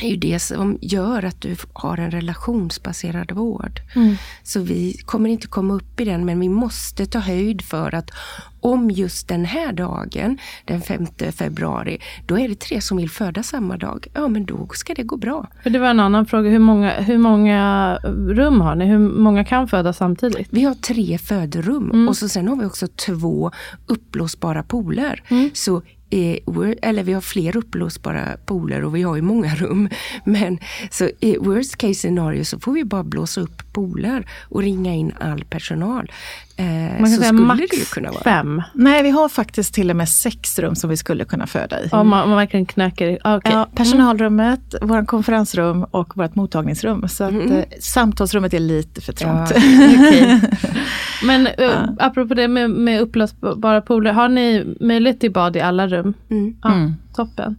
är 0.01 0.09
ju 0.09 0.17
det 0.17 0.39
som 0.39 0.79
gör 0.81 1.25
att 1.25 1.41
du 1.41 1.57
har 1.73 1.99
en 1.99 2.11
relationsbaserad 2.11 3.33
vård. 3.33 3.81
Mm. 3.95 4.17
Så 4.43 4.61
vi 4.61 4.93
kommer 5.05 5.31
inte 5.31 5.47
komma 5.47 5.75
upp 5.75 6.01
i 6.01 6.05
den 6.05 6.25
men 6.25 6.41
vi 6.41 6.49
måste 6.49 7.07
ta 7.07 7.19
höjd 7.19 7.63
för 7.63 7.95
att 7.95 8.11
om 8.61 8.91
just 8.91 9.29
den 9.29 9.45
här 9.45 9.73
dagen, 9.73 10.39
den 10.65 10.81
5 10.81 11.07
februari, 11.33 11.99
då 12.27 12.39
är 12.39 12.49
det 12.49 12.61
tre 12.61 12.81
som 12.81 12.97
vill 12.97 13.11
föda 13.11 13.43
samma 13.43 13.77
dag. 13.77 14.07
Ja 14.15 14.29
men 14.29 14.45
då 14.45 14.69
ska 14.73 14.95
det 14.95 15.03
gå 15.03 15.17
bra. 15.17 15.47
För 15.63 15.71
det 15.71 15.79
var 15.79 15.89
en 15.89 16.01
annan 16.01 16.27
fråga, 16.27 16.51
hur 16.51 16.59
många, 16.59 16.91
hur 16.91 17.19
många 17.19 17.97
rum 18.29 18.61
har 18.61 18.75
ni? 18.75 18.85
Hur 18.85 18.99
många 18.99 19.45
kan 19.45 19.69
föda 19.69 19.93
samtidigt? 19.93 20.49
Vi 20.51 20.65
har 20.65 20.75
tre 20.75 21.19
föderum 21.19 21.91
mm. 21.91 22.09
och 22.09 22.17
så 22.17 22.29
sen 22.29 22.49
har 22.49 22.57
vi 22.57 22.65
också 22.65 22.87
två 22.87 23.51
uppblåsbara 23.87 24.63
pooler. 24.63 25.23
Mm. 25.29 25.51
Så 25.55 25.83
eller 26.83 27.03
vi 27.03 27.13
har 27.13 27.21
fler 27.21 27.57
uppblåsbara 27.57 28.37
pooler 28.47 28.85
och 28.85 28.97
vi 28.97 29.03
har 29.03 29.17
ju 29.17 29.23
många 29.23 29.55
rum. 29.55 29.89
Men 30.25 30.59
så 30.91 31.11
i 31.21 31.37
worst 31.37 31.77
case 31.77 31.95
scenario 31.95 32.45
så 32.45 32.61
får 32.61 32.73
vi 32.73 32.85
bara 32.85 33.05
blåsa 33.05 33.41
upp 33.41 33.73
pooler 33.73 34.27
och 34.43 34.63
ringa 34.63 34.95
in 34.95 35.13
all 35.21 35.45
personal. 35.45 36.11
Eh, 36.57 36.65
Man 37.01 37.11
kan 37.11 37.11
säga 37.11 37.33
max 37.33 37.63
fem. 38.25 38.63
Nej, 38.75 39.03
vi 39.03 39.11
har 39.11 39.29
faktiskt 39.29 39.75
till 39.75 39.91
och 39.91 39.97
med 39.97 40.09
sex 40.09 40.59
rum 40.59 40.75
som 40.75 40.91
vi 40.91 40.97
skulle 40.97 41.25
kunna 41.25 41.47
föda 41.47 41.81
i. 41.81 41.89
Om 41.93 42.09
man, 42.09 42.29
man 42.29 42.37
verkligen 42.37 42.67
knäcker 42.67 43.19
ah, 43.25 43.37
okay. 43.37 43.53
ja, 43.53 43.69
Personalrummet, 43.75 44.75
mm. 44.75 44.89
vårt 44.89 45.07
konferensrum 45.07 45.85
och 45.91 46.17
vårt 46.17 46.35
mottagningsrum. 46.35 47.09
Så 47.09 47.25
att, 47.25 47.31
mm. 47.31 47.53
eh, 47.53 47.65
samtalsrummet 47.81 48.55
är 48.55 48.61
lite 48.61 49.01
för 49.01 49.13
trångt. 49.13 49.51
Ja, 49.51 49.57
okay. 49.57 50.41
Men 51.25 51.47
uh, 51.47 51.53
ja. 51.59 51.89
apropå 51.99 52.35
det 52.35 52.49
med, 52.49 52.71
med 52.71 53.01
upplösbara 53.01 53.81
pooler, 53.81 54.13
har 54.13 54.29
ni 54.29 54.77
möjlighet 54.81 55.21
till 55.21 55.33
bad 55.33 55.57
i 55.57 55.61
alla 55.61 55.89
rum? 55.89 56.15
Mm. 56.31 56.57
Ja, 56.63 56.71
mm. 57.19 57.27
Toppen. 57.29 57.57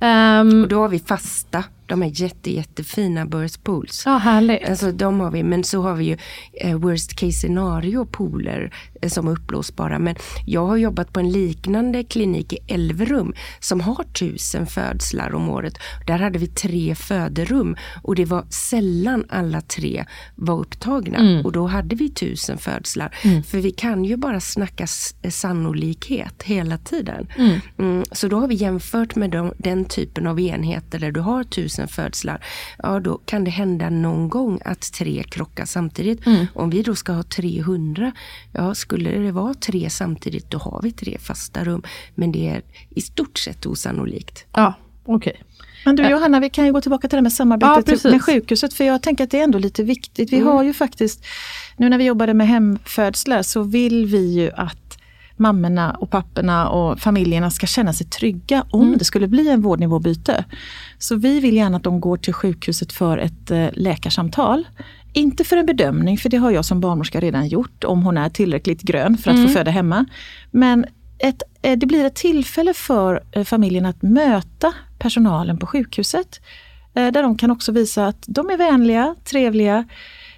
Um, 0.00 0.62
och 0.62 0.68
då 0.68 0.80
har 0.80 0.88
vi 0.88 0.98
fasta 0.98 1.64
de 1.90 2.02
är 2.02 2.22
jätte, 2.22 2.50
jättefina 2.50 3.26
birth 3.26 3.58
pools. 3.62 4.02
Ja, 4.06 4.16
härligt. 4.16 4.68
Alltså, 4.68 4.92
de 4.92 5.20
har 5.20 5.30
vi, 5.30 5.42
men 5.42 5.64
så 5.64 5.82
har 5.82 5.94
vi 5.94 6.04
ju 6.04 6.16
eh, 6.52 6.78
worst 6.78 7.14
case 7.14 7.32
scenario 7.32 8.04
pooler 8.04 8.74
som 9.08 9.28
är 9.28 9.32
uppblåsbara. 9.32 9.98
Men 9.98 10.14
jag 10.46 10.66
har 10.66 10.76
jobbat 10.76 11.12
på 11.12 11.20
en 11.20 11.30
liknande 11.30 12.04
klinik 12.04 12.52
i 12.52 12.58
Elverum 12.66 13.34
som 13.60 13.80
har 13.80 14.04
tusen 14.04 14.66
födslar 14.66 15.34
om 15.34 15.48
året. 15.48 15.74
Där 16.06 16.18
hade 16.18 16.38
vi 16.38 16.46
tre 16.46 16.94
föderum 16.94 17.76
och 18.02 18.14
det 18.14 18.24
var 18.24 18.44
sällan 18.50 19.24
alla 19.28 19.60
tre 19.60 20.04
var 20.34 20.60
upptagna. 20.60 21.18
Mm. 21.18 21.44
Och 21.44 21.52
då 21.52 21.66
hade 21.66 21.96
vi 21.96 22.10
tusen 22.10 22.58
födslar. 22.58 23.14
Mm. 23.24 23.42
För 23.42 23.58
vi 23.58 23.70
kan 23.70 24.04
ju 24.04 24.16
bara 24.16 24.40
snacka 24.40 24.86
eh, 25.22 25.30
sannolikhet 25.30 26.42
hela 26.42 26.78
tiden. 26.78 27.26
Mm. 27.38 27.60
mm. 27.78 28.04
så 28.12 28.28
då 28.28 28.40
har 28.40 28.48
vi 28.48 28.54
jämfört 28.54 29.16
med 29.16 29.30
de, 29.30 29.52
den 29.58 29.84
typen 29.84 30.26
av 30.26 30.40
enheter 30.40 30.98
där 30.98 31.12
du 31.12 31.20
har 31.20 31.44
tusen 31.44 31.70
tusen 31.70 31.88
födslar, 31.88 32.44
ja 32.78 33.00
då 33.00 33.18
kan 33.24 33.44
det 33.44 33.50
hända 33.50 33.90
någon 33.90 34.28
gång 34.28 34.60
att 34.64 34.92
tre 34.92 35.22
krockar 35.22 35.64
samtidigt. 35.64 36.26
Mm. 36.26 36.46
Om 36.54 36.70
vi 36.70 36.82
då 36.82 36.94
ska 36.94 37.12
ha 37.12 37.22
300, 37.22 38.12
ja 38.52 38.74
skulle 38.90 39.10
det 39.10 39.32
vara 39.32 39.54
tre 39.54 39.90
samtidigt 39.90 40.50
då 40.50 40.58
har 40.58 40.80
vi 40.82 40.92
tre 40.92 41.18
fasta 41.18 41.64
rum. 41.64 41.82
Men 42.14 42.32
det 42.32 42.48
är 42.48 42.62
i 42.90 43.00
stort 43.00 43.38
sett 43.38 43.66
osannolikt. 43.66 44.46
Ja, 44.52 44.74
okej. 45.04 45.32
Okay. 45.36 45.42
Men 45.84 45.96
du 45.96 46.08
Johanna, 46.08 46.40
vi 46.40 46.50
kan 46.50 46.66
ju 46.66 46.72
gå 46.72 46.80
tillbaka 46.80 47.08
till 47.08 47.16
det 47.16 47.22
med 47.22 47.32
samarbetet 47.32 48.04
ja, 48.04 48.10
med 48.10 48.22
sjukhuset, 48.22 48.74
för 48.74 48.84
jag 48.84 49.02
tänker 49.02 49.24
att 49.24 49.30
det 49.30 49.38
är 49.38 49.44
ändå 49.44 49.58
lite 49.58 49.82
viktigt. 49.82 50.32
Vi 50.32 50.36
mm. 50.36 50.48
har 50.48 50.62
ju 50.62 50.72
faktiskt, 50.72 51.24
nu 51.76 51.88
när 51.88 51.98
vi 51.98 52.04
jobbade 52.04 52.34
med 52.34 52.48
hemfödslar 52.48 53.42
så 53.42 53.62
vill 53.62 54.06
vi 54.06 54.32
ju 54.32 54.50
att 54.50 54.98
mammorna 55.36 55.92
och 55.92 56.10
papporna 56.10 56.68
och 56.68 56.98
familjerna 56.98 57.50
ska 57.50 57.66
känna 57.66 57.92
sig 57.92 58.06
trygga 58.06 58.64
om 58.70 58.86
mm. 58.86 58.98
det 58.98 59.04
skulle 59.04 59.28
bli 59.28 59.48
en 59.48 59.60
vårdnivåbyte. 59.60 60.44
Så 60.98 61.16
vi 61.16 61.40
vill 61.40 61.56
gärna 61.56 61.76
att 61.76 61.82
de 61.82 62.00
går 62.00 62.16
till 62.16 62.34
sjukhuset 62.34 62.92
för 62.92 63.18
ett 63.18 63.50
eh, 63.50 63.66
läkarsamtal. 63.72 64.66
Inte 65.12 65.44
för 65.44 65.56
en 65.56 65.66
bedömning, 65.66 66.18
för 66.18 66.28
det 66.28 66.36
har 66.36 66.50
jag 66.50 66.64
som 66.64 66.80
barnmorska 66.80 67.20
redan 67.20 67.48
gjort, 67.48 67.84
om 67.84 68.02
hon 68.02 68.18
är 68.18 68.28
tillräckligt 68.28 68.82
grön 68.82 69.18
för 69.18 69.30
att 69.30 69.36
mm. 69.36 69.48
få 69.48 69.54
föda 69.54 69.70
hemma. 69.70 70.06
Men 70.50 70.86
ett, 71.18 71.42
eh, 71.62 71.78
det 71.78 71.86
blir 71.86 72.04
ett 72.04 72.14
tillfälle 72.14 72.74
för 72.74 73.22
eh, 73.32 73.44
familjen 73.44 73.86
att 73.86 74.02
möta 74.02 74.72
personalen 74.98 75.58
på 75.58 75.66
sjukhuset. 75.66 76.40
Där 76.92 77.22
de 77.22 77.38
kan 77.38 77.50
också 77.50 77.72
visa 77.72 78.06
att 78.06 78.24
de 78.26 78.50
är 78.50 78.56
vänliga, 78.56 79.14
trevliga, 79.24 79.84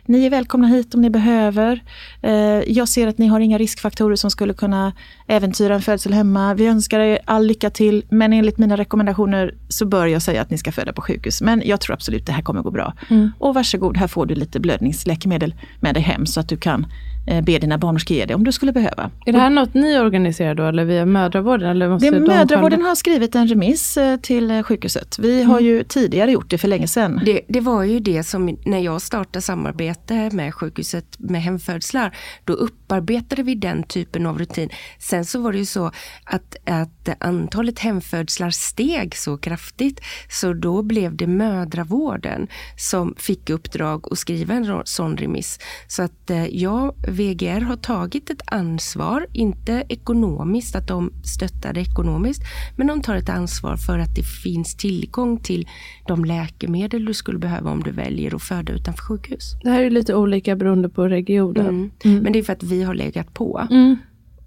ni 0.07 0.27
är 0.27 0.31
välkomna 0.31 0.67
hit 0.67 0.95
om 0.95 1.01
ni 1.01 1.11
behöver. 1.11 1.83
Eh, 2.23 2.33
jag 2.67 2.89
ser 2.89 3.07
att 3.07 3.19
ni 3.19 3.27
har 3.27 3.41
inga 3.41 3.59
riskfaktorer 3.59 4.17
som 4.17 4.31
skulle 4.31 4.55
kunna 4.55 4.93
äventyra 5.27 5.75
en 5.75 5.83
födsel 5.83 6.13
hemma. 6.13 6.55
Vi 6.55 6.67
önskar 6.67 7.01
er 7.01 7.19
all 7.25 7.47
lycka 7.47 7.71
till, 7.71 8.05
men 8.11 8.33
enligt 8.33 8.59
mina 8.59 8.77
rekommendationer 8.77 9.55
så 9.69 9.87
bör 9.87 10.07
jag 10.07 10.23
säga 10.23 10.43
att 10.43 10.51
ni 10.51 10.59
ska 10.59 10.73
föda 10.73 10.93
på 10.93 11.03
sjukhus. 11.03 11.43
Men 11.43 11.63
jag 11.65 11.81
tror 11.81 11.95
absolut 11.95 12.27
det 12.27 12.33
här 12.33 12.43
kommer 12.43 12.63
gå 12.63 12.71
bra. 12.71 12.95
Mm. 13.11 13.33
Och 13.39 13.55
varsågod, 13.55 13.97
här 13.97 14.09
får 14.09 14.27
du 14.27 14.35
lite 14.35 14.61
blödningsläkemedel 14.61 15.55
med 15.81 15.95
dig 15.95 16.03
hem 16.03 16.27
så 16.27 16.41
att 16.41 16.49
du 16.49 16.57
kan 16.57 16.87
be 17.27 17.59
dina 17.59 17.79
barnmorskor 17.79 18.16
ge 18.16 18.27
det 18.27 18.35
om 18.35 18.45
du 18.45 18.53
skulle 18.53 18.73
behöva. 18.73 19.11
Är 19.27 19.33
det 19.33 19.39
här 19.39 19.51
något 19.51 19.75
ni 19.75 19.99
organiserar 19.99 20.55
då 20.55 20.64
eller 20.64 20.85
via 20.85 21.07
mödravården? 21.07 21.70
Eller 21.70 21.89
måste 21.89 22.11
det, 22.11 22.20
mödravården 22.20 22.83
har 22.83 22.95
skrivit 22.95 23.35
en 23.35 23.49
remiss 23.49 23.97
eh, 23.97 24.16
till 24.16 24.51
eh, 24.51 24.62
sjukhuset. 24.62 25.18
Vi 25.18 25.37
mm. 25.37 25.51
har 25.51 25.61
ju 25.61 25.85
tidigare 25.85 26.33
gjort 26.33 26.51
det 26.51 26.59
för 26.59 26.68
länge 26.68 26.89
sedan. 26.89 27.20
Det, 27.25 27.41
det, 27.49 27.61
var 27.61 27.83
ju 27.83 28.01
det 28.01 28.23
som 28.23 28.59
när 28.64 28.79
jag 28.79 29.03
startade 29.03 29.41
samarbete 29.41 30.31
med 30.33 30.55
sjukhuset 30.55 31.07
med 31.18 31.43
hemfödslar. 31.43 32.16
Då 32.45 32.53
upparbetade 32.53 33.43
vi 33.43 33.55
den 33.55 33.83
typen 33.83 34.27
av 34.27 34.39
rutin. 34.39 34.68
Sen 34.99 35.25
så 35.25 35.41
var 35.41 35.53
det 35.53 35.59
ju 35.59 35.66
så 35.66 35.87
att, 36.25 36.57
att 36.66 37.09
antalet 37.18 37.79
hemfödslar 37.79 38.51
steg 38.51 39.16
så 39.16 39.37
kraftigt 39.37 40.01
så 40.29 40.53
då 40.53 40.83
blev 40.83 41.16
det 41.16 41.27
mödravården 41.27 42.49
som 42.77 43.14
fick 43.18 43.51
uppdrag 43.51 44.07
att 44.11 44.18
skriva 44.18 44.55
en 44.55 44.83
sån 44.85 45.16
remiss. 45.16 45.59
Så 45.87 46.03
att 46.03 46.31
jag 46.51 46.95
VGR 47.13 47.61
har 47.61 47.77
tagit 47.77 48.31
ett 48.31 48.43
ansvar, 48.47 49.27
inte 49.33 49.85
ekonomiskt, 49.89 50.77
att 50.77 50.89
de 50.89 51.13
stöttar 51.25 51.79
ekonomiskt, 51.79 52.43
men 52.77 52.87
de 52.87 53.03
tar 53.03 53.17
ett 53.17 53.29
ansvar 53.29 53.77
för 53.77 53.99
att 53.99 54.15
det 54.15 54.23
finns 54.23 54.77
tillgång 54.77 55.39
till 55.39 55.69
de 56.07 56.25
läkemedel 56.25 57.05
du 57.05 57.15
skulle 57.15 57.39
behöva 57.39 57.71
om 57.71 57.83
du 57.83 57.91
väljer 57.91 58.35
att 58.35 58.43
föda 58.43 58.73
utanför 58.73 59.03
sjukhus. 59.03 59.55
Det 59.63 59.71
här 59.71 59.83
är 59.83 59.91
lite 59.91 60.15
olika 60.15 60.57
beroende 60.57 60.89
på 60.89 61.09
regionen. 61.09 61.67
Mm. 61.67 61.91
Mm. 62.05 62.23
Men 62.23 62.33
det 62.33 62.39
är 62.39 62.43
för 62.43 62.53
att 62.53 62.63
vi 62.63 62.83
har 62.83 62.95
legat 62.95 63.35
på. 63.35 63.67
Mm. 63.71 63.97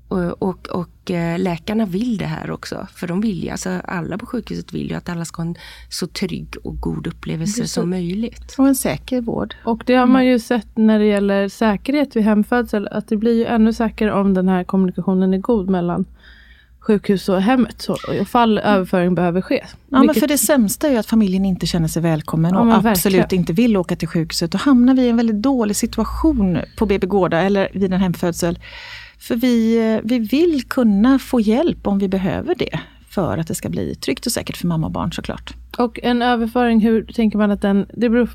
Och, 0.08 0.42
och, 0.44 0.68
och, 0.68 1.12
eh, 1.12 1.40
läkarna 1.40 1.86
vill 1.86 2.18
det 2.18 2.26
här 2.26 2.52
också. 2.52 2.88
För 2.94 3.08
de 3.08 3.22
vill 3.22 3.44
ju, 3.44 3.50
alltså 3.50 3.70
alla 3.70 4.18
på 4.18 4.26
sjukhuset 4.26 4.74
vill 4.74 4.90
ju 4.90 4.96
att 4.96 5.10
alla 5.10 5.26
ska 5.26 5.42
ha 5.42 5.48
en 5.48 5.56
så 5.90 6.08
trygg 6.08 6.56
och 6.64 6.80
god 6.80 7.08
upplevelse 7.08 7.68
som 7.68 7.90
möjligt. 7.90 8.56
Och 8.58 8.68
en 8.68 8.76
säker 8.76 9.22
vård. 9.22 9.56
Och 9.64 9.84
det 9.86 9.96
har 9.96 10.08
man 10.08 10.26
ju 10.26 10.40
sett 10.40 10.78
när 10.78 11.00
det 11.00 11.06
gäller 11.06 11.50
säkerhet 11.50 12.16
vid 12.16 12.24
hemfödsel, 12.24 12.88
att 12.88 13.08
det 13.08 13.18
blir 13.18 13.34
ju 13.34 13.46
ännu 13.46 13.74
säkrare 13.74 14.14
om 14.14 14.34
den 14.34 14.48
här 14.48 14.64
kommunikationen 14.64 15.34
är 15.34 15.38
god 15.38 15.70
mellan 15.70 16.06
sjukhus 16.88 17.30
och 17.30 17.42
hemmet. 17.42 17.82
Så, 17.82 17.98
ifall 18.14 18.58
överföring 18.58 19.16
behöver 19.16 19.42
ske. 19.42 19.64
Ja, 19.90 20.00
Vilket... 20.00 20.16
men 20.16 20.22
för 20.22 20.28
det 20.28 20.38
sämsta 20.38 20.88
är 20.88 20.92
ju 20.92 20.98
att 20.98 21.06
familjen 21.06 21.46
inte 21.46 21.66
känner 21.66 21.88
sig 21.88 22.02
välkommen 22.02 22.56
och 22.56 22.68
ja, 22.68 22.76
absolut 22.76 23.20
verkligen. 23.20 23.42
inte 23.42 23.54
vill 23.54 23.78
åka 23.78 23.96
till 23.96 24.08
sjukhuset. 24.08 24.52
Då 24.52 24.58
hamnar 24.58 24.94
vi 24.94 25.02
i 25.02 25.10
en 25.10 25.18
väldigt 25.18 25.42
dålig 25.42 25.76
situation 25.76 26.58
på 26.78 26.86
BB 26.86 27.08
Gårda 27.08 27.42
eller 27.42 27.70
vid 27.74 27.94
en 27.94 28.02
hemfödsel. 28.02 28.60
För 29.20 29.36
vi, 29.36 29.78
eh, 29.94 30.02
vi 30.04 30.20
vill 30.20 30.64
kunna 30.64 31.20
få 31.20 31.40
hjälp 31.40 31.88
om 31.88 32.00
vi 32.00 32.08
behöver 32.08 32.56
det 32.56 32.80
för 33.10 33.38
att 33.38 33.48
det 33.48 33.56
ska 33.56 33.70
bli 33.70 33.96
tryggt 33.96 34.26
och 34.26 34.32
säkert 34.32 34.58
för 34.58 34.68
mamma 34.68 34.88
och 34.88 34.94
barn 34.94 35.12
såklart. 35.12 35.54
Och 35.78 36.00
en 36.04 36.22
överföring, 36.22 36.80
hur 36.80 37.04
tänker 37.04 37.38
man 37.38 37.52
att 37.52 37.62
den, 37.62 37.86
det 37.94 38.10
beror 38.10 38.30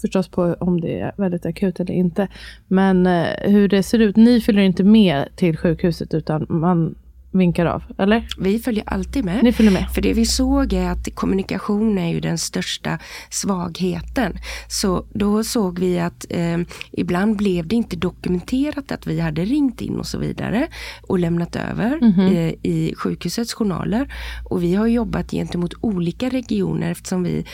förstås 0.00 0.28
på 0.28 0.56
om 0.60 0.80
det 0.80 1.00
är 1.00 1.12
väldigt 1.16 1.46
akut 1.46 1.80
eller 1.80 1.94
inte. 1.94 2.28
Men 2.68 3.06
eh, 3.06 3.26
hur 3.42 3.68
det 3.68 3.82
ser 3.82 3.98
ut, 3.98 4.16
ni 4.16 4.40
följer 4.40 4.64
inte 4.64 4.84
med 4.84 5.28
till 5.36 5.56
sjukhuset 5.56 6.14
utan 6.14 6.46
man 6.48 6.94
vinkar 7.34 7.66
av, 7.66 7.82
eller? 7.98 8.28
Vi 8.38 8.58
följer 8.58 8.84
alltid 8.86 9.24
med. 9.24 9.44
Ni 9.44 9.52
följer 9.52 9.72
med. 9.72 9.90
För 9.90 10.02
det 10.02 10.12
vi 10.12 10.26
såg 10.26 10.72
är 10.72 10.90
att 10.90 11.14
kommunikation 11.14 11.98
är 11.98 12.08
ju 12.08 12.20
den 12.20 12.38
största 12.38 12.98
svagheten. 13.30 14.38
Så 14.68 15.06
då 15.12 15.44
såg 15.44 15.78
vi 15.78 16.00
att 16.00 16.26
eh, 16.30 16.58
ibland 16.92 17.36
blev 17.36 17.68
det 17.68 17.76
inte 17.76 17.96
dokumenterat 17.96 18.92
att 18.92 19.06
vi 19.06 19.20
hade 19.20 19.44
ringt 19.44 19.80
in 19.80 19.98
och 19.98 20.06
så 20.06 20.18
vidare 20.18 20.68
och 21.02 21.18
lämnat 21.18 21.56
över 21.56 21.98
mm 22.02 22.12
-hmm. 22.12 22.34
eh, 22.34 22.54
i 22.62 22.94
sjukhusets 22.96 23.54
journaler. 23.54 24.14
Och 24.44 24.62
vi 24.62 24.74
har 24.74 24.86
jobbat 24.86 25.30
gentemot 25.30 25.74
olika 25.80 26.28
regioner 26.28 26.90
eftersom 26.90 27.22
vi 27.22 27.44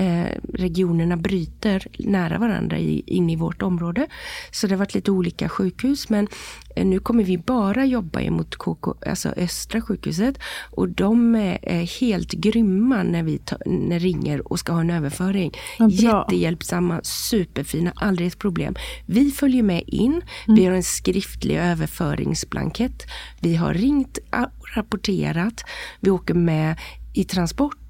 eh, 0.00 0.26
regionerna 0.54 1.16
bryter 1.16 1.86
nära 1.98 2.38
varandra 2.38 2.78
i, 2.78 3.02
in 3.06 3.30
i 3.30 3.36
vårt 3.36 3.62
område. 3.62 4.06
Så 4.50 4.66
det 4.66 4.74
har 4.74 4.78
varit 4.78 4.94
lite 4.94 5.10
olika 5.10 5.48
sjukhus 5.48 6.08
men 6.08 6.28
eh, 6.76 6.86
nu 6.86 6.98
kommer 6.98 7.24
vi 7.24 7.38
bara 7.38 7.84
jobba 7.84 8.20
emot 8.20 8.56
KK, 8.56 8.94
alltså 9.06 9.28
Östra 9.28 9.80
sjukhuset 9.80 10.38
och 10.70 10.88
de 10.88 11.34
är, 11.34 11.58
är 11.62 12.00
helt 12.00 12.32
grymma 12.32 13.02
när 13.02 13.22
vi 13.22 13.38
ta, 13.38 13.56
när 13.66 13.98
ringer 13.98 14.52
och 14.52 14.58
ska 14.58 14.72
ha 14.72 14.80
en 14.80 14.90
överföring. 14.90 15.52
Jättehjälpsamma, 15.90 17.00
superfina, 17.02 17.92
aldrig 17.96 18.28
ett 18.28 18.38
problem. 18.38 18.74
Vi 19.06 19.30
följer 19.30 19.62
med 19.62 19.82
in, 19.86 20.12
mm. 20.12 20.22
vi 20.46 20.66
har 20.66 20.72
en 20.72 20.82
skriftlig 20.82 21.56
överföringsblankett. 21.56 23.06
Vi 23.40 23.56
har 23.56 23.74
ringt 23.74 24.18
och 24.18 24.76
rapporterat. 24.76 25.64
Vi 26.00 26.10
åker 26.10 26.34
med 26.34 26.76
i 27.12 27.24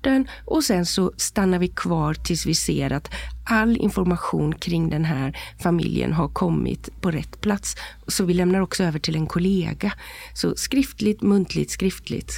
transporten 0.00 0.28
och 0.44 0.64
sen 0.64 0.86
så 0.86 1.12
stannar 1.16 1.58
vi 1.58 1.68
kvar 1.68 2.14
tills 2.14 2.46
vi 2.46 2.54
ser 2.54 2.92
att 2.92 3.10
all 3.44 3.76
information 3.76 4.54
kring 4.54 4.90
den 4.90 5.04
här 5.04 5.36
familjen 5.62 6.12
har 6.12 6.28
kommit 6.28 6.88
på 7.00 7.10
rätt 7.10 7.40
plats. 7.40 7.76
Så 8.06 8.24
vi 8.24 8.34
lämnar 8.34 8.60
också 8.60 8.84
över 8.84 8.98
till 8.98 9.16
en 9.16 9.26
kollega. 9.26 9.92
Så 10.34 10.54
skriftligt, 10.56 11.22
muntligt, 11.22 11.70
skriftligt. 11.70 12.32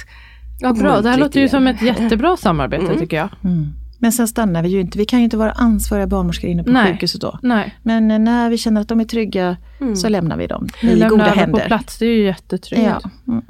Ja, 0.61 0.73
bra. 0.73 1.01
Det 1.01 1.09
här 1.09 1.17
låter 1.17 1.39
ju 1.39 1.49
som 1.49 1.67
ett 1.67 1.81
jättebra 1.81 2.37
samarbete 2.39 2.85
mm. 2.85 2.99
tycker 2.99 3.17
jag. 3.17 3.29
Mm. 3.43 3.73
Men 3.99 4.11
sen 4.11 4.27
stannar 4.27 4.63
vi 4.63 4.69
ju 4.69 4.79
inte. 4.81 4.97
Vi 4.97 5.05
kan 5.05 5.19
ju 5.19 5.25
inte 5.25 5.37
vara 5.37 5.51
ansvariga 5.51 6.07
barnmorskor 6.07 6.49
inne 6.49 6.63
på 6.63 6.71
Nej. 6.71 6.91
sjukhuset 6.91 7.21
då. 7.21 7.39
Nej. 7.41 7.75
Men 7.83 8.11
eh, 8.11 8.19
när 8.19 8.49
vi 8.49 8.57
känner 8.57 8.81
att 8.81 8.87
de 8.87 8.99
är 8.99 9.05
trygga 9.05 9.57
mm. 9.81 9.95
så 9.95 10.09
lämnar 10.09 10.37
vi 10.37 10.47
dem 10.47 10.67
i 10.81 10.99
goda 10.99 11.23
händer. 11.23 11.59
på 11.59 11.67
plats, 11.67 11.97
det 11.97 12.05
är 12.05 12.09
ju 12.09 12.23
jättetryggt. 12.23 12.83
Ja. 12.83 13.01
Mm. 13.27 13.43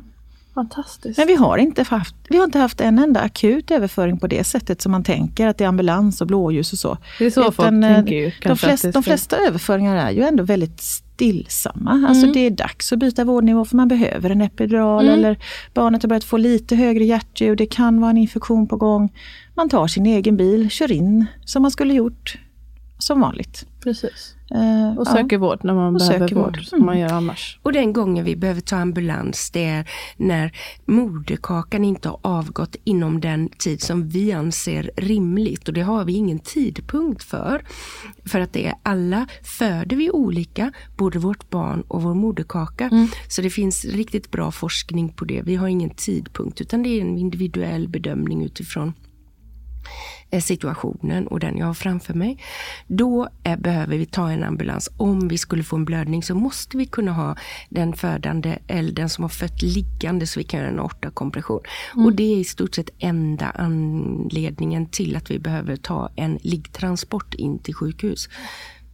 Fantastiskt. 0.54 1.18
Men 1.18 1.28
vi 1.28 1.36
har, 1.36 1.58
inte 1.58 1.84
haft, 1.84 2.16
vi 2.30 2.38
har 2.38 2.44
inte 2.46 2.60
haft 2.60 2.82
en 2.82 3.00
enda 3.00 3.20
akut 3.20 3.72
överföring 3.72 4.20
på 4.20 4.28
det 4.28 4.44
sättet 4.44 4.82
som 4.82 4.92
man 4.92 5.04
tänker 5.04 5.48
att 5.48 5.58
det 5.58 5.64
är 5.64 5.68
ambulans 5.68 6.22
och 6.22 6.28
blåljus 6.28 6.74
och 6.74 6.80
så. 6.80 6.98
Det 7.20 7.26
är 7.26 7.30
så 7.30 7.42
Utan, 7.42 7.54
folk 7.54 7.68
eh, 7.68 7.96
tänker 7.96 8.16
ju. 8.16 8.32
De 8.44 8.58
flesta, 8.58 8.92
de 8.92 9.04
flesta 9.04 9.38
överföringar 9.38 9.96
är 9.96 10.12
ju 10.12 10.22
ändå 10.22 10.44
väldigt 10.44 10.82
stillsamma. 10.82 11.92
Alltså, 11.92 12.06
mm. 12.06 12.10
Alltså 12.10 12.32
det 12.32 12.40
är 12.40 12.52
dags 12.52 12.94
att 12.94 13.00
byta 13.00 13.24
vårdnivå 13.24 13.66
för 13.66 13.76
man 13.76 13.88
behöver 13.88 14.30
en 14.30 14.42
epidural 14.42 15.06
mm. 15.06 15.20
eller 15.20 15.38
barnet 15.74 16.04
har 16.04 16.10
börjat 16.10 16.24
få 16.24 16.38
lite 16.38 16.76
högre 16.76 17.04
hjärtljud, 17.04 17.58
det 17.58 17.66
kan 17.66 18.02
vara 18.02 18.12
en 18.12 18.18
infektion 18.18 18.68
på 18.68 18.78
gång. 18.78 19.14
Man 19.56 19.70
tar 19.70 19.88
sin 19.88 20.06
egen 20.06 20.38
bil, 20.38 20.70
kör 20.70 20.92
in 20.92 21.26
som 21.46 21.62
man 21.62 21.72
skulle 21.72 21.94
gjort 21.94 22.38
som 22.98 23.22
vanligt. 23.22 23.66
Precis. 23.84 24.36
Uh, 24.56 24.98
och 24.98 25.08
söker 25.08 25.36
ja. 25.36 25.40
vård 25.40 25.60
när 25.64 25.74
man 25.74 25.94
behöver 25.94 26.20
vård, 26.20 26.46
vård 26.46 26.66
som 26.66 26.76
mm. 26.76 26.86
man 26.86 27.00
gör 27.00 27.14
annars. 27.14 27.60
Och 27.64 27.74
den 27.74 27.94
gången 27.94 28.26
vi 28.26 28.36
behöver 28.36 28.62
ta 28.62 28.76
ambulans, 28.76 29.52
det 29.52 29.66
är 29.66 29.90
när 30.18 30.52
moderkakan 30.86 31.84
inte 31.84 32.10
har 32.10 32.20
avgått 32.22 32.76
inom 32.84 33.22
den 33.22 33.50
tid 33.50 33.82
som 33.82 34.10
vi 34.10 34.32
anser 34.32 34.92
rimligt. 34.98 35.68
Och 35.68 35.74
det 35.74 35.82
har 35.82 36.06
vi 36.06 36.14
ingen 36.14 36.40
tidpunkt 36.40 37.24
för. 37.24 37.66
För 38.26 38.40
att 38.40 38.54
det 38.54 38.66
är 38.66 38.76
alla 38.84 39.28
föder 39.44 39.96
vi 39.96 40.12
olika, 40.12 40.72
både 40.98 41.20
vårt 41.20 41.50
barn 41.50 41.84
och 41.88 42.02
vår 42.02 42.14
moderkaka. 42.14 42.90
Mm. 42.92 43.08
Så 43.28 43.42
det 43.42 43.50
finns 43.50 43.86
riktigt 43.86 44.32
bra 44.32 44.52
forskning 44.52 45.10
på 45.10 45.26
det. 45.26 45.42
Vi 45.42 45.56
har 45.56 45.68
ingen 45.68 45.90
tidpunkt 45.90 46.62
utan 46.62 46.84
det 46.84 46.90
är 46.90 47.02
en 47.02 47.18
individuell 47.18 47.88
bedömning 47.88 48.44
utifrån 48.44 48.94
situationen 50.42 51.28
och 51.28 51.40
den 51.40 51.58
jag 51.58 51.66
har 51.66 51.74
framför 51.74 52.14
mig. 52.14 52.38
Då 52.88 53.28
är, 53.44 53.58
behöver 53.58 53.98
vi 53.98 54.06
ta 54.06 54.32
en 54.32 54.44
ambulans. 54.44 54.90
Om 54.98 55.28
vi 55.28 55.38
skulle 55.38 55.64
få 55.64 55.76
en 55.76 55.86
blödning 55.86 56.24
så 56.24 56.36
måste 56.36 56.78
vi 56.78 56.86
kunna 56.86 57.12
ha 57.12 57.36
den 57.70 57.94
födande 57.94 58.60
eller 58.68 58.92
den 58.92 59.10
som 59.10 59.24
har 59.24 59.30
fött 59.30 59.62
liggande 59.62 60.28
så 60.28 60.40
vi 60.40 60.44
kan 60.44 60.60
göra 60.60 60.70
en 60.70 60.80
aortakompression. 60.80 61.62
Mm. 61.94 62.06
Och 62.06 62.14
det 62.14 62.24
är 62.24 62.38
i 62.38 62.44
stort 62.44 62.76
sett 62.76 62.90
enda 63.00 63.50
anledningen 63.50 64.86
till 64.86 65.16
att 65.16 65.32
vi 65.32 65.40
behöver 65.40 65.76
ta 65.76 66.12
en 66.16 66.40
liggtransport 66.42 67.34
in 67.34 67.60
till 67.60 67.74
sjukhus. 67.74 68.30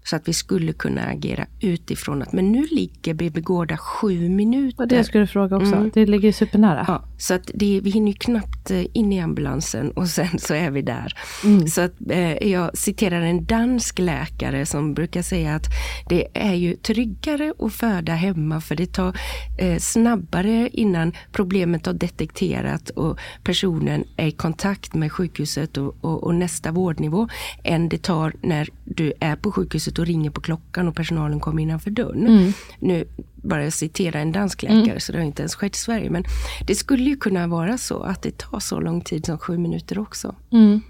Så 0.03 0.15
att 0.15 0.27
vi 0.27 0.33
skulle 0.33 0.73
kunna 0.73 1.01
agera 1.01 1.45
utifrån 1.59 2.21
att 2.21 2.33
men 2.33 2.51
nu 2.51 2.65
ligger 2.71 3.13
BB 3.13 3.41
Gårda 3.41 3.77
sju 3.77 4.29
minuter. 4.29 4.83
Och 4.83 4.87
det 4.87 5.03
skulle 5.03 5.21
jag 5.21 5.29
fråga 5.29 5.57
också. 5.57 5.75
Mm. 5.75 5.91
Det 5.93 6.05
ligger 6.05 6.31
supernära. 6.31 6.85
Ja, 6.87 7.03
så 7.17 7.33
att 7.33 7.51
det, 7.53 7.81
vi 7.83 7.89
hinner 7.89 8.11
ju 8.11 8.17
knappt 8.17 8.71
eh, 8.71 8.85
in 8.93 9.13
i 9.13 9.19
ambulansen 9.19 9.91
och 9.91 10.07
sen 10.07 10.39
så 10.39 10.53
är 10.53 10.71
vi 10.71 10.81
där. 10.81 11.13
Mm. 11.43 11.67
Så 11.67 11.81
att 11.81 11.93
eh, 12.09 12.47
jag 12.47 12.77
citerar 12.77 13.21
en 13.21 13.45
dansk 13.45 13.99
läkare 13.99 14.65
som 14.65 14.93
brukar 14.93 15.21
säga 15.21 15.55
att 15.55 15.65
det 16.09 16.27
är 16.33 16.53
ju 16.53 16.75
tryggare 16.75 17.53
att 17.59 17.73
föda 17.73 18.13
hemma 18.13 18.61
för 18.61 18.75
det 18.75 18.93
tar 18.93 19.17
eh, 19.57 19.77
snabbare 19.77 20.69
innan 20.73 21.13
problemet 21.31 21.85
har 21.85 21.93
detekterat 21.93 22.89
och 22.89 23.19
personen 23.43 24.03
är 24.17 24.27
i 24.27 24.31
kontakt 24.31 24.93
med 24.93 25.11
sjukhuset 25.11 25.77
och, 25.77 25.95
och, 26.01 26.23
och 26.23 26.35
nästa 26.35 26.71
vårdnivå 26.71 27.27
än 27.63 27.89
det 27.89 27.97
tar 27.97 28.33
när 28.41 28.69
du 28.85 29.13
är 29.19 29.35
på 29.35 29.51
sjukhuset 29.51 29.98
och 29.99 30.05
ringer 30.05 30.29
på 30.29 30.41
klockan 30.41 30.87
och 30.87 30.95
personalen 30.95 31.39
kommer 31.39 31.63
innanför 31.63 31.91
dörren. 31.91 32.27
Mm. 32.27 32.53
Nu 32.79 33.05
bara 33.35 33.63
jag 33.63 33.73
citera 33.73 34.19
en 34.19 34.31
dansk 34.31 34.63
läkare, 34.63 34.81
mm. 34.81 34.99
så 34.99 35.11
det 35.11 35.17
har 35.17 35.25
inte 35.25 35.41
ens 35.41 35.55
skett 35.55 35.75
i 35.75 35.79
Sverige. 35.79 36.09
Men 36.09 36.23
det 36.67 36.75
skulle 36.75 37.03
ju 37.03 37.15
kunna 37.15 37.47
vara 37.47 37.77
så 37.77 38.03
att 38.03 38.21
det 38.21 38.37
tar 38.37 38.59
så 38.59 38.79
lång 38.79 39.01
tid 39.01 39.25
som 39.25 39.37
sju 39.37 39.57
minuter 39.57 39.99
också. 39.99 40.35
Mm. 40.51 40.81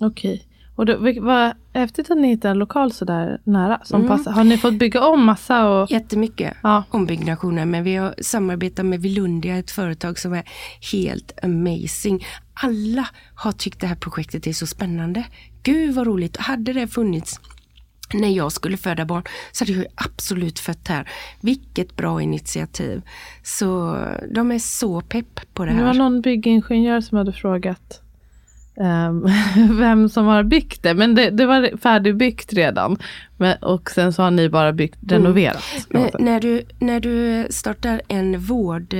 Okej. 0.00 0.34
Okay. 0.34 0.44
Och 0.78 0.86
då, 0.86 0.96
vad 1.20 1.52
häftigt 1.74 2.10
att 2.10 2.18
ni 2.18 2.28
hittar 2.28 2.50
en 2.50 2.58
lokal 2.58 2.92
sådär 2.92 3.40
nära 3.44 3.80
som 3.84 4.00
mm. 4.00 4.16
passar. 4.16 4.32
Har 4.32 4.44
ni 4.44 4.58
fått 4.58 4.74
bygga 4.74 5.06
om 5.06 5.24
massa? 5.24 5.68
Och... 5.68 5.90
Jättemycket 5.90 6.54
ja. 6.62 6.84
ombyggnationer. 6.90 7.64
Men 7.66 7.84
vi 7.84 7.96
har 7.96 8.14
samarbetat 8.22 8.86
med 8.86 9.02
Vilundia, 9.02 9.58
ett 9.58 9.70
företag 9.70 10.18
som 10.18 10.32
är 10.32 10.44
helt 10.92 11.44
amazing. 11.44 12.26
Alla 12.54 13.08
har 13.34 13.52
tyckt 13.52 13.80
det 13.80 13.86
här 13.86 13.96
projektet 13.96 14.46
är 14.46 14.52
så 14.52 14.66
spännande. 14.66 15.24
Gud 15.62 15.94
vad 15.94 16.06
roligt. 16.06 16.36
Hade 16.36 16.72
det 16.72 16.86
funnits 16.86 17.40
när 18.14 18.28
jag 18.28 18.52
skulle 18.52 18.76
föda 18.76 19.04
barn 19.04 19.22
så 19.52 19.64
hade 19.64 19.72
jag 19.72 19.86
absolut 19.94 20.58
fött 20.58 20.88
här. 20.88 21.08
Vilket 21.40 21.96
bra 21.96 22.22
initiativ. 22.22 23.02
Så 23.42 23.98
de 24.34 24.52
är 24.52 24.58
så 24.58 25.00
pepp 25.00 25.40
på 25.54 25.64
det 25.64 25.70
här. 25.70 25.78
Det 25.78 25.84
var 25.84 25.94
någon 25.94 26.20
byggingenjör 26.20 27.00
som 27.00 27.18
hade 27.18 27.32
frågat 27.32 28.02
um, 28.78 29.26
vem 29.78 30.08
som 30.08 30.26
har 30.26 30.42
byggt 30.42 30.82
det. 30.82 30.94
Men 30.94 31.14
det, 31.14 31.30
det 31.30 31.46
var 31.46 31.76
färdigbyggt 31.76 32.52
redan. 32.52 32.96
Men, 33.36 33.56
och 33.56 33.90
sen 33.90 34.12
så 34.12 34.22
har 34.22 34.30
ni 34.30 34.48
bara 34.48 34.72
byggt, 34.72 34.98
renoverat. 35.08 35.64
Mm. 35.94 36.10
När, 36.18 36.40
du, 36.40 36.62
när 36.78 37.00
du 37.00 37.46
startar 37.50 38.02
en 38.08 38.40
vård 38.40 38.94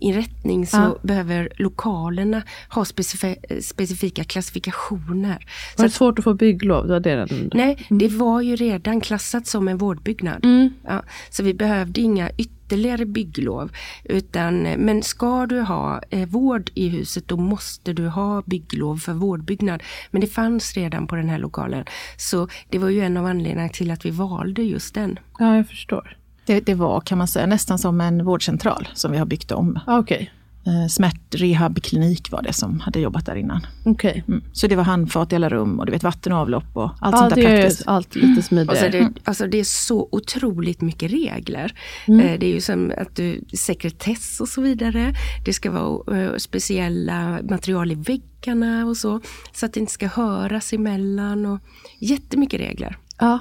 inrättning 0.00 0.66
så 0.66 0.76
ja. 0.76 0.98
behöver 1.02 1.48
lokalerna 1.56 2.42
ha 2.68 2.84
specif 2.84 3.24
specifika 3.60 4.24
klassifikationer. 4.24 5.46
Var 5.76 5.84
det 5.84 5.90
svårt 5.90 6.18
att 6.18 6.24
få 6.24 6.34
bygglov? 6.34 6.86
Det 6.86 6.92
var 6.92 7.00
det 7.00 7.14
den... 7.14 7.50
Nej, 7.54 7.86
mm. 7.90 7.98
det 7.98 8.08
var 8.08 8.40
ju 8.40 8.56
redan 8.56 9.00
klassat 9.00 9.46
som 9.46 9.68
en 9.68 9.78
vårdbyggnad. 9.78 10.44
Mm. 10.44 10.70
Ja, 10.84 11.02
så 11.30 11.42
vi 11.42 11.54
behövde 11.54 12.00
inga 12.00 12.30
ytterligare 12.30 13.04
bygglov. 13.06 13.72
Utan, 14.04 14.62
men 14.62 15.02
ska 15.02 15.46
du 15.46 15.60
ha 15.60 16.02
eh, 16.10 16.28
vård 16.28 16.70
i 16.74 16.88
huset 16.88 17.28
då 17.28 17.36
måste 17.36 17.92
du 17.92 18.08
ha 18.08 18.42
bygglov 18.46 18.96
för 18.96 19.12
vårdbyggnad. 19.12 19.82
Men 20.10 20.20
det 20.20 20.26
fanns 20.26 20.74
redan 20.74 21.06
på 21.06 21.16
den 21.16 21.28
här 21.28 21.38
lokalen. 21.38 21.84
Så 22.16 22.48
det 22.68 22.78
var 22.78 22.88
ju 22.88 23.00
en 23.00 23.16
av 23.16 23.26
anledningarna 23.26 23.68
till 23.68 23.90
att 23.90 24.06
vi 24.06 24.10
valde 24.10 24.62
just 24.62 24.94
den. 24.94 25.18
Ja, 25.38 25.56
jag 25.56 25.68
förstår. 25.68 26.18
Det, 26.48 26.66
det, 26.66 26.74
var 26.74 27.00
kan 27.00 27.18
man 27.18 27.28
säga 27.28 27.46
nästan 27.46 27.78
som 27.78 28.00
en 28.00 28.24
vårdcentral 28.24 28.88
som 28.94 29.12
vi 29.12 29.18
har 29.18 29.26
byggt 29.26 29.52
om. 29.52 29.78
Okay. 29.86 30.26
eh, 30.66 30.88
smärtrehabklinik 30.88 32.30
var 32.30 32.42
det 32.42 32.52
som 32.52 32.80
hade 32.80 33.00
jobbat 33.00 33.26
där 33.26 33.36
innan. 33.36 33.66
Okay. 33.84 34.22
Mm. 34.28 34.42
Så 34.52 34.66
det 34.66 34.76
var 34.76 34.84
handfat 34.84 35.32
i 35.32 35.36
alla 35.36 35.48
rum 35.48 35.80
och 35.80 35.86
du 35.86 35.92
vet, 35.92 36.02
vatten 36.02 36.32
och 36.32 36.38
avlopp 36.38 36.76
och 36.76 36.90
allt 37.00 37.14
ja, 37.14 37.18
sånt 37.18 37.34
där 37.34 37.42
praktiskt. 37.42 37.82
Allt 37.86 38.14
lite 38.14 38.42
smidigare. 38.42 38.86
Alltså 38.86 38.98
det, 38.98 39.12
alltså 39.24 39.46
det 39.46 39.60
är 39.60 39.64
så 39.64 40.08
otroligt 40.12 40.80
mycket 40.80 41.12
regler. 41.12 41.72
Mm. 42.06 42.26
Eh, 42.26 42.38
det 42.38 42.46
är 42.46 42.54
ju 42.54 42.60
som 42.60 42.92
att 42.98 43.16
du, 43.16 43.40
sekretess 43.52 44.40
och 44.40 44.48
så 44.48 44.60
vidare. 44.60 45.14
Det 45.44 45.52
ska 45.52 45.70
vara 45.70 46.16
uh, 46.16 46.36
speciella 46.36 47.38
material 47.42 47.92
i 47.92 47.94
väggarna 47.94 48.86
och 48.86 48.96
så. 48.96 49.20
Så 49.52 49.66
att 49.66 49.72
det 49.72 49.80
inte 49.80 49.92
ska 49.92 50.06
höras 50.06 50.72
emellan 50.72 51.46
och 51.46 51.58
jättemycket 51.98 52.60
regler. 52.60 52.98
Ja, 53.18 53.38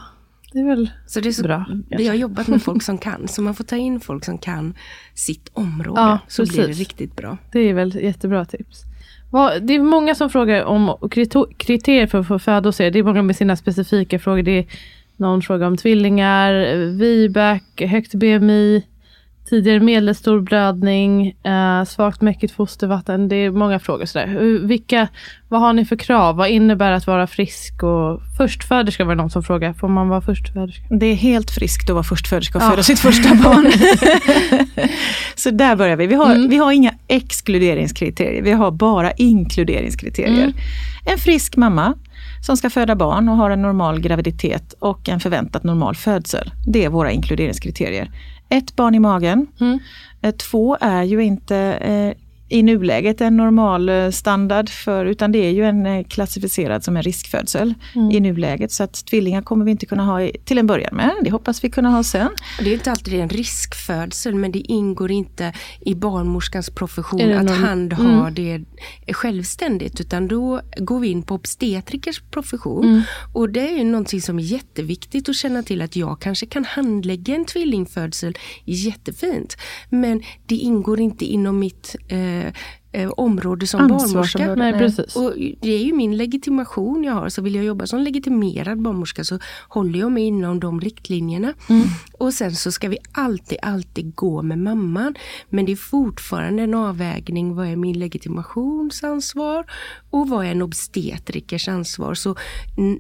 det 0.52 0.60
är 0.60 0.66
väl 0.66 0.90
så 1.06 1.20
det 1.20 1.30
är 1.30 1.34
så, 1.34 1.44
bra. 1.44 1.66
Vi 1.90 2.08
har 2.08 2.16
jobbat 2.16 2.48
med 2.48 2.62
folk 2.62 2.84
som 2.84 2.98
kan, 2.98 3.28
så 3.28 3.42
man 3.42 3.56
får 3.56 3.64
ta 3.64 3.76
in 3.76 4.00
folk 4.00 4.26
som 4.26 4.38
kan 4.38 4.74
sitt 5.14 5.50
område. 5.54 6.02
Ja, 6.02 6.20
så 6.28 6.42
precis. 6.42 6.56
blir 6.58 6.68
det 6.68 6.74
riktigt 6.74 7.16
bra. 7.16 7.38
Det 7.52 7.60
är 7.60 7.74
väl 7.74 7.96
jättebra 7.96 8.46
tips. 8.46 8.84
Det 9.62 9.74
är 9.74 9.80
många 9.80 10.16
som 10.16 10.30
frågar 10.30 10.64
om 10.64 11.10
kriterier 11.58 12.08
för 12.08 12.20
att 12.20 12.28
få 12.28 12.40
föda 12.40 12.70
hos 12.70 12.82
er. 12.82 12.92
Det 12.92 13.00
är 13.00 13.04
många 13.04 13.22
med 13.22 13.36
sina 13.36 13.56
specifika 13.56 14.20
frågor. 14.20 14.42
Det 14.44 14.60
är 14.60 14.66
någon 15.18 15.42
fråga 15.42 15.68
om 15.68 15.78
tvillingar, 15.78 16.54
VBAC, 16.98 17.90
högt 17.90 18.14
BMI, 18.14 18.84
tidigare 19.50 19.80
medelstor 19.80 20.42
blödning, 20.42 21.28
eh, 21.44 21.84
svagt 21.84 22.22
mäckigt 22.22 22.54
fostervatten. 22.54 23.28
Det 23.28 23.36
är 23.36 23.52
många 23.52 23.80
frågor. 23.80 24.06
Sådär. 24.06 24.60
Vilka, 24.68 25.08
vad 25.50 25.62
har 25.62 25.74
ni 25.74 25.86
för 25.86 25.96
krav? 25.96 26.36
Vad 26.36 26.50
innebär 26.50 26.92
att 26.92 27.08
vara 27.08 27.28
frisk? 27.28 27.84
Och 27.84 28.22
förstföderska 28.38 29.06
var 29.06 29.16
det 29.16 29.22
någon 29.22 29.30
som 29.30 29.44
frågade. 29.44 29.74
Får 29.74 29.88
man 29.88 30.10
vara 30.10 30.22
förstföderska? 30.22 30.84
Det 30.90 31.06
är 31.06 31.16
helt 31.16 31.52
friskt 31.52 31.90
att 31.90 31.94
vara 31.94 32.04
förstföderska 32.04 32.58
och 32.58 32.64
ja. 32.64 32.70
föda 32.70 32.84
sitt 32.84 33.00
första 33.00 33.36
barn. 33.36 33.72
Så 35.36 35.50
där 35.50 35.76
börjar 35.76 35.96
vi. 35.96 36.08
Vi 36.08 36.16
har, 36.16 36.36
mm. 36.36 36.50
vi 36.50 36.58
har 36.58 36.72
inga 36.72 36.94
exkluderingskriterier. 37.08 38.42
Vi 38.42 38.52
har 38.52 38.72
bara 38.72 39.12
inkluderingskriterier. 39.12 40.44
Mm. 40.44 40.54
En 41.06 41.18
frisk 41.18 41.56
mamma 41.56 41.94
som 42.46 42.58
ska 42.58 42.70
föda 42.70 42.96
barn 42.96 43.30
och 43.30 43.38
har 43.38 43.50
en 43.50 43.62
normal 43.62 44.00
graviditet 44.00 44.74
och 44.80 45.10
en 45.10 45.20
förväntat 45.20 45.64
normal 45.64 45.96
födsel. 45.96 46.52
Det 46.68 46.86
är 46.86 46.90
våra 46.90 47.12
inkluderingskriterier 47.12 48.12
ett 48.50 48.76
barn 48.76 48.96
i 48.96 49.00
magen. 49.00 49.48
Mm. 49.60 49.80
Eh, 50.22 50.36
två 50.36 50.78
är 50.82 51.04
ju 51.04 51.24
inte 51.24 51.58
eh, 51.58 52.27
i 52.50 52.64
nuläget 52.64 53.22
en 53.22 53.38
normal 53.38 53.90
eh, 53.90 54.10
standard 54.10 54.70
för, 54.70 55.06
utan 55.06 55.32
det 55.32 55.40
är 55.40 55.52
ju 55.52 55.66
en 55.66 55.86
eh, 55.86 56.04
klassificerad 56.04 56.84
som 56.84 56.98
en 56.98 57.04
riskfödsel 57.04 57.74
mm. 57.96 58.12
i 58.12 58.20
nuläget. 58.20 58.72
Så 58.72 58.84
att 58.84 59.06
tvillingar 59.06 59.42
kommer 59.42 59.66
vi 59.66 59.72
inte 59.72 59.86
kunna 59.86 60.06
ha 60.06 60.22
i, 60.22 60.32
till 60.46 60.58
en 60.58 60.68
början 60.68 60.96
med. 60.96 61.12
Det 61.24 61.30
hoppas 61.30 61.64
vi 61.64 61.70
kunna 61.70 61.90
ha 61.90 62.04
sen. 62.04 62.30
Det 62.60 62.70
är 62.70 62.74
inte 62.74 62.92
alltid 62.92 63.14
en 63.14 63.30
riskfödsel 63.30 64.36
men 64.36 64.52
det 64.52 64.60
ingår 64.60 65.12
inte 65.12 65.54
i 65.82 65.96
barnmorskans 65.96 66.70
profession 66.70 67.34
att 67.34 67.58
handha 67.58 68.04
mm. 68.04 68.34
det 68.34 68.66
självständigt 69.14 70.02
utan 70.02 70.28
då 70.28 70.62
går 70.78 71.00
vi 71.00 71.08
in 71.08 71.24
på 71.24 71.36
obstetrikers 71.36 72.22
profession. 72.32 72.86
Mm. 72.86 73.02
Och 73.34 73.50
det 73.50 73.70
är 73.70 73.78
ju 73.78 73.84
någonting 73.84 74.22
som 74.22 74.40
är 74.40 74.44
jätteviktigt 74.44 75.30
att 75.30 75.36
känna 75.36 75.64
till 75.64 75.82
att 75.82 75.96
jag 75.96 76.22
kanske 76.22 76.46
kan 76.46 76.66
handlägga 76.66 77.36
en 77.36 77.46
tvillingfödsel 77.46 78.38
jättefint. 78.66 79.58
Men 79.90 80.24
det 80.46 80.56
ingår 80.56 81.00
inte 81.00 81.26
inom 81.26 81.60
mitt 81.60 81.96
eh, 82.08 82.37
eh, 82.92 83.10
område 83.10 83.68
som 83.68 83.88
barnmorska. 83.88 84.56
Nej, 84.56 84.74
precis. 84.74 85.16
Och 85.16 85.34
det 85.62 85.72
är 85.72 85.84
ju 85.84 85.94
min 85.94 86.18
legitimation 86.18 87.04
jag 87.04 87.14
har, 87.14 87.30
så 87.30 87.42
vill 87.42 87.56
jag 87.56 87.66
jobba 87.66 87.88
som 87.88 88.00
legitimerad 88.00 88.82
barnmorska 88.82 89.24
så 89.24 89.40
håller 89.68 90.00
jag 90.00 90.12
mig 90.12 90.24
inom 90.24 90.60
de 90.60 90.82
riktlinjerna. 90.82 91.54
Mm. 91.70 91.88
Och 92.18 92.34
sen 92.34 92.56
så 92.56 92.72
ska 92.72 92.90
vi 92.90 92.98
alltid, 93.12 93.58
alltid 93.62 94.16
gå 94.16 94.42
med 94.42 94.60
mamman. 94.60 95.16
Men 95.50 95.66
det 95.66 95.72
är 95.72 95.76
fortfarande 95.76 96.64
en 96.64 96.74
avvägning, 96.74 97.56
vad 97.56 97.68
är 97.68 97.76
min 97.76 98.00
legitimationsansvar 98.00 99.66
och 100.10 100.30
vad 100.30 100.46
är 100.46 100.52
en 100.52 100.62
obstetrikers 100.62 101.68
ansvar? 101.68 102.14
Så 102.14 102.36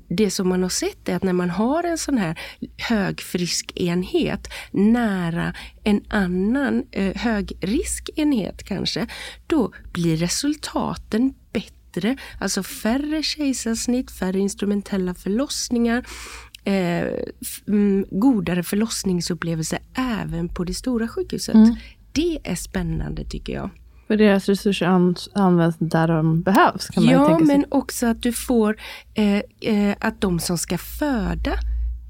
det 0.09 0.32
som 0.32 0.49
man 0.49 0.63
har 0.63 0.70
sett 0.70 1.09
är 1.09 1.15
att 1.15 1.24
när 1.24 1.34
man 1.34 1.49
har 1.49 1.84
en 1.84 1.97
sån 1.97 2.18
här 2.18 2.39
högfrisk 2.78 3.72
enhet 3.76 4.47
nära 4.72 5.53
en 5.84 6.01
annan 6.09 6.84
eh, 6.91 7.15
högriskenhet 7.15 8.63
kanske, 8.63 9.07
då 9.47 9.74
blir 9.93 10.18
resultaten 10.18 11.34
bättre. 11.53 12.18
Alltså 12.39 12.63
färre 12.63 13.24
kejsarsnitt, 13.24 14.11
färre 14.11 14.39
instrumentella 14.39 15.13
förlossningar, 15.13 16.05
eh, 16.68 17.07
mm, 17.68 18.05
godare 18.11 18.63
förlossningsupplevelser 18.63 19.80
även 19.93 20.49
på 20.49 20.63
det 20.63 20.74
stora 20.74 21.07
sjukhuset. 21.07 21.55
Mm. 21.55 21.76
Det 22.11 22.39
är 22.43 22.55
spännande 22.55 23.24
tycker 23.24 23.53
jag. 23.53 23.70
För 24.07 24.18
deras 24.18 24.49
resurser 24.49 24.86
används 25.34 25.78
där 25.80 26.07
de 26.07 26.41
behövs? 26.41 26.88
Kan 26.88 27.05
man 27.05 27.13
ja, 27.13 27.28
tänka 27.28 27.45
sig. 27.45 27.57
men 27.57 27.65
också 27.70 28.05
att 28.05 28.22
du 28.22 28.34
får 28.34 28.78
eh, 29.13 29.41
eh, 29.61 29.95
att 29.99 30.22
de 30.22 30.39
som 30.39 30.57
ska 30.57 30.78
föda 30.78 31.53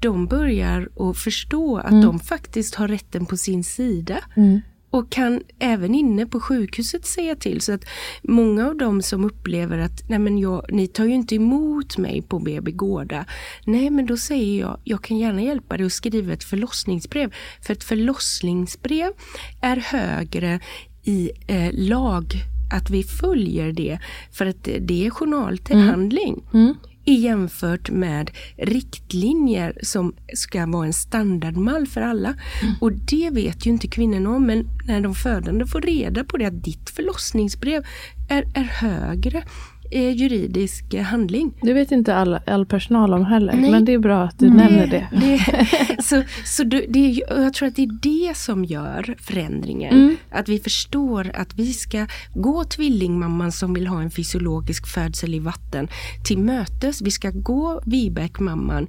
de 0.00 0.26
börjar 0.26 0.88
att 0.96 1.18
förstå 1.18 1.78
att 1.78 1.90
mm. 1.90 2.04
de 2.04 2.18
faktiskt 2.18 2.74
har 2.74 2.88
rätten 2.88 3.26
på 3.26 3.36
sin 3.36 3.64
sida. 3.64 4.18
Mm. 4.36 4.60
Och 4.90 5.10
kan 5.10 5.42
även 5.58 5.94
inne 5.94 6.26
på 6.26 6.40
sjukhuset 6.40 7.06
säga 7.06 7.36
till. 7.36 7.60
Så 7.60 7.72
att 7.72 7.84
många 8.22 8.66
av 8.66 8.76
dem 8.76 9.02
som 9.02 9.24
upplever 9.24 9.78
att 9.78 10.08
Nej, 10.08 10.18
men 10.18 10.38
jag, 10.38 10.66
ni 10.68 10.86
tar 10.86 11.04
ju 11.04 11.14
inte 11.14 11.34
emot 11.34 11.98
mig 11.98 12.22
på 12.22 12.38
BB 12.38 12.72
Gårda. 12.72 13.24
Nej 13.64 13.90
men 13.90 14.06
då 14.06 14.16
säger 14.16 14.60
jag, 14.60 14.80
jag 14.84 15.02
kan 15.02 15.18
gärna 15.18 15.42
hjälpa 15.42 15.76
dig 15.76 15.86
att 15.86 15.92
skriva 15.92 16.32
ett 16.32 16.44
förlossningsbrev. 16.44 17.34
För 17.62 17.72
ett 17.72 17.84
förlossningsbrev 17.84 19.12
är 19.60 19.76
högre 19.76 20.60
i 21.04 21.30
eh, 21.46 21.70
lag 21.72 22.24
att 22.70 22.90
vi 22.90 23.02
följer 23.02 23.72
det. 23.72 23.98
För 24.32 24.46
att 24.46 24.68
det 24.80 25.06
är 25.06 25.10
journalhandling. 25.10 26.44
Mm. 26.52 26.66
Mm 26.66 26.76
jämfört 27.14 27.90
med 27.90 28.30
riktlinjer 28.56 29.78
som 29.82 30.14
ska 30.34 30.66
vara 30.66 30.86
en 30.86 30.92
standardmall 30.92 31.86
för 31.86 32.00
alla. 32.00 32.28
Mm. 32.62 32.74
Och 32.80 32.92
det 32.92 33.30
vet 33.30 33.66
ju 33.66 33.70
inte 33.70 33.88
kvinnorna 33.88 34.30
om, 34.30 34.46
men 34.46 34.68
när 34.86 35.00
de 35.00 35.14
födande 35.14 35.66
får 35.66 35.80
reda 35.80 36.24
på 36.24 36.36
det 36.36 36.44
att 36.44 36.64
ditt 36.64 36.90
förlossningsbrev 36.90 37.84
är, 38.28 38.44
är 38.54 38.62
högre 38.62 39.44
eh, 39.90 40.10
juridisk 40.10 40.94
handling. 40.94 41.52
Det 41.62 41.72
vet 41.72 41.92
inte 41.92 42.14
all, 42.14 42.38
all 42.46 42.66
personal 42.66 43.14
om 43.14 43.24
heller, 43.24 43.52
Nej. 43.52 43.70
men 43.70 43.84
det 43.84 43.92
är 43.92 43.98
bra 43.98 44.22
att 44.22 44.38
du 44.38 44.50
Nej, 44.50 44.56
nämner 44.56 44.86
det. 44.86 45.08
det 45.10 46.02
så 46.02 46.22
så 46.44 46.64
det, 46.64 46.84
det, 46.88 47.22
jag 47.28 47.54
tror 47.54 47.68
att 47.68 47.76
det 47.76 47.82
är 47.82 47.98
det 48.02 48.36
som 48.36 48.64
gör 48.64 49.16
förändringen. 49.20 49.94
Mm. 49.94 50.16
Att 50.30 50.48
vi 50.48 50.58
förstår 50.58 51.30
att 51.34 51.54
vi 51.54 51.72
ska 51.72 52.06
gå 52.34 52.64
tvillingmamman 52.64 53.52
som 53.52 53.74
vill 53.74 53.86
ha 53.86 54.02
en 54.02 54.10
fysiologisk 54.10 54.86
födsel 54.86 55.34
i 55.34 55.38
vatten 55.38 55.88
till 56.24 56.38
mötes. 56.38 57.02
Vi 57.02 57.10
ska 57.10 57.30
gå 57.30 57.82
Vibeck-mamman 57.84 58.86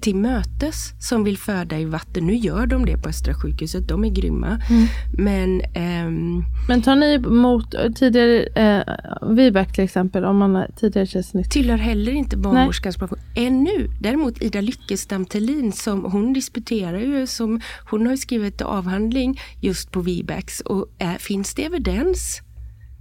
till 0.00 0.16
mötes 0.16 0.92
som 0.98 1.24
vill 1.24 1.38
föda 1.38 1.78
i 1.78 1.84
vatten. 1.84 2.26
Nu 2.26 2.34
gör 2.34 2.66
de 2.66 2.86
det 2.86 2.98
på 2.98 3.08
Östra 3.08 3.34
sjukhuset, 3.34 3.88
de 3.88 4.04
är 4.04 4.08
grymma. 4.08 4.46
Mm. 4.46 4.86
Men, 5.18 5.60
ehm, 5.74 6.44
Men 6.68 6.82
tar 6.82 6.96
ni 6.96 7.14
emot 7.14 7.74
tidigare, 7.96 8.46
eh, 8.46 9.28
Vibeck 9.34 9.72
till 9.72 9.84
exempel, 9.84 10.24
om 10.24 10.36
man 10.36 10.54
har 10.54 10.70
tidigare 10.76 11.06
kejsarsnitt? 11.06 11.50
Tillhör 11.50 11.76
heller 11.76 12.12
inte 12.12 12.36
barnmorskans 12.36 12.96
profession 12.96 13.24
ännu. 13.34 13.90
Däremot 14.00 14.42
Ida 14.42 14.60
Lyckestam 14.60 15.24
Thelin, 15.24 15.72
som, 15.72 16.04
hon 16.04 16.32
disputerar 16.32 16.98
ju, 16.98 17.26
som, 17.26 17.60
hon 17.90 18.06
har 18.06 18.16
skrivit 18.16 18.62
avhandling 18.62 19.40
just 19.60 19.92
på 19.92 20.00
Vibacks 20.00 20.60
och 20.60 20.86
är, 20.98 21.18
finns 21.18 21.54
det 21.54 21.64
evidens 21.64 22.40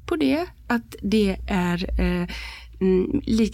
på 0.06 0.16
det? 0.16 0.46
Att 0.68 0.96
det 1.02 1.38
är 1.48 2.02
eh, 2.02 2.28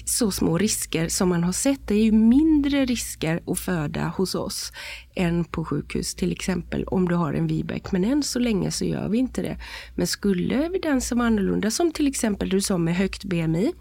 så 0.05 0.31
små 0.31 0.57
risker 0.57 1.07
som 1.07 1.29
man 1.29 1.43
har 1.43 1.51
sett. 1.51 1.87
Det 1.87 1.93
är 1.93 2.03
ju 2.03 2.11
mindre 2.11 2.85
risker 2.85 3.41
att 3.47 3.59
föda 3.59 4.13
hos 4.17 4.35
oss 4.35 4.71
än 5.15 5.43
på 5.43 5.65
sjukhus 5.65 6.15
till 6.15 6.31
exempel 6.31 6.83
om 6.83 7.07
du 7.07 7.15
har 7.15 7.33
en 7.33 7.47
VBAC. 7.47 7.91
Men 7.91 8.03
än 8.03 8.23
så 8.23 8.39
länge 8.39 8.71
så 8.71 8.85
gör 8.85 9.09
vi 9.09 9.17
inte 9.17 9.41
det. 9.41 9.57
Men 9.95 10.07
skulle 10.07 10.65
evidensen 10.65 11.17
vara 11.17 11.27
annorlunda 11.27 11.71
som 11.71 11.91
till 11.91 12.07
exempel 12.07 12.49
du 12.49 12.61
sa 12.61 12.77
med 12.77 12.95
högt 12.95 13.23
BMI. 13.23 13.73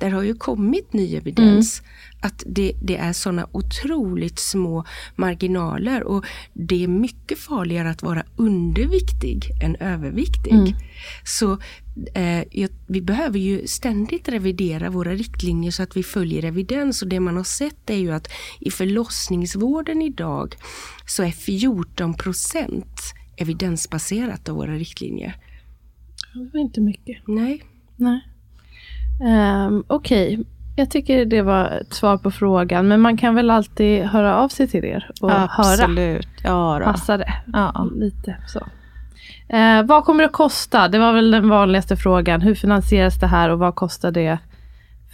Där 0.00 0.10
har 0.10 0.22
ju 0.22 0.34
kommit 0.34 0.92
ny 0.92 1.16
evidens 1.16 1.80
mm. 1.80 1.90
att 2.20 2.42
det, 2.46 2.72
det 2.82 2.96
är 2.96 3.12
sådana 3.12 3.46
otroligt 3.52 4.38
små 4.38 4.84
marginaler 5.16 6.02
och 6.02 6.24
det 6.52 6.84
är 6.84 6.88
mycket 6.88 7.38
farligare 7.38 7.90
att 7.90 8.02
vara 8.02 8.22
underviktig 8.36 9.50
än 9.62 9.76
överviktig. 9.76 10.52
Mm. 10.52 10.74
Så 11.24 11.58
eh, 12.14 12.68
vi 12.86 13.00
behöver 13.00 13.38
ju 13.38 13.66
ständigt 13.66 14.28
revidera 14.28 14.90
våra 14.90 15.12
riktlinjer 15.12 15.70
så 15.70 15.82
att 15.82 15.96
vi 15.96 16.02
följer 16.02 16.44
evidens 16.44 17.02
och 17.02 17.08
det 17.08 17.20
man 17.20 17.36
har 17.36 17.44
sett 17.44 17.90
är 17.90 17.96
ju 17.96 18.12
att 18.12 18.28
i 18.60 18.70
förlossningsvården 18.70 20.02
idag 20.02 20.56
så 21.06 21.22
är 21.22 21.30
14 21.30 22.14
procent 22.14 23.00
evidensbaserat 23.36 24.48
av 24.48 24.56
våra 24.56 24.72
riktlinjer. 24.72 25.36
Det 26.34 26.50
var 26.52 26.60
inte 26.60 26.80
mycket. 26.80 27.16
Nej. 27.26 27.62
Nej. 27.96 28.20
Um, 29.66 29.84
Okej, 29.86 30.38
okay. 30.38 30.44
jag 30.76 30.90
tycker 30.90 31.24
det 31.24 31.42
var 31.42 31.66
ett 31.66 31.94
svar 31.94 32.18
på 32.18 32.30
frågan. 32.30 32.88
Men 32.88 33.00
man 33.00 33.16
kan 33.16 33.34
väl 33.34 33.50
alltid 33.50 34.02
höra 34.02 34.36
av 34.36 34.48
sig 34.48 34.68
till 34.68 34.84
er 34.84 35.10
och 35.20 35.30
Absolut. 35.32 35.48
höra. 35.50 35.86
Absolut. 35.86 36.28
Ja, 36.44 36.80
Passar 36.84 37.18
det? 37.18 37.34
Ja. 37.52 37.88
Lite 37.94 38.36
så. 38.46 38.66
Eh, 39.48 39.82
vad 39.82 40.04
kommer 40.04 40.22
det 40.22 40.26
att 40.26 40.32
kosta? 40.32 40.88
Det 40.88 40.98
var 40.98 41.12
väl 41.12 41.30
den 41.30 41.48
vanligaste 41.48 41.96
frågan. 41.96 42.40
Hur 42.40 42.54
finansieras 42.54 43.20
det 43.20 43.26
här 43.26 43.48
och 43.48 43.58
vad 43.58 43.74
kostar 43.74 44.10
det 44.10 44.38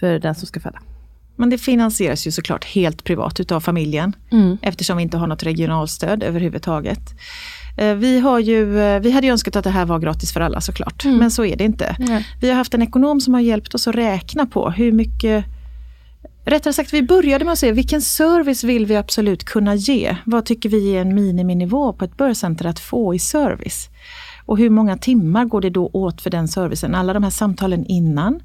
för 0.00 0.18
den 0.18 0.34
som 0.34 0.46
ska 0.46 0.60
föda? 0.60 0.78
Men 1.36 1.50
det 1.50 1.58
finansieras 1.58 2.26
ju 2.26 2.30
såklart 2.30 2.64
helt 2.64 3.04
privat 3.04 3.40
utav 3.40 3.60
familjen 3.60 4.12
mm. 4.30 4.58
eftersom 4.62 4.96
vi 4.96 5.02
inte 5.02 5.16
har 5.16 5.26
något 5.26 5.42
regionalstöd 5.42 6.22
överhuvudtaget. 6.22 7.00
Eh, 7.76 7.94
vi, 7.94 8.20
har 8.20 8.38
ju, 8.38 8.80
eh, 8.80 9.00
vi 9.00 9.10
hade 9.10 9.26
ju 9.26 9.32
önskat 9.32 9.56
att 9.56 9.64
det 9.64 9.70
här 9.70 9.84
var 9.84 9.98
gratis 9.98 10.32
för 10.32 10.40
alla 10.40 10.60
såklart, 10.60 11.04
mm. 11.04 11.16
men 11.16 11.30
så 11.30 11.44
är 11.44 11.56
det 11.56 11.64
inte. 11.64 11.96
Mm. 11.98 12.22
Vi 12.40 12.48
har 12.48 12.56
haft 12.56 12.74
en 12.74 12.82
ekonom 12.82 13.20
som 13.20 13.34
har 13.34 13.40
hjälpt 13.40 13.74
oss 13.74 13.88
att 13.88 13.94
räkna 13.94 14.46
på 14.46 14.70
hur 14.70 14.92
mycket 14.92 15.44
Rättare 16.50 16.72
sagt, 16.72 16.92
vi 16.92 17.02
började 17.02 17.44
med 17.44 17.52
att 17.52 17.58
se 17.58 17.72
vilken 17.72 18.02
service 18.02 18.64
vill 18.64 18.86
vi 18.86 18.96
absolut 18.96 19.44
kunna 19.44 19.74
ge? 19.74 20.16
Vad 20.24 20.44
tycker 20.44 20.68
vi 20.68 20.96
är 20.96 21.00
en 21.00 21.14
miniminivå 21.14 21.92
på 21.92 22.04
ett 22.04 22.16
börscenter 22.16 22.64
att 22.66 22.80
få 22.80 23.14
i 23.14 23.18
service? 23.18 23.88
Och 24.46 24.58
hur 24.58 24.70
många 24.70 24.96
timmar 24.96 25.44
går 25.44 25.60
det 25.60 25.70
då 25.70 25.90
åt 25.92 26.22
för 26.22 26.30
den 26.30 26.48
servicen? 26.48 26.94
Alla 26.94 27.12
de 27.12 27.22
här 27.22 27.30
samtalen 27.30 27.86
innan 27.86 28.40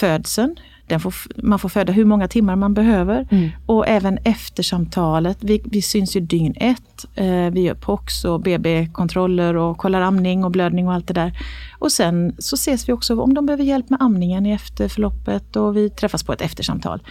födseln, 0.00 0.56
Får, 0.88 1.14
man 1.36 1.58
får 1.58 1.68
föda 1.68 1.92
hur 1.92 2.04
många 2.04 2.28
timmar 2.28 2.56
man 2.56 2.74
behöver. 2.74 3.28
Mm. 3.30 3.50
Och 3.66 3.88
även 3.88 4.18
eftersamtalet. 4.24 5.38
Vi, 5.40 5.62
vi 5.64 5.82
syns 5.82 6.16
ju 6.16 6.20
dygn 6.20 6.54
ett. 6.56 7.06
Eh, 7.14 7.50
vi 7.50 7.60
gör 7.60 7.74
POX 7.74 8.24
och 8.24 8.40
BB-kontroller 8.40 9.56
och 9.56 9.78
kollar 9.78 10.00
amning 10.00 10.44
och 10.44 10.50
blödning 10.50 10.88
och 10.88 10.94
allt 10.94 11.08
det 11.08 11.14
där. 11.14 11.38
Och 11.78 11.92
sen 11.92 12.34
så 12.38 12.54
ses 12.54 12.88
vi 12.88 12.92
också 12.92 13.20
om 13.20 13.34
de 13.34 13.46
behöver 13.46 13.64
hjälp 13.64 13.90
med 13.90 14.02
amningen 14.02 14.46
i 14.46 14.52
efterförloppet 14.52 15.56
och 15.56 15.76
vi 15.76 15.90
träffas 15.90 16.22
på 16.22 16.32
ett 16.32 16.40
eftersamtal. 16.40 17.02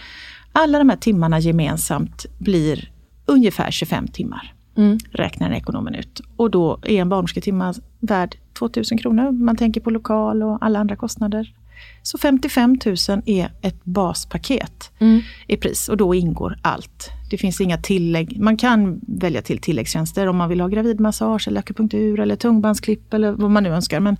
Alla 0.52 0.78
de 0.78 0.88
här 0.88 0.96
timmarna 0.96 1.38
gemensamt 1.38 2.26
blir 2.38 2.90
ungefär 3.26 3.70
25 3.70 4.08
timmar. 4.08 4.54
Mm. 4.76 4.98
Räknar 5.10 5.50
ekonomen 5.50 5.94
ut. 5.94 6.20
Och 6.36 6.50
då 6.50 6.78
är 6.82 7.00
en 7.00 7.08
barnmorsketimma 7.08 7.74
värd 8.00 8.36
2000 8.58 8.98
kronor. 8.98 9.32
Man 9.32 9.56
tänker 9.56 9.80
på 9.80 9.90
lokal 9.90 10.42
och 10.42 10.58
alla 10.60 10.78
andra 10.78 10.96
kostnader. 10.96 11.54
Så 12.02 12.18
55 12.18 12.78
000 12.86 13.22
är 13.26 13.50
ett 13.62 13.84
baspaket 13.84 14.90
mm. 14.98 15.20
i 15.46 15.56
pris 15.56 15.88
och 15.88 15.96
då 15.96 16.14
ingår 16.14 16.58
allt. 16.62 17.10
Det 17.30 17.38
finns 17.38 17.60
inga 17.60 17.78
tillägg. 17.78 18.40
Man 18.40 18.56
kan 18.56 19.00
välja 19.06 19.42
till 19.42 19.58
tilläggstjänster 19.58 20.26
om 20.26 20.36
man 20.36 20.48
vill 20.48 20.60
ha 20.60 20.68
gravidmassage 20.68 21.48
eller 21.48 21.60
akupunktur 21.60 22.20
eller 22.20 22.36
tungbandsklipp 22.36 23.14
eller 23.14 23.32
vad 23.32 23.50
man 23.50 23.62
nu 23.62 23.68
önskar. 23.68 24.00
Men, 24.00 24.16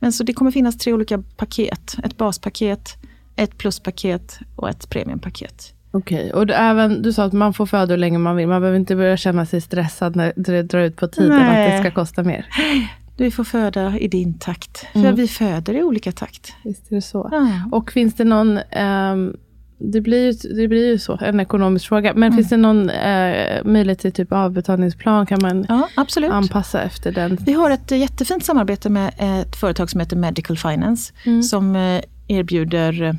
men 0.00 0.12
så 0.12 0.24
det 0.24 0.32
kommer 0.32 0.50
finnas 0.50 0.78
tre 0.78 0.92
olika 0.92 1.22
paket. 1.36 1.94
Ett 2.04 2.16
baspaket, 2.16 2.96
ett 3.36 3.58
pluspaket 3.58 4.38
och 4.56 4.68
ett 4.68 4.90
premiumpaket. 4.90 5.74
Okej, 5.94 6.32
och 6.32 6.46
du, 6.46 6.54
även, 6.54 7.02
du 7.02 7.12
sa 7.12 7.24
att 7.24 7.32
man 7.32 7.54
får 7.54 7.66
föda 7.66 7.92
hur 7.92 7.98
länge 7.98 8.18
man 8.18 8.36
vill. 8.36 8.48
Man 8.48 8.60
behöver 8.60 8.78
inte 8.78 8.96
börja 8.96 9.16
känna 9.16 9.46
sig 9.46 9.60
stressad 9.60 10.16
när 10.16 10.32
det 10.36 10.62
drar 10.62 10.80
ut 10.80 10.96
på 10.96 11.08
tiden, 11.08 11.38
Nej. 11.38 11.66
att 11.66 11.72
det 11.72 11.90
ska 11.90 12.00
kosta 12.00 12.22
mer. 12.22 12.46
Du 13.16 13.30
får 13.30 13.44
föda 13.44 13.98
i 13.98 14.08
din 14.08 14.38
takt. 14.38 14.86
För 14.92 15.00
mm. 15.00 15.14
vi 15.14 15.28
föder 15.28 15.74
i 15.74 15.82
olika 15.82 16.12
takt. 16.12 16.52
Visst 16.64 16.90
är 16.90 16.94
det 16.94 17.02
så. 17.02 17.28
Ja. 17.32 17.48
Och 17.72 17.92
finns 17.92 18.14
det 18.14 18.24
någon, 18.24 18.58
um, 18.58 19.36
det, 19.78 20.00
blir 20.00 20.26
ju, 20.26 20.54
det 20.54 20.68
blir 20.68 20.86
ju 20.86 20.98
så, 20.98 21.18
en 21.22 21.40
ekonomisk 21.40 21.88
fråga. 21.88 22.14
Men 22.14 22.22
mm. 22.22 22.36
finns 22.36 22.48
det 22.48 22.56
någon 22.56 22.90
uh, 22.90 23.64
möjlighet 23.64 23.98
till 23.98 24.12
typ 24.12 24.32
avbetalningsplan? 24.32 25.26
Kan 25.26 25.38
man 25.42 25.66
ja, 25.68 25.88
anpassa 26.30 26.82
efter 26.82 27.12
den? 27.12 27.38
Vi 27.40 27.52
har 27.52 27.70
ett 27.70 27.90
jättefint 27.90 28.44
samarbete 28.44 28.90
med 28.90 29.14
ett 29.18 29.56
företag 29.56 29.90
som 29.90 30.00
heter 30.00 30.16
Medical 30.16 30.56
Finance. 30.56 31.12
Mm. 31.24 31.42
Som 31.42 31.76
eh, 31.76 32.02
erbjuder 32.28 33.18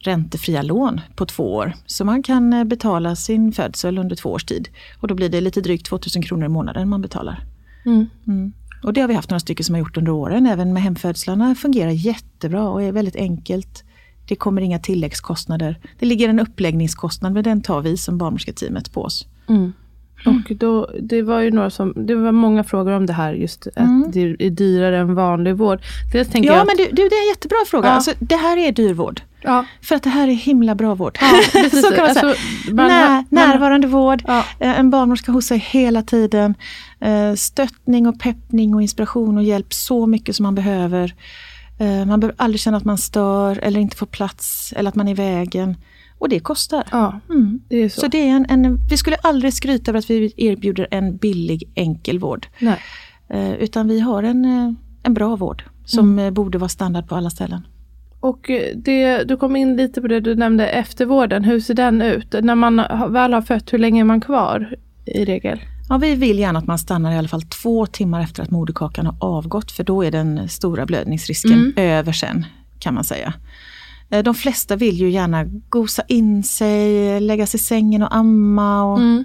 räntefria 0.00 0.62
lån 0.62 1.00
på 1.16 1.26
två 1.26 1.54
år. 1.54 1.72
Så 1.86 2.04
man 2.04 2.22
kan 2.22 2.52
eh, 2.52 2.64
betala 2.64 3.16
sin 3.16 3.52
födsel 3.52 3.98
under 3.98 4.16
två 4.16 4.30
års 4.30 4.44
tid. 4.44 4.68
Och 4.98 5.08
då 5.08 5.14
blir 5.14 5.28
det 5.28 5.40
lite 5.40 5.60
drygt 5.60 5.86
2000 5.86 6.22
kronor 6.22 6.46
i 6.46 6.48
månaden 6.48 6.88
man 6.88 7.02
betalar. 7.02 7.44
Mm. 7.86 8.52
Och 8.82 8.92
det 8.92 9.00
har 9.00 9.08
vi 9.08 9.14
haft 9.14 9.30
några 9.30 9.40
stycken 9.40 9.64
som 9.64 9.74
har 9.74 9.80
gjort 9.80 9.96
under 9.96 10.12
åren. 10.12 10.46
Även 10.46 10.72
med 10.72 10.82
hemfödslarna 10.82 11.54
fungerar 11.54 11.90
jättebra 11.90 12.68
och 12.68 12.82
är 12.82 12.92
väldigt 12.92 13.16
enkelt. 13.16 13.84
Det 14.28 14.36
kommer 14.36 14.62
inga 14.62 14.78
tilläggskostnader. 14.78 15.80
Det 15.98 16.06
ligger 16.06 16.28
en 16.28 16.40
uppläggningskostnad 16.40 17.32
men 17.32 17.44
den 17.44 17.60
tar 17.62 17.80
vi 17.80 17.96
som 17.96 18.18
barnmorsketeamet 18.18 18.92
på 18.92 19.02
oss. 19.02 19.26
Mm. 19.48 19.72
Och 20.24 20.56
då, 20.56 20.90
det 21.00 21.22
var 21.22 21.40
ju 21.40 21.50
några 21.50 21.70
som, 21.70 21.92
det 21.96 22.14
var 22.14 22.32
många 22.32 22.64
frågor 22.64 22.92
om 22.92 23.06
det 23.06 23.12
här 23.12 23.32
just 23.32 23.66
att 23.66 23.76
mm. 23.76 24.10
det 24.12 24.20
är 24.20 24.50
dyrare 24.50 24.98
än 24.98 25.14
vanlig 25.14 25.56
vård. 25.56 25.80
Dels 26.12 26.34
ja 26.34 26.40
jag 26.40 26.66
men 26.66 26.76
du, 26.76 26.84
du, 26.84 27.08
det 27.08 27.14
är 27.14 27.22
en 27.22 27.28
jättebra 27.28 27.58
fråga. 27.66 27.88
Ja. 27.88 27.94
Alltså, 27.94 28.12
det 28.18 28.36
här 28.36 28.56
är 28.56 28.72
dyr 28.72 28.94
vård. 28.94 29.20
Ja. 29.42 29.64
För 29.82 29.94
att 29.94 30.02
det 30.02 30.10
här 30.10 30.28
är 30.28 30.32
himla 30.32 30.74
bra 30.74 30.94
vård. 30.94 31.18
Ja, 31.20 31.60
så 31.70 31.90
kan 31.90 32.04
man 32.04 32.14
säga. 32.14 32.28
Alltså, 32.28 32.34
man, 32.72 32.88
När, 32.88 33.24
närvarande 33.28 33.86
vård, 33.86 34.22
ja. 34.26 34.44
Eh, 34.58 34.78
en 34.80 34.90
barnmorska 34.90 35.32
hos 35.32 35.46
sig 35.46 35.58
hela 35.58 36.02
tiden. 36.02 36.54
Eh, 37.00 37.34
stöttning 37.34 38.06
och 38.06 38.20
peppning 38.20 38.74
och 38.74 38.82
inspiration 38.82 39.36
och 39.36 39.44
hjälp 39.44 39.74
så 39.74 40.06
mycket 40.06 40.36
som 40.36 40.42
man 40.42 40.54
behöver. 40.54 41.14
Eh, 41.78 42.06
man 42.06 42.20
behöver 42.20 42.34
aldrig 42.36 42.60
känna 42.60 42.76
att 42.76 42.84
man 42.84 42.98
stör 42.98 43.58
eller 43.58 43.80
inte 43.80 43.96
får 43.96 44.06
plats 44.06 44.74
eller 44.76 44.88
att 44.88 44.94
man 44.94 45.08
är 45.08 45.12
i 45.12 45.14
vägen. 45.14 45.76
Och 46.20 46.28
det 46.28 46.40
kostar. 46.40 46.84
Ja, 46.90 47.20
mm. 47.30 47.60
det 47.68 47.76
är 47.76 47.88
så. 47.88 48.00
så 48.00 48.06
det 48.06 48.28
är 48.28 48.36
en, 48.36 48.46
en, 48.48 48.78
vi 48.90 48.96
skulle 48.96 49.16
aldrig 49.16 49.54
skryta 49.54 49.90
över 49.90 49.98
att 49.98 50.10
vi 50.10 50.32
erbjuder 50.36 50.88
en 50.90 51.16
billig 51.16 51.72
enkel 51.74 52.18
vård. 52.18 52.46
Nej. 52.58 52.78
utan 53.58 53.88
vi 53.88 54.00
har 54.00 54.22
en, 54.22 54.44
en 55.02 55.14
bra 55.14 55.36
vård 55.36 55.64
som 55.84 56.18
mm. 56.18 56.34
borde 56.34 56.58
vara 56.58 56.68
standard 56.68 57.08
på 57.08 57.14
alla 57.14 57.30
ställen. 57.30 57.66
Och 58.20 58.50
det, 58.74 59.24
du 59.24 59.36
kom 59.36 59.56
in 59.56 59.76
lite 59.76 60.00
på 60.00 60.08
det 60.08 60.20
du 60.20 60.34
nämnde 60.34 60.68
eftervården. 60.68 61.44
Hur 61.44 61.60
ser 61.60 61.74
den 61.74 62.02
ut? 62.02 62.34
När 62.42 62.54
man 62.54 62.76
väl 63.08 63.32
har 63.32 63.42
fött, 63.42 63.72
hur 63.72 63.78
länge 63.78 64.00
är 64.00 64.04
man 64.04 64.20
kvar 64.20 64.76
i 65.04 65.24
regel? 65.24 65.60
Ja, 65.88 65.98
vi 65.98 66.14
vill 66.14 66.38
gärna 66.38 66.58
att 66.58 66.66
man 66.66 66.78
stannar 66.78 67.12
i 67.12 67.16
alla 67.16 67.28
fall 67.28 67.42
två 67.42 67.86
timmar 67.86 68.20
efter 68.20 68.42
att 68.42 68.50
moderkakan 68.50 69.06
har 69.06 69.16
avgått. 69.20 69.72
För 69.72 69.84
då 69.84 70.04
är 70.04 70.10
den 70.10 70.48
stora 70.48 70.86
blödningsrisken 70.86 71.52
mm. 71.52 71.72
över 71.76 72.12
sen, 72.12 72.46
kan 72.78 72.94
man 72.94 73.04
säga. 73.04 73.34
Eh, 74.10 74.22
de 74.22 74.34
flesta 74.34 74.76
vill 74.76 74.96
ju 74.96 75.10
gärna 75.10 75.44
gosa 75.68 76.02
in 76.08 76.42
sig, 76.42 77.20
lägga 77.20 77.46
sig 77.46 77.60
i 77.60 77.62
sängen 77.62 78.02
och 78.02 78.16
amma 78.16 78.84
och 78.84 78.98
mm. 78.98 79.24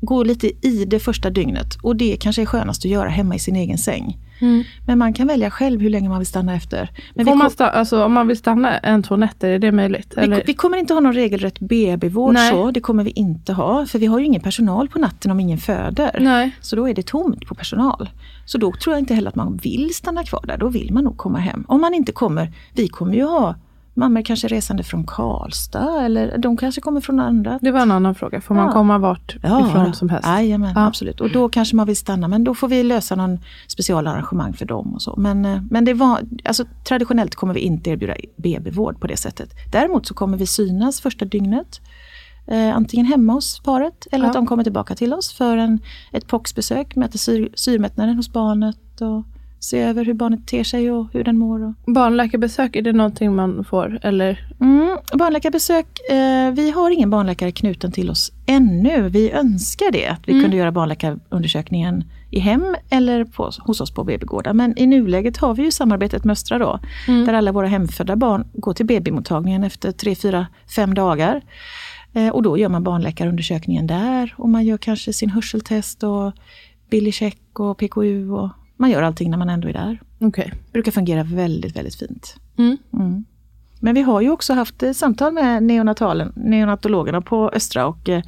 gå 0.00 0.22
lite 0.22 0.66
i 0.66 0.84
det 0.84 1.00
första 1.00 1.30
dygnet. 1.30 1.76
Och 1.82 1.96
det 1.96 2.16
kanske 2.16 2.42
är 2.42 2.46
skönast 2.46 2.84
att 2.84 2.90
göra 2.90 3.08
hemma 3.08 3.34
i 3.34 3.38
sin 3.38 3.56
egen 3.56 3.78
säng. 3.78 4.18
Mm. 4.40 4.64
Men 4.86 4.98
man 4.98 5.12
kan 5.12 5.26
välja 5.26 5.50
själv 5.50 5.80
hur 5.80 5.90
länge 5.90 6.08
man 6.08 6.18
vill 6.18 6.26
stanna 6.26 6.54
efter. 6.54 6.90
Men 7.14 7.26
Får 7.26 7.34
man 7.34 7.50
stanna, 7.50 7.70
alltså, 7.70 8.04
om 8.04 8.12
man 8.12 8.28
vill 8.28 8.36
stanna 8.36 8.78
en, 8.78 9.02
två 9.02 9.16
nätter, 9.16 9.48
är 9.48 9.58
det 9.58 9.72
möjligt? 9.72 10.14
Vi, 10.16 10.42
vi 10.46 10.54
kommer 10.54 10.78
inte 10.78 10.94
ha 10.94 11.00
någon 11.00 11.12
regelrätt 11.12 11.60
BB-vård 11.60 12.38
så, 12.38 12.70
det 12.70 12.80
kommer 12.80 13.04
vi 13.04 13.10
inte 13.10 13.52
ha. 13.52 13.86
För 13.86 13.98
vi 13.98 14.06
har 14.06 14.18
ju 14.18 14.24
ingen 14.24 14.42
personal 14.42 14.88
på 14.88 14.98
natten 14.98 15.30
om 15.30 15.40
ingen 15.40 15.58
föder. 15.58 16.18
Nej. 16.20 16.50
Så 16.60 16.76
då 16.76 16.88
är 16.88 16.94
det 16.94 17.06
tomt 17.06 17.46
på 17.46 17.54
personal. 17.54 18.08
Så 18.44 18.58
då 18.58 18.72
tror 18.72 18.94
jag 18.94 19.00
inte 19.00 19.14
heller 19.14 19.28
att 19.28 19.34
man 19.34 19.56
vill 19.56 19.94
stanna 19.94 20.24
kvar 20.24 20.44
där, 20.46 20.56
då 20.56 20.68
vill 20.68 20.92
man 20.92 21.04
nog 21.04 21.16
komma 21.16 21.38
hem. 21.38 21.64
Om 21.68 21.80
man 21.80 21.94
inte 21.94 22.12
kommer, 22.12 22.52
vi 22.74 22.88
kommer 22.88 23.14
ju 23.14 23.24
ha 23.24 23.54
mammor 23.98 24.22
kanske 24.22 24.48
resande 24.48 24.82
från 24.82 25.04
Karlstad 25.06 26.04
eller 26.04 26.38
de 26.38 26.56
kanske 26.56 26.80
kommer 26.80 27.00
från 27.00 27.20
andra. 27.20 27.58
Det 27.62 27.70
var 27.70 27.80
en 27.80 27.90
annan 27.90 28.14
fråga, 28.14 28.40
får 28.40 28.54
man 28.54 28.72
komma 28.72 28.98
vart 28.98 29.36
ja, 29.42 29.68
ifrån 29.68 29.94
som 29.94 30.08
helst? 30.08 30.28
Jajamän, 30.28 30.72
ja. 30.76 30.86
absolut. 30.86 31.20
Och 31.20 31.32
då 31.32 31.48
kanske 31.48 31.76
man 31.76 31.86
vill 31.86 31.96
stanna 31.96 32.28
men 32.28 32.44
då 32.44 32.54
får 32.54 32.68
vi 32.68 32.82
lösa 32.82 33.14
någon 33.14 33.38
specialarrangemang 33.66 34.52
för 34.52 34.64
dem. 34.64 34.94
och 34.94 35.02
så. 35.02 35.14
Men, 35.16 35.44
eh, 35.44 35.62
men 35.70 35.84
det 35.84 35.94
var, 35.94 36.20
alltså, 36.44 36.64
traditionellt 36.84 37.34
kommer 37.34 37.54
vi 37.54 37.60
inte 37.60 37.90
erbjuda 37.90 38.14
BB-vård 38.36 39.00
på 39.00 39.06
det 39.06 39.16
sättet. 39.16 39.50
Däremot 39.72 40.06
så 40.06 40.14
kommer 40.14 40.38
vi 40.38 40.46
synas 40.46 41.00
första 41.00 41.24
dygnet. 41.24 41.80
Eh, 42.46 42.76
antingen 42.76 43.06
hemma 43.06 43.32
hos 43.32 43.60
paret 43.60 44.06
eller 44.12 44.24
ja. 44.24 44.28
att 44.28 44.34
de 44.34 44.46
kommer 44.46 44.62
tillbaka 44.62 44.94
till 44.94 45.14
oss 45.14 45.32
för 45.32 45.56
en, 45.56 45.80
ett 46.12 46.26
POX-besök, 46.26 46.96
mäter 46.96 47.18
syr, 47.18 47.50
syrmättnaden 47.54 48.16
hos 48.16 48.32
barnet. 48.32 49.00
Och, 49.00 49.24
se 49.60 49.78
över 49.78 50.04
hur 50.04 50.14
barnet 50.14 50.46
ter 50.46 50.64
sig 50.64 50.90
och 50.90 51.06
hur 51.12 51.24
den 51.24 51.38
mår. 51.38 51.74
Barnläkarbesök, 51.86 52.76
är 52.76 52.82
det 52.82 52.92
någonting 52.92 53.36
man 53.36 53.64
får? 53.64 53.98
Eller? 54.02 54.46
Mm, 54.60 54.98
barnläkarbesök, 55.12 55.86
eh, 56.10 56.52
vi 56.52 56.70
har 56.70 56.90
ingen 56.90 57.10
barnläkare 57.10 57.52
knuten 57.52 57.92
till 57.92 58.10
oss 58.10 58.32
ännu. 58.46 59.08
Vi 59.08 59.30
önskar 59.30 59.92
det, 59.92 60.06
att 60.06 60.28
vi 60.28 60.32
mm. 60.32 60.44
kunde 60.44 60.56
göra 60.56 60.72
barnläkarundersökningen 60.72 62.04
i 62.30 62.40
hem 62.40 62.76
eller 62.90 63.24
på, 63.24 63.50
hos 63.58 63.80
oss 63.80 63.94
på 63.94 64.04
BB-gårdar. 64.04 64.52
Men 64.52 64.78
i 64.78 64.86
nuläget 64.86 65.36
har 65.36 65.54
vi 65.54 65.62
ju 65.62 65.70
samarbetet 65.70 66.24
med 66.24 66.32
Östra 66.32 66.58
då, 66.58 66.80
mm. 67.08 67.26
där 67.26 67.34
alla 67.34 67.52
våra 67.52 67.66
hemfödda 67.66 68.16
barn 68.16 68.46
går 68.52 68.74
till 68.74 68.86
BB-mottagningen 68.86 69.64
efter 69.64 69.92
tre, 69.92 70.14
fyra, 70.14 70.46
fem 70.76 70.94
dagar. 70.94 71.42
Eh, 72.12 72.28
och 72.28 72.42
då 72.42 72.58
gör 72.58 72.68
man 72.68 72.84
barnläkarundersökningen 72.84 73.86
där 73.86 74.34
och 74.36 74.48
man 74.48 74.64
gör 74.64 74.78
kanske 74.78 75.12
sin 75.12 75.30
hörseltest 75.30 76.02
och 76.02 76.32
billycheck 76.90 77.60
och 77.60 77.78
PKU 77.78 78.30
och 78.30 78.50
man 78.78 78.90
gör 78.90 79.02
allting 79.02 79.30
när 79.30 79.38
man 79.38 79.48
ändå 79.48 79.68
är 79.68 79.72
där. 79.72 80.00
Okay. 80.20 80.50
brukar 80.72 80.92
fungera 80.92 81.22
väldigt, 81.22 81.76
väldigt 81.76 81.94
fint. 81.94 82.36
Mm. 82.58 82.76
Mm. 82.92 83.24
Men 83.80 83.94
vi 83.94 84.02
har 84.02 84.20
ju 84.20 84.30
också 84.30 84.52
haft 84.54 84.82
eh, 84.82 84.92
samtal 84.92 85.32
med 85.32 85.62
neonatalen, 85.62 86.32
neonatologerna 86.36 87.20
på 87.20 87.50
Östra 87.54 87.86
och 87.86 88.08
eh, 88.08 88.22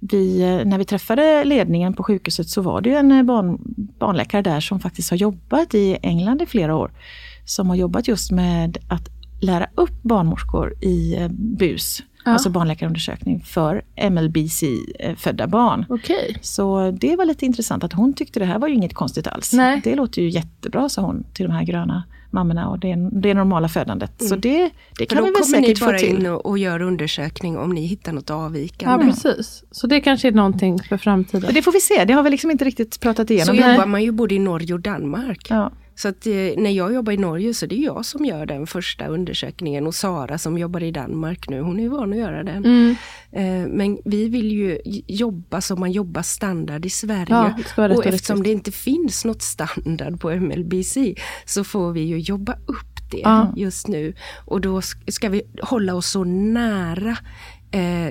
vi, 0.00 0.42
eh, 0.42 0.66
när 0.66 0.78
vi 0.78 0.84
träffade 0.84 1.44
ledningen 1.44 1.94
på 1.94 2.02
sjukhuset 2.02 2.48
så 2.48 2.62
var 2.62 2.80
det 2.80 2.94
en 2.94 3.26
barn, 3.26 3.58
barnläkare 3.98 4.42
där 4.42 4.60
som 4.60 4.80
faktiskt 4.80 5.10
har 5.10 5.16
jobbat 5.16 5.74
i 5.74 5.98
England 6.02 6.42
i 6.42 6.46
flera 6.46 6.76
år. 6.76 6.90
Som 7.44 7.68
har 7.68 7.76
jobbat 7.76 8.08
just 8.08 8.30
med 8.30 8.78
att 8.88 9.08
lära 9.40 9.66
upp 9.74 10.02
barnmorskor 10.02 10.84
i 10.84 11.28
bus 11.30 12.02
ja. 12.28 12.32
alltså 12.32 12.50
barnläkarundersökning 12.50 13.40
för 13.40 13.82
MLBC-födda 14.10 15.46
barn. 15.46 15.84
Okay. 15.88 16.34
Så 16.40 16.90
det 16.90 17.16
var 17.16 17.24
lite 17.24 17.46
intressant 17.46 17.84
att 17.84 17.92
hon 17.92 18.14
tyckte 18.14 18.40
det 18.40 18.46
här 18.46 18.58
var 18.58 18.68
ju 18.68 18.74
inget 18.74 18.94
konstigt 18.94 19.26
alls. 19.26 19.52
Nej. 19.52 19.80
Det 19.84 19.94
låter 19.94 20.22
ju 20.22 20.28
jättebra, 20.28 20.88
sa 20.88 21.02
hon 21.02 21.24
till 21.34 21.46
de 21.46 21.52
här 21.52 21.64
gröna 21.64 22.04
mammorna 22.30 22.68
och 22.68 22.78
det, 22.78 22.96
det 23.12 23.34
normala 23.34 23.68
födandet. 23.68 24.20
Mm. 24.20 24.28
Så 24.28 24.36
det, 24.36 24.70
det 24.98 25.06
kan 25.06 25.24
vi 25.24 25.30
väl 25.30 25.44
säkert 25.44 25.78
få 25.78 25.84
till. 25.84 25.84
Då 25.84 25.84
kommer 25.84 25.98
ni 25.98 26.10
bara 26.14 26.18
in 26.18 26.26
och, 26.26 26.46
och 26.46 26.58
gör 26.58 26.82
undersökning 26.82 27.58
om 27.58 27.70
ni 27.70 27.86
hittar 27.86 28.12
något 28.12 28.30
avvikande. 28.30 29.06
Ja 29.06 29.10
precis. 29.10 29.64
Så 29.70 29.86
det 29.86 30.00
kanske 30.00 30.28
är 30.28 30.32
någonting 30.32 30.78
för 30.78 30.96
framtiden. 30.96 31.54
Det 31.54 31.62
får 31.62 31.72
vi 31.72 31.80
se, 31.80 32.04
det 32.04 32.12
har 32.12 32.22
vi 32.22 32.30
liksom 32.30 32.50
inte 32.50 32.64
riktigt 32.64 33.00
pratat 33.00 33.30
igenom. 33.30 33.56
Så 33.56 33.62
jobbar 33.62 33.86
man 33.86 34.02
ju 34.02 34.12
både 34.12 34.34
i 34.34 34.38
Norge 34.38 34.74
och 34.74 34.80
Danmark. 34.80 35.46
Ja. 35.50 35.72
Så 35.98 36.08
att 36.08 36.26
eh, 36.26 36.32
när 36.56 36.70
jag 36.70 36.94
jobbar 36.94 37.12
i 37.12 37.16
Norge 37.16 37.54
så 37.54 37.66
det 37.66 37.74
är 37.74 37.84
jag 37.84 38.04
som 38.04 38.24
gör 38.24 38.46
den 38.46 38.66
första 38.66 39.06
undersökningen 39.06 39.86
och 39.86 39.94
Sara 39.94 40.38
som 40.38 40.58
jobbar 40.58 40.82
i 40.82 40.90
Danmark 40.90 41.48
nu, 41.48 41.60
hon 41.60 41.80
är 41.80 41.88
van 41.88 42.12
att 42.12 42.18
göra 42.18 42.42
den. 42.42 42.64
Mm. 42.64 42.96
Eh, 43.32 43.68
men 43.68 43.98
vi 44.04 44.28
vill 44.28 44.52
ju 44.52 44.80
jobba 45.06 45.60
som 45.60 45.80
man 45.80 45.92
jobbar 45.92 46.22
standard 46.22 46.86
i 46.86 46.90
Sverige. 46.90 47.54
Ja, 47.76 47.94
och 47.94 48.06
eftersom 48.06 48.42
det 48.42 48.52
inte 48.52 48.72
finns 48.72 49.24
något 49.24 49.42
standard 49.42 50.20
på 50.20 50.30
MLBC 50.30 50.96
så 51.44 51.64
får 51.64 51.92
vi 51.92 52.00
ju 52.00 52.18
jobba 52.18 52.52
upp 52.66 52.98
det 53.10 53.18
ja. 53.18 53.52
just 53.56 53.88
nu. 53.88 54.14
Och 54.44 54.60
då 54.60 54.80
ska 55.08 55.28
vi 55.28 55.42
hålla 55.62 55.94
oss 55.94 56.06
så 56.06 56.24
nära 56.24 57.16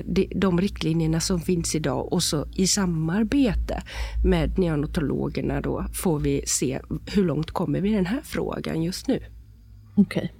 de, 0.04 0.32
de 0.34 0.60
riktlinjerna 0.60 1.20
som 1.20 1.40
finns 1.40 1.74
idag 1.74 2.12
och 2.12 2.22
så 2.22 2.46
i 2.54 2.66
samarbete 2.66 3.82
med 4.24 4.58
neonatologerna 4.58 5.60
då 5.60 5.84
får 5.94 6.18
vi 6.18 6.42
se 6.46 6.80
hur 7.14 7.24
långt 7.24 7.50
kommer 7.50 7.80
vi 7.80 7.90
i 7.90 7.94
den 7.94 8.06
här 8.06 8.20
frågan 8.24 8.82
just 8.82 9.08
nu. 9.08 9.20
Okej. 9.94 10.32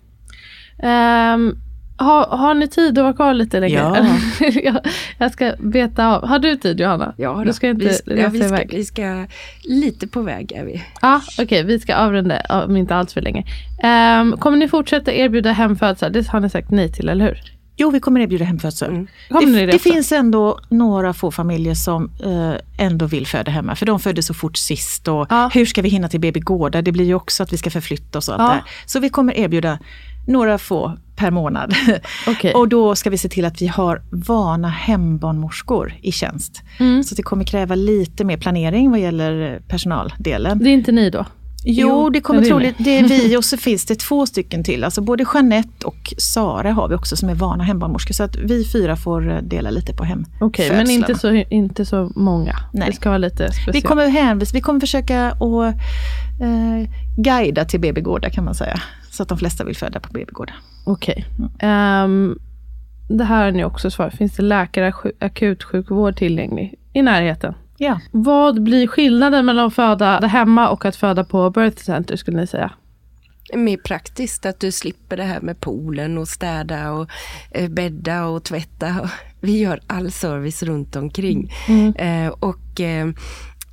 Okay. 0.76 0.88
Um, 0.88 0.90
ehm, 0.90 1.58
har, 1.96 2.26
har 2.26 2.54
ni 2.54 2.68
tid 2.68 2.98
att 2.98 3.02
vara 3.02 3.12
kvar 3.12 3.34
lite 3.34 3.60
längre? 3.60 3.78
Ja. 4.40 4.50
jag, 4.62 4.80
jag 5.18 5.32
ska 5.32 5.54
beta 5.58 6.06
av. 6.06 6.26
Har 6.26 6.38
du 6.38 6.56
tid 6.56 6.80
Johanna? 6.80 7.14
Ja, 7.16 7.42
du 7.46 7.52
ska 7.52 7.68
inte 7.68 7.84
vi, 8.06 8.20
ja, 8.20 8.28
vi, 8.28 8.42
ska, 8.42 8.64
vi 8.70 8.84
ska 8.84 9.26
lite 9.64 10.06
på 10.06 10.22
väg 10.22 10.52
är 10.52 10.64
vi. 10.64 10.82
Ja, 11.02 11.20
Okej, 11.32 11.44
okay, 11.44 11.62
vi 11.62 11.80
ska 11.80 11.94
avrunda 11.94 12.40
om 12.50 12.76
inte 12.76 12.94
allt 12.94 13.12
för 13.12 13.20
länge. 13.20 13.44
Um, 14.20 14.36
kommer 14.38 14.56
ni 14.56 14.68
fortsätta 14.68 15.12
erbjuda 15.12 15.52
hemfödslar? 15.52 16.10
Det 16.10 16.28
har 16.28 16.40
ni 16.40 16.50
sagt 16.50 16.70
nej 16.70 16.92
till, 16.92 17.08
eller 17.08 17.24
hur? 17.24 17.57
Jo, 17.80 17.90
vi 17.90 18.00
kommer 18.00 18.20
erbjuda 18.20 18.44
hemfödsel. 18.44 18.90
Mm. 18.90 19.06
Det, 19.52 19.66
det, 19.66 19.78
finns 19.78 20.12
ändå 20.12 20.60
några 20.68 21.12
få 21.14 21.30
familjer 21.30 21.74
som 21.74 22.10
eh, 22.24 22.84
ändå 22.86 23.06
vill 23.06 23.26
föda 23.26 23.50
hemma, 23.50 23.76
för 23.76 23.86
de 23.86 24.00
födde 24.00 24.22
så 24.22 24.34
fort 24.34 24.56
sist. 24.56 25.08
Och 25.08 25.26
ja. 25.30 25.50
Hur 25.54 25.66
ska 25.66 25.82
vi 25.82 25.88
hinna 25.88 26.08
till 26.08 26.20
BB 26.20 26.40
Gårda? 26.40 26.82
Det 26.82 26.92
blir 26.92 27.04
ju 27.04 27.14
också 27.14 27.42
att 27.42 27.52
vi 27.52 27.56
ska 27.56 27.70
förflytta 27.70 28.18
oss 28.18 28.28
och 28.28 28.40
allt 28.40 28.52
ja. 28.52 28.54
det 28.54 28.90
Så 28.90 29.00
vi 29.00 29.08
kommer 29.08 29.38
erbjuda 29.38 29.78
några 30.26 30.58
få 30.58 30.98
per 31.16 31.30
månad. 31.30 31.74
Okay. 32.28 32.52
och 32.52 32.68
då 32.68 32.94
ska 32.94 33.10
vi 33.10 33.18
se 33.18 33.28
till 33.28 33.44
att 33.44 33.62
vi 33.62 33.66
har 33.66 34.02
vana 34.10 34.68
hembarnmorskor 34.68 35.94
i 36.02 36.12
tjänst. 36.12 36.62
Mm. 36.78 37.04
Så 37.04 37.14
det 37.14 37.22
kommer 37.22 37.44
kräva 37.44 37.74
lite 37.74 38.24
mer 38.24 38.36
planering 38.36 38.90
vad 38.90 39.00
gäller 39.00 39.62
personaldelen. 39.68 40.58
Det 40.58 40.70
är 40.70 40.74
inte 40.74 40.92
ni 40.92 41.10
då? 41.10 41.26
Jo, 41.64 42.10
det 42.10 42.20
kommer 42.20 42.42
troligt, 42.42 42.76
det 42.78 42.98
är 42.98 43.08
vi 43.08 43.36
och 43.36 43.44
så 43.44 43.56
finns 43.56 43.86
det 43.86 43.94
två 43.94 44.26
stycken 44.26 44.64
till. 44.64 44.84
Alltså 44.84 45.00
både 45.00 45.24
Jeanette 45.34 45.86
och 45.86 46.14
Sara 46.18 46.72
har 46.72 46.88
vi 46.88 46.94
också 46.94 47.16
som 47.16 47.28
är 47.28 47.34
vana 47.34 47.64
hembarnmorskor. 47.64 48.14
Så 48.14 48.22
att 48.22 48.36
vi 48.36 48.64
fyra 48.64 48.96
får 48.96 49.30
eh, 49.30 49.42
dela 49.42 49.70
lite 49.70 49.94
på 49.94 50.04
hem. 50.04 50.24
Okej, 50.40 50.66
okay, 50.66 50.78
men 50.78 50.90
inte 50.90 51.14
så, 51.14 51.32
inte 51.32 51.84
så 51.84 52.12
många? 52.16 52.56
Nej. 52.72 52.88
Det 52.88 52.96
ska 52.96 53.08
vara 53.08 53.18
lite 53.18 53.52
speciellt. 53.52 53.76
Vi 53.76 53.80
kommer, 53.80 54.08
hänvis, 54.08 54.54
vi 54.54 54.60
kommer 54.60 54.80
försöka 54.80 55.26
att 55.26 55.74
eh, 56.40 56.90
guida 57.16 57.64
till 57.64 57.80
BB-gårdar 57.80 58.30
kan 58.30 58.44
man 58.44 58.54
säga. 58.54 58.82
Så 59.10 59.22
att 59.22 59.28
de 59.28 59.38
flesta 59.38 59.64
vill 59.64 59.76
föda 59.76 60.00
på 60.00 60.12
BB-gårdar. 60.12 60.56
Okej. 60.84 61.26
Okay. 61.36 61.44
Um, 61.44 61.50
ehm, 61.70 62.38
det 63.08 63.24
här 63.24 63.44
har 63.44 63.52
ni 63.52 63.64
också 63.64 63.90
svarat. 63.90 64.14
Finns 64.14 64.36
det 64.36 64.42
läkare 64.42 64.92
akutsjukvård 65.18 66.16
tillgänglig 66.16 66.74
i 66.92 67.02
närheten? 67.02 67.54
Ja. 67.78 68.00
Vad 68.10 68.62
blir 68.62 68.86
skillnaden 68.86 69.46
mellan 69.46 69.66
att 69.66 69.74
föda 69.74 70.26
hemma 70.26 70.68
och 70.68 70.84
att 70.84 70.96
föda 70.96 71.24
på 71.24 71.50
birth 71.50 71.82
center 71.82 72.16
skulle 72.16 72.40
ni 72.40 72.46
säga? 72.46 72.72
Mer 73.54 73.76
praktiskt 73.76 74.46
att 74.46 74.60
du 74.60 74.72
slipper 74.72 75.16
det 75.16 75.22
här 75.22 75.40
med 75.40 75.60
poolen 75.60 76.18
och 76.18 76.28
städa 76.28 76.92
och 76.92 77.10
eh, 77.50 77.70
bädda 77.70 78.24
och 78.26 78.44
tvätta. 78.44 79.10
Vi 79.40 79.58
gör 79.58 79.80
all 79.86 80.10
service 80.10 80.62
runt 80.62 80.96
omkring. 80.96 81.52
Mm. 81.68 81.94
Eh, 81.94 82.32
och 82.32 82.80
eh, 82.80 83.06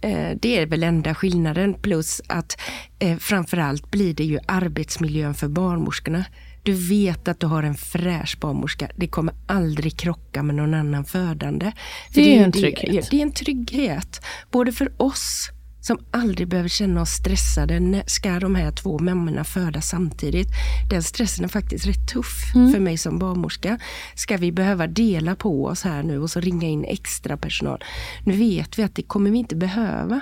eh, 0.02 0.38
det 0.42 0.60
är 0.60 0.66
väl 0.66 0.84
enda 0.84 1.16
skillnaden 1.16 1.74
plus 1.74 2.22
att 2.28 2.62
eh, 3.00 3.18
framförallt 3.18 3.92
blir 3.92 4.14
det 4.14 4.24
ju 4.24 4.40
arbetsmiljön 4.48 5.34
för 5.34 5.48
barnmorskorna. 5.48 6.26
Du 6.66 6.74
vet 6.74 7.28
att 7.28 7.40
du 7.40 7.48
har 7.48 7.64
en 7.64 7.76
fräsch 7.76 8.38
barnmorska. 8.40 8.90
Det 8.96 9.08
kommer 9.08 9.34
aldrig 9.48 9.98
krocka 9.98 10.44
med 10.44 10.56
någon 10.56 10.74
annan 10.74 11.06
födande. 11.06 11.72
För 12.14 12.22
det, 12.22 12.38
är 12.38 12.44
en 12.44 12.52
trygghet. 12.52 12.92
Det, 12.92 13.10
det 13.10 13.18
är 13.18 13.22
en 13.22 13.32
trygghet. 13.32 14.22
Både 14.52 14.72
för 14.72 14.92
oss 14.98 15.50
som 15.82 15.98
aldrig 16.12 16.48
behöver 16.48 16.70
känna 16.70 17.02
oss 17.02 17.10
stressade. 17.10 18.04
Ska 18.08 18.40
de 18.40 18.56
här 18.56 18.72
två 18.72 19.00
mammorna 19.00 19.44
föda 19.44 19.82
samtidigt? 19.82 20.48
Den 20.90 21.04
stressen 21.04 21.46
är 21.46 21.50
faktiskt 21.50 21.88
rätt 21.88 22.08
tuff 22.14 22.56
mm. 22.56 22.72
för 22.72 22.80
mig 22.80 22.98
som 22.98 23.20
barnmorska. 23.20 23.80
Ska 24.16 24.38
vi 24.38 24.52
behöva 24.52 24.88
dela 24.88 25.36
på 25.36 25.66
oss 25.66 25.84
här 25.84 26.04
nu 26.04 26.20
och 26.20 26.30
så 26.30 26.40
ringa 26.40 26.68
in 26.68 26.86
extra 26.86 27.38
personal? 27.38 27.84
Nu 28.24 28.34
vet 28.38 28.80
vi 28.80 28.84
att 28.84 28.96
det 28.96 29.04
kommer 29.04 29.32
vi 29.32 29.38
inte 29.38 29.56
behöva. 29.56 30.22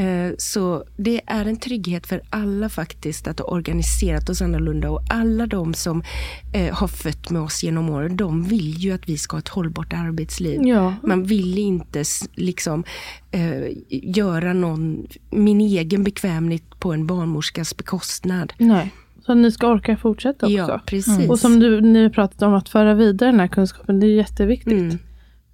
Eh, 0.00 0.32
så 0.38 0.84
det 0.96 1.20
är 1.26 1.46
en 1.46 1.56
trygghet 1.56 2.06
för 2.06 2.20
alla 2.30 2.68
faktiskt 2.68 3.28
att 3.28 3.38
ha 3.38 3.46
organiserat 3.46 4.28
oss 4.28 4.42
annorlunda 4.42 4.90
och 4.90 5.02
alla 5.08 5.46
de 5.46 5.74
som 5.74 6.02
eh, 6.52 6.74
har 6.74 6.88
fött 6.88 7.30
med 7.30 7.42
oss 7.42 7.62
genom 7.62 7.90
åren, 7.90 8.16
de 8.16 8.44
vill 8.44 8.74
ju 8.78 8.92
att 8.92 9.08
vi 9.08 9.18
ska 9.18 9.36
ha 9.36 9.38
ett 9.38 9.48
hållbart 9.48 9.92
arbetsliv. 9.92 10.66
Ja. 10.66 10.94
Man 11.02 11.24
vill 11.24 11.58
inte 11.58 12.04
liksom 12.34 12.84
eh, 13.30 13.76
göra 13.88 14.52
någon, 14.52 15.06
min 15.30 15.60
egen 15.60 16.04
bekvämlighet 16.04 16.80
på 16.80 16.92
en 16.92 17.06
barnmorskas 17.06 17.76
bekostnad. 17.76 18.52
Nej. 18.58 18.92
Så 19.26 19.34
ni 19.34 19.52
ska 19.52 19.68
orka 19.68 19.96
fortsätta 19.96 20.46
också. 20.46 20.56
Ja, 20.56 20.80
precis. 20.86 21.28
Och 21.28 21.38
som 21.38 21.60
du, 21.60 21.80
ni 21.80 22.02
har 22.02 22.10
pratat 22.10 22.42
om 22.42 22.54
att 22.54 22.68
föra 22.68 22.94
vidare 22.94 23.30
den 23.30 23.40
här 23.40 23.48
kunskapen, 23.48 24.00
det 24.00 24.06
är 24.06 24.16
jätteviktigt. 24.16 24.72
Mm. 24.72 24.98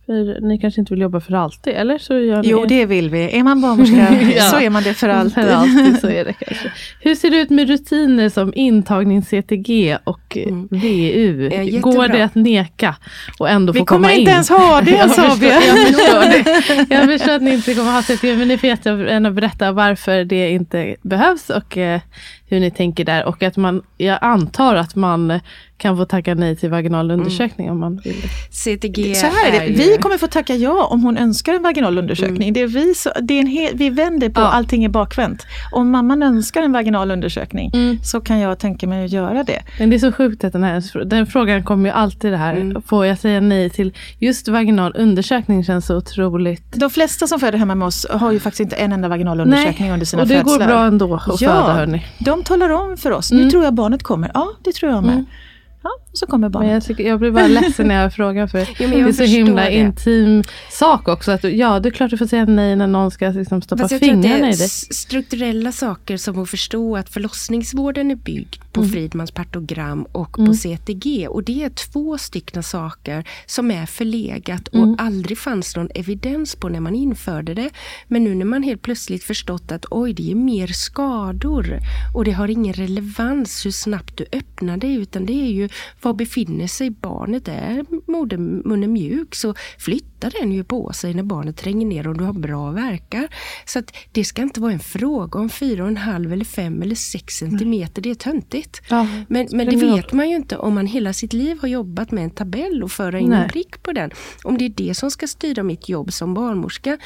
För 0.07 0.41
ni 0.41 0.59
kanske 0.59 0.81
inte 0.81 0.95
vill 0.95 1.01
jobba 1.01 1.21
för 1.21 1.35
alltid, 1.35 1.73
eller? 1.73 1.99
Så 1.99 2.19
gör 2.19 2.43
jo, 2.45 2.61
ni... 2.63 2.67
det 2.67 2.87
vill 2.87 3.11
vi. 3.11 3.39
Är 3.39 3.43
man 3.43 3.61
barnmorska 3.61 4.33
ja, 4.37 4.43
så 4.43 4.61
är 4.61 4.71
man 4.71 4.83
det 4.83 4.95
för 4.95 5.09
alltid. 5.09 5.35
För 5.35 5.49
alltid 5.49 6.01
så 6.01 6.09
är 6.09 6.25
det 6.25 6.33
kanske. 6.47 6.73
Hur 7.01 7.15
ser 7.15 7.31
det 7.31 7.37
ut 7.37 7.51
med 7.51 7.69
rutiner 7.69 8.29
som 8.29 8.53
intagning-CTG 8.55 9.99
och 10.05 10.37
mm. 10.37 10.69
VU? 10.71 11.51
Går 11.81 12.09
det 12.09 12.23
att 12.25 12.35
neka 12.35 12.97
och 13.39 13.51
ändå 13.51 13.73
få 13.73 13.85
komma 13.85 14.13
in? 14.13 14.19
Vi 14.19 14.25
kommer 14.25 14.31
inte 14.31 14.31
ens 14.31 14.49
ha 14.49 14.81
det, 14.81 15.09
sa 15.15 15.37
vi. 15.41 15.49
Jag 15.49 15.63
förstår, 15.63 16.21
det. 16.21 16.95
jag 16.95 17.05
förstår 17.05 17.33
att 17.33 17.43
ni 17.43 17.55
inte 17.55 17.75
kommer 17.75 17.93
ha 17.93 18.03
CTG, 18.03 18.37
men 18.37 18.49
ni 18.49 18.59
får 18.59 18.69
jättegärna 18.69 19.31
berätta 19.31 19.73
varför 19.73 20.25
det 20.25 20.51
inte 20.51 20.97
behövs 21.03 21.51
och 21.51 21.79
eh, 21.79 22.01
hur 22.49 22.61
ni 22.61 22.71
tänker 22.71 23.05
där. 23.05 23.25
Och 23.25 23.43
att 23.43 23.57
man, 23.57 23.83
jag 23.97 24.19
antar 24.21 24.75
att 24.75 24.95
man 24.95 25.41
kan 25.79 25.97
få 25.97 26.05
tacka 26.05 26.35
nej 26.35 26.57
till 26.57 26.71
vaginal 26.71 27.11
undersökning 27.11 27.67
mm. 27.67 27.75
om 27.75 27.81
man 27.81 28.01
vill. 28.05 28.23
CTG 28.51 29.15
så 29.15 29.27
här 29.27 29.53
är 29.53 29.61
det. 29.61 29.73
Vi 29.73 29.99
kommer 30.01 30.19
få 30.19 30.27
tacka 30.27 30.55
ja 30.55 30.85
om 30.85 31.03
hon 31.03 31.17
önskar 31.17 31.55
en 31.55 31.63
vaginal 31.63 31.99
undersökning. 31.99 32.49
Mm. 32.49 32.53
Det 32.53 32.61
är 32.61 32.67
vi, 32.67 32.95
så, 32.95 33.11
det 33.23 33.35
är 33.35 33.41
en 33.41 33.47
hel, 33.47 33.77
vi 33.77 33.91
vänder 33.91 34.29
på 34.29 34.41
ja. 34.41 34.45
allting 34.45 34.85
är 34.85 34.89
bakvänt. 34.89 35.47
Om 35.73 35.91
mamman 35.91 36.23
önskar 36.23 36.63
en 36.63 36.73
vaginal 36.73 37.11
undersökning 37.11 37.71
mm. 37.75 37.99
så 38.03 38.21
kan 38.21 38.39
jag 38.39 38.59
tänka 38.59 38.87
mig 38.87 39.05
att 39.05 39.13
göra 39.13 39.43
det. 39.43 39.63
Men 39.79 39.91
det 39.91 39.97
är 39.97 39.99
så 39.99 40.13
sjukt 40.13 40.45
att 40.45 40.53
den 40.53 40.65
här 40.65 41.05
den 41.05 41.27
frågan 41.27 41.65
kommer 41.65 41.89
ju 41.89 41.95
alltid 41.95 42.33
det 42.33 42.37
här. 42.37 42.57
Mm. 42.57 42.83
Får 42.83 43.07
jag 43.07 43.19
säga 43.19 43.41
nej 43.41 43.71
till 43.71 43.93
just 44.19 44.49
vaginal 44.49 44.93
undersökning 44.97 45.65
känns 45.65 45.87
så 45.87 45.97
otroligt. 45.97 46.73
De 46.73 46.91
flesta 46.91 47.27
som 47.27 47.41
föder 47.41 47.59
hemma 47.59 47.75
med 47.75 47.87
oss 47.87 48.07
har 48.11 48.33
ju 48.33 48.41
faktiskt 48.41 48.61
inte 48.61 48.77
en 48.77 48.93
enda 48.93 49.09
vaginal 49.09 49.41
undersökning 49.41 49.89
nej. 49.89 49.93
under 49.93 50.07
sina 50.07 50.23
födslar. 50.23 50.39
Och 50.41 50.45
det 50.45 50.51
födslar. 50.51 50.67
går 50.67 50.75
bra 50.75 50.87
ändå 50.87 51.15
att 51.15 51.41
ja, 51.41 51.51
föda 51.51 51.73
hörni. 51.73 52.07
De 52.37 52.45
talar 52.45 52.71
om 52.71 52.97
för 52.97 53.11
oss, 53.11 53.31
nu 53.33 53.39
mm. 53.39 53.51
tror 53.51 53.65
jag 53.65 53.75
barnet 53.75 54.03
kommer. 54.03 54.31
Ja, 54.35 54.49
det 54.63 54.73
tror 54.73 54.93
jag 54.93 55.03
med. 55.03 55.13
Mm. 55.13 55.27
Ja, 56.17 56.21
så 56.21 56.27
kommer 56.27 56.49
barnet. 56.49 56.67
Men 56.67 56.75
jag, 56.75 56.85
tycker, 56.85 57.09
jag 57.09 57.19
blir 57.19 57.31
bara 57.31 57.47
ledsen 57.47 57.89
när 57.89 58.03
jag 58.03 58.15
frågar 58.15 58.47
för 58.47 58.59
jo, 58.79 58.89
det 58.89 59.01
är 59.01 59.13
så 59.13 59.23
himla 59.23 59.65
det. 59.65 59.75
intim 59.75 60.43
sak 60.71 61.09
också. 61.09 61.33
Att, 61.33 61.45
ja, 61.45 61.81
det 61.81 61.89
är 61.89 61.91
klart 61.91 62.11
du 62.11 62.17
får 62.17 62.27
säga 62.27 62.45
nej 62.45 62.77
när 62.77 62.87
någon 62.87 63.11
ska 63.11 63.29
liksom, 63.29 63.63
stoppa 63.63 63.89
fingrarna 63.89 64.51
i 64.51 64.57
dig. 64.57 64.69
strukturella 64.69 65.73
saker 65.73 66.17
som 66.17 66.43
att 66.43 66.51
förstå 66.51 66.97
att 66.97 67.09
förlossningsvården 67.09 68.11
är 68.11 68.15
byggd 68.15 68.63
på 68.73 68.81
mm. 68.81 68.93
Fridmans 68.93 69.31
partogram 69.31 70.07
och 70.13 70.39
mm. 70.39 70.51
på 70.51 70.57
CTG. 70.57 71.29
Och 71.29 71.43
det 71.43 71.65
är 71.65 71.71
två 71.71 72.19
stycken 72.19 72.63
saker 72.63 73.25
som 73.47 73.71
är 73.71 73.87
förlegat 73.87 74.69
och 74.69 74.75
mm. 74.75 74.97
aldrig 74.99 75.39
fanns 75.39 75.77
någon 75.77 75.91
evidens 75.95 76.57
på 76.57 76.69
när 76.69 76.81
man 76.81 76.95
införde 76.95 77.55
det. 77.55 77.71
Men 78.09 78.25
nu 78.25 78.35
när 78.35 78.45
man 78.45 78.63
helt 78.63 78.83
plötsligt 78.83 79.25
förstått 79.25 79.73
att 79.73 79.87
oj, 79.91 80.13
det 80.13 80.31
är 80.31 80.35
mer 80.35 80.67
skador 80.67 81.79
och 82.15 82.25
det 82.25 82.33
har 82.33 82.49
ingen 82.49 82.73
relevans 82.73 83.67
hur 83.67 83.71
snabbt 83.71 84.17
du 84.17 84.27
öppnar 84.33 84.77
det 84.77 84.93
utan 84.93 85.27
det 85.27 85.33
är 85.33 85.51
ju 85.51 85.69
var 86.07 86.15
befinner 86.15 86.67
sig 86.67 86.91
barnet? 86.91 87.49
Är 87.49 87.85
modermunnen 88.11 88.93
mjuk 88.93 89.35
så 89.35 89.55
flytt 89.79 90.16
flyttar 90.17 90.41
den 90.41 90.53
ju 90.53 90.65
på 90.65 90.93
sig 90.93 91.15
när 91.15 91.23
barnet 91.23 91.57
tränger 91.57 91.87
ner 91.87 92.09
och 92.09 92.19
du 92.19 92.25
har 92.25 92.33
bra 92.33 92.71
verkar. 92.71 93.29
Så 93.65 93.79
att 93.79 93.97
det 94.13 94.25
ska 94.25 94.43
inte 94.43 94.61
vara 94.61 94.73
en 94.73 94.79
fråga 94.79 95.41
om 95.41 95.49
4,5 95.49 96.33
eller 96.33 96.45
5 96.45 96.83
eller 96.83 96.95
6 96.95 97.35
centimeter. 97.35 98.03
Det 98.03 98.11
är 98.11 98.15
töntigt. 98.15 98.83
Ja, 98.89 99.07
men, 99.29 99.49
men 99.51 99.67
det 99.67 99.77
vet 99.77 100.13
man 100.13 100.31
ju 100.31 100.37
inte 100.37 100.57
om 100.57 100.75
man 100.75 100.87
hela 100.87 101.13
sitt 101.13 101.33
liv 101.33 101.59
har 101.61 101.69
jobbat 101.69 102.11
med 102.11 102.25
en 102.25 102.31
tabell 102.31 102.83
och 102.83 102.93
föra 102.93 103.19
in 103.19 103.31
Nej. 103.31 103.43
en 103.43 103.49
prick 103.49 103.83
på 103.83 103.93
den. 103.93 104.11
Om 104.45 104.59
det 104.59 104.65
är 104.65 104.69
det 104.69 104.95
som 104.95 105.11
ska 105.11 105.27
styra 105.27 105.63
mitt 105.63 105.89
jobb 105.89 106.13
som 106.13 106.35
barnmorska. 106.35 106.99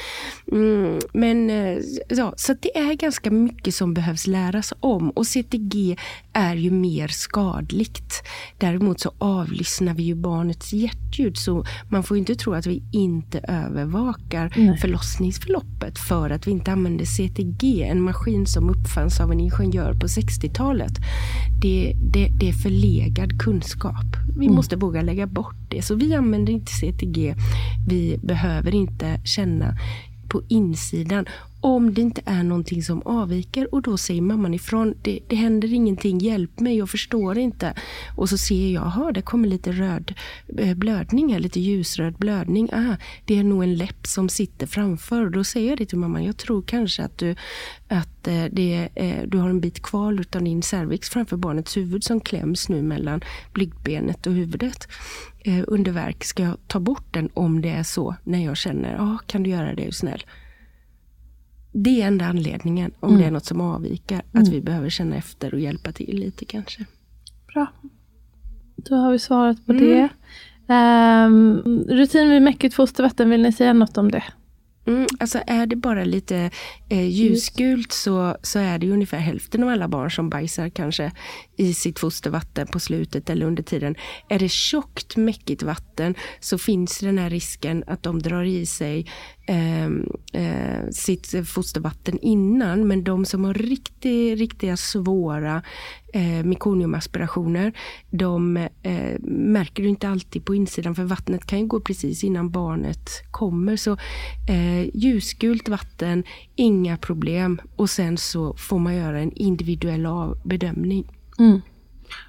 Mm, 0.52 0.98
men 1.12 1.50
eh, 1.50 1.78
ja, 2.08 2.32
Så 2.36 2.54
det 2.60 2.78
är 2.78 2.94
ganska 2.94 3.30
mycket 3.30 3.74
som 3.74 3.94
behövs 3.94 4.26
läras 4.26 4.72
om 4.80 5.10
och 5.10 5.26
CTG 5.26 5.96
är 6.32 6.56
ju 6.56 6.70
mer 6.70 7.08
skadligt. 7.08 8.22
Däremot 8.58 9.00
så 9.00 9.12
avlyssnar 9.18 9.94
vi 9.94 10.02
ju 10.02 10.14
barnets 10.14 10.72
hjärtljud 10.72 11.36
så 11.36 11.64
man 11.90 12.02
får 12.02 12.16
inte 12.16 12.34
tro 12.34 12.54
att 12.54 12.66
vi 12.66 12.82
inte 13.00 13.38
övervakar 13.38 14.52
Nej. 14.56 14.78
förlossningsförloppet 14.78 15.98
för 15.98 16.30
att 16.30 16.46
vi 16.46 16.50
inte 16.50 16.72
använder 16.72 17.04
CTG, 17.04 17.82
en 17.82 18.02
maskin 18.02 18.46
som 18.46 18.70
uppfanns 18.70 19.20
av 19.20 19.32
en 19.32 19.40
ingenjör 19.40 19.92
på 19.92 20.06
60-talet. 20.06 20.92
Det, 21.62 21.94
det, 22.12 22.28
det, 22.40 22.48
är 22.48 22.52
förlegad 22.52 23.40
kunskap. 23.40 24.16
Vi 24.38 24.44
mm. 24.44 24.56
måste 24.56 24.76
våga 24.76 25.02
lägga 25.02 25.26
bort 25.26 25.56
det. 25.68 25.82
Så 25.82 25.94
vi 25.94 26.14
använder 26.14 26.52
inte 26.52 26.72
CTG. 26.72 27.34
Vi 27.88 28.18
behöver 28.22 28.74
inte 28.74 29.20
känna 29.24 29.76
på 30.28 30.42
insidan 30.48 31.26
om 31.60 31.94
det 31.94 32.00
inte 32.00 32.22
är 32.24 32.42
någonting 32.42 32.82
som 32.82 33.02
avviker 33.02 33.74
och 33.74 33.82
då 33.82 33.96
säger 33.96 34.22
mamman 34.22 34.54
ifrån. 34.54 34.94
Det, 35.02 35.20
det 35.28 35.36
händer 35.36 35.72
ingenting, 35.72 36.18
hjälp 36.18 36.60
mig, 36.60 36.78
jag 36.78 36.90
förstår 36.90 37.38
inte. 37.38 37.74
Och 38.16 38.28
så 38.28 38.38
ser 38.38 38.72
jag, 38.72 38.82
aha, 38.84 39.12
det 39.12 39.22
kommer 39.22 39.48
lite 39.48 39.72
röd 39.72 40.14
eh, 40.58 40.74
blödning 40.74 41.32
här, 41.32 41.40
lite 41.40 41.60
ljusröd 41.60 42.14
blödning. 42.14 42.72
Aha, 42.72 42.96
det 43.24 43.38
är 43.38 43.44
nog 43.44 43.62
en 43.62 43.74
läpp 43.74 44.06
som 44.06 44.28
sitter 44.28 44.66
framför. 44.66 45.24
Och 45.24 45.30
då 45.30 45.44
säger 45.44 45.68
jag 45.68 45.78
det 45.78 45.86
till 45.86 45.98
mamman, 45.98 46.24
jag 46.24 46.36
tror 46.36 46.62
kanske 46.62 47.02
att 47.02 47.18
du, 47.18 47.36
att 47.88 48.28
eh, 48.28 48.44
det, 48.52 48.88
eh, 48.94 49.22
du 49.26 49.38
har 49.38 49.48
en 49.48 49.60
bit 49.60 49.82
kvar 49.82 50.24
av 50.34 50.42
din 50.44 50.62
cervix 50.62 51.10
framför 51.10 51.36
barnets 51.36 51.76
huvud 51.76 52.04
som 52.04 52.20
kläms 52.20 52.68
nu 52.68 52.82
mellan 52.82 53.20
blygdbenet 53.52 54.26
och 54.26 54.32
huvudet. 54.32 54.88
underverk. 55.66 56.24
ska 56.24 56.42
jag 56.42 56.56
ta 56.66 56.80
bort 56.80 57.06
den 57.10 57.30
om 57.34 57.60
det 57.60 57.70
är 57.70 57.82
så 57.82 58.14
när 58.24 58.44
jag 58.44 58.56
känner, 58.56 58.92
ja 58.94 59.02
ah, 59.02 59.18
kan 59.26 59.42
du 59.42 59.50
göra 59.50 59.74
det, 59.74 59.86
är 59.86 59.90
snäll. 59.90 60.24
Det 61.72 62.02
är 62.02 62.06
enda 62.06 62.24
anledningen, 62.24 62.92
om 63.00 63.08
mm. 63.08 63.20
det 63.20 63.26
är 63.26 63.30
något 63.30 63.44
som 63.44 63.60
avviker, 63.60 64.18
att 64.18 64.34
mm. 64.34 64.50
vi 64.50 64.60
behöver 64.60 64.90
känna 64.90 65.16
efter 65.16 65.54
och 65.54 65.60
hjälpa 65.60 65.92
till 65.92 66.16
lite 66.18 66.44
kanske. 66.44 66.86
Bra. 67.54 67.66
Då 68.76 68.94
har 68.94 69.12
vi 69.12 69.18
svarat 69.18 69.66
på 69.66 69.72
mm. 69.72 69.84
det. 69.84 70.08
Um, 70.74 71.62
rutin 71.88 72.30
vid 72.30 72.42
mäckigt 72.42 72.74
fostervatten, 72.74 73.30
vill 73.30 73.42
ni 73.42 73.52
säga 73.52 73.72
något 73.72 73.98
om 73.98 74.10
det? 74.10 74.24
Mm, 74.86 75.06
alltså 75.20 75.40
är 75.46 75.66
det 75.66 75.76
bara 75.76 76.04
lite 76.04 76.50
eh, 76.88 77.08
ljusgult 77.08 77.92
så, 77.92 78.36
så 78.42 78.58
är 78.58 78.78
det 78.78 78.90
ungefär 78.90 79.18
hälften 79.18 79.62
av 79.62 79.68
alla 79.68 79.88
barn 79.88 80.10
som 80.10 80.30
bajsar 80.30 80.68
kanske 80.68 81.12
i 81.60 81.74
sitt 81.74 81.98
fostervatten 81.98 82.66
på 82.66 82.80
slutet 82.80 83.30
eller 83.30 83.46
under 83.46 83.62
tiden. 83.62 83.94
Är 84.28 84.38
det 84.38 84.48
tjockt, 84.50 85.16
mäckigt 85.16 85.62
vatten 85.62 86.14
så 86.40 86.58
finns 86.58 86.98
den 86.98 87.18
här 87.18 87.30
risken 87.30 87.84
att 87.86 88.02
de 88.02 88.18
drar 88.18 88.44
i 88.44 88.66
sig 88.66 89.06
eh, 89.46 89.86
eh, 90.42 90.88
sitt 90.90 91.48
fostervatten 91.48 92.18
innan. 92.18 92.88
Men 92.88 93.04
de 93.04 93.24
som 93.24 93.44
har 93.44 93.54
riktigt, 93.54 94.38
riktiga 94.38 94.76
svåra 94.76 95.62
eh, 96.12 96.44
mekoniumaspirationer, 96.44 97.72
de 98.10 98.56
eh, 98.56 99.18
märker 99.28 99.82
du 99.82 99.88
inte 99.88 100.08
alltid 100.08 100.44
på 100.44 100.54
insidan 100.54 100.94
för 100.94 101.04
vattnet 101.04 101.46
kan 101.46 101.58
ju 101.58 101.66
gå 101.66 101.80
precis 101.80 102.24
innan 102.24 102.50
barnet 102.50 103.10
kommer. 103.30 103.76
Så 103.76 103.92
eh, 104.48 104.96
ljusgult 104.96 105.68
vatten, 105.68 106.24
inga 106.56 106.96
problem 106.96 107.60
och 107.76 107.90
sen 107.90 108.16
så 108.16 108.54
får 108.56 108.78
man 108.78 108.94
göra 108.94 109.20
en 109.20 109.32
individuell 109.32 110.06
bedömning. 110.44 111.19
Mm. 111.40 111.60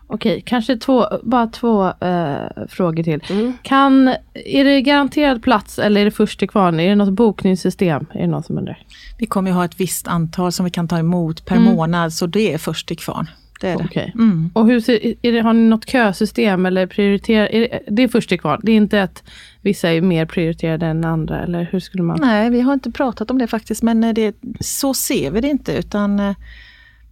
Okej, 0.08 0.44
kanske 0.46 0.78
två, 0.78 1.06
bara 1.24 1.48
två 1.48 1.88
eh, 1.88 2.68
frågor 2.68 3.04
till. 3.04 3.24
Mm. 3.30 3.54
Kan, 3.62 4.08
är 4.34 4.64
det 4.64 4.82
garanterad 4.82 5.44
plats 5.44 5.80
eller 5.80 6.02
är 6.02 6.06
det 6.06 6.12
först 6.12 6.40
till 6.40 6.50
kvarn? 6.50 6.80
Är 6.80 6.90
det 6.90 6.96
något 6.96 7.14
bokningssystem? 7.14 8.06
Är 8.14 8.22
det 8.22 8.28
någon 8.28 8.44
som 8.44 8.58
undrar? 8.58 8.86
Vi 9.18 9.26
kommer 9.26 9.52
ju 9.52 9.56
ha 9.56 9.66
ett 9.66 9.80
visst 9.80 10.08
antal 10.08 10.52
som 10.52 10.66
vi 10.66 10.72
kan 10.72 10.88
ta 10.88 11.00
emot 11.00 11.46
per 11.46 11.56
mm. 11.56 11.76
månad, 11.76 12.14
så 12.14 12.28
det 12.28 12.54
är 12.54 12.58
först 12.58 12.88
till 12.88 12.98
kvarn. 12.98 13.30
Det 13.62 13.70
är 13.70 13.76
okay. 13.76 14.06
det. 14.06 14.12
Mm. 14.22 14.50
Och 14.54 14.68
hur 14.68 14.80
ser, 14.80 15.32
det, 15.32 15.40
har 15.40 15.54
ni 15.54 15.70
något 15.70 15.90
kösystem 15.90 16.66
eller 16.66 16.88
prioriterar? 16.88 17.48
Är 17.48 17.60
det, 17.60 17.80
det 17.88 18.04
är 18.04 18.08
först 18.08 18.30
till 18.30 18.40
kvarn? 18.40 18.62
Det 18.64 18.72
är 18.72 18.76
inte 18.76 19.04
att 19.04 19.24
vissa 19.62 19.90
är 19.90 20.02
mer 20.02 20.26
prioriterade 20.26 20.86
än 20.86 21.06
andra? 21.06 21.44
Eller 21.44 21.68
hur 21.72 21.80
skulle 21.80 22.04
man? 22.04 22.18
Nej, 22.22 22.50
vi 22.50 22.62
har 22.62 22.74
inte 22.74 22.92
pratat 22.92 23.32
om 23.32 23.38
det 23.38 23.48
faktiskt, 23.48 23.84
men 23.84 24.14
det, 24.14 24.36
så 24.60 24.94
ser 24.94 25.32
vi 25.32 25.42
det 25.42 25.48
inte. 25.48 25.74
utan 25.74 26.20
eh, 26.20 26.36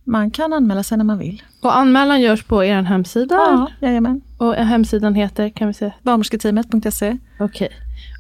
man 0.09 0.31
kan 0.31 0.53
anmäla 0.53 0.83
sig 0.83 0.97
när 0.97 1.05
man 1.05 1.17
vill. 1.17 1.43
Och 1.61 1.77
anmälan 1.77 2.21
görs 2.21 2.43
på 2.43 2.63
er 2.63 2.81
hemsida? 2.81 3.35
Ja, 3.35 3.67
jajamän. 3.79 4.21
Och 4.37 4.55
hemsidan 4.55 5.15
heter, 5.15 5.49
kan 5.49 5.73
vi? 5.79 5.91
Barnmorsketeamet.se. 6.01 7.17
Okej. 7.39 7.67
Okay. 7.67 7.69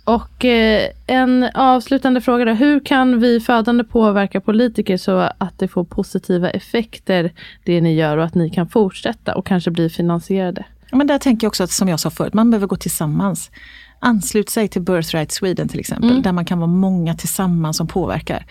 Och 0.03 0.45
eh, 0.45 0.89
en 1.07 1.49
avslutande 1.53 2.21
fråga 2.21 2.45
då. 2.45 2.51
Hur 2.51 2.79
kan 2.79 3.19
vi 3.19 3.39
födande 3.39 3.83
påverka 3.83 4.41
politiker 4.41 4.97
så 4.97 5.29
att 5.37 5.59
det 5.59 5.67
får 5.67 5.83
positiva 5.83 6.49
effekter, 6.49 7.31
det 7.63 7.81
ni 7.81 7.95
gör 7.95 8.17
och 8.17 8.23
att 8.23 8.35
ni 8.35 8.49
kan 8.49 8.69
fortsätta 8.69 9.35
och 9.35 9.45
kanske 9.45 9.71
bli 9.71 9.89
finansierade? 9.89 10.65
Men 10.91 11.07
där 11.07 11.17
tänker 11.17 11.45
jag 11.45 11.49
också 11.49 11.63
att, 11.63 11.71
som 11.71 11.89
jag 11.89 11.99
sa 11.99 12.09
förut, 12.09 12.33
man 12.33 12.51
behöver 12.51 12.67
gå 12.67 12.75
tillsammans. 12.75 13.51
Anslut 13.99 14.49
sig 14.49 14.67
till 14.67 14.81
Birthright 14.81 15.31
Sweden 15.31 15.67
till 15.67 15.79
exempel, 15.79 16.09
mm. 16.09 16.21
där 16.21 16.31
man 16.31 16.45
kan 16.45 16.59
vara 16.59 16.67
många 16.67 17.15
tillsammans 17.15 17.77
som 17.77 17.87
påverkar. 17.87 18.45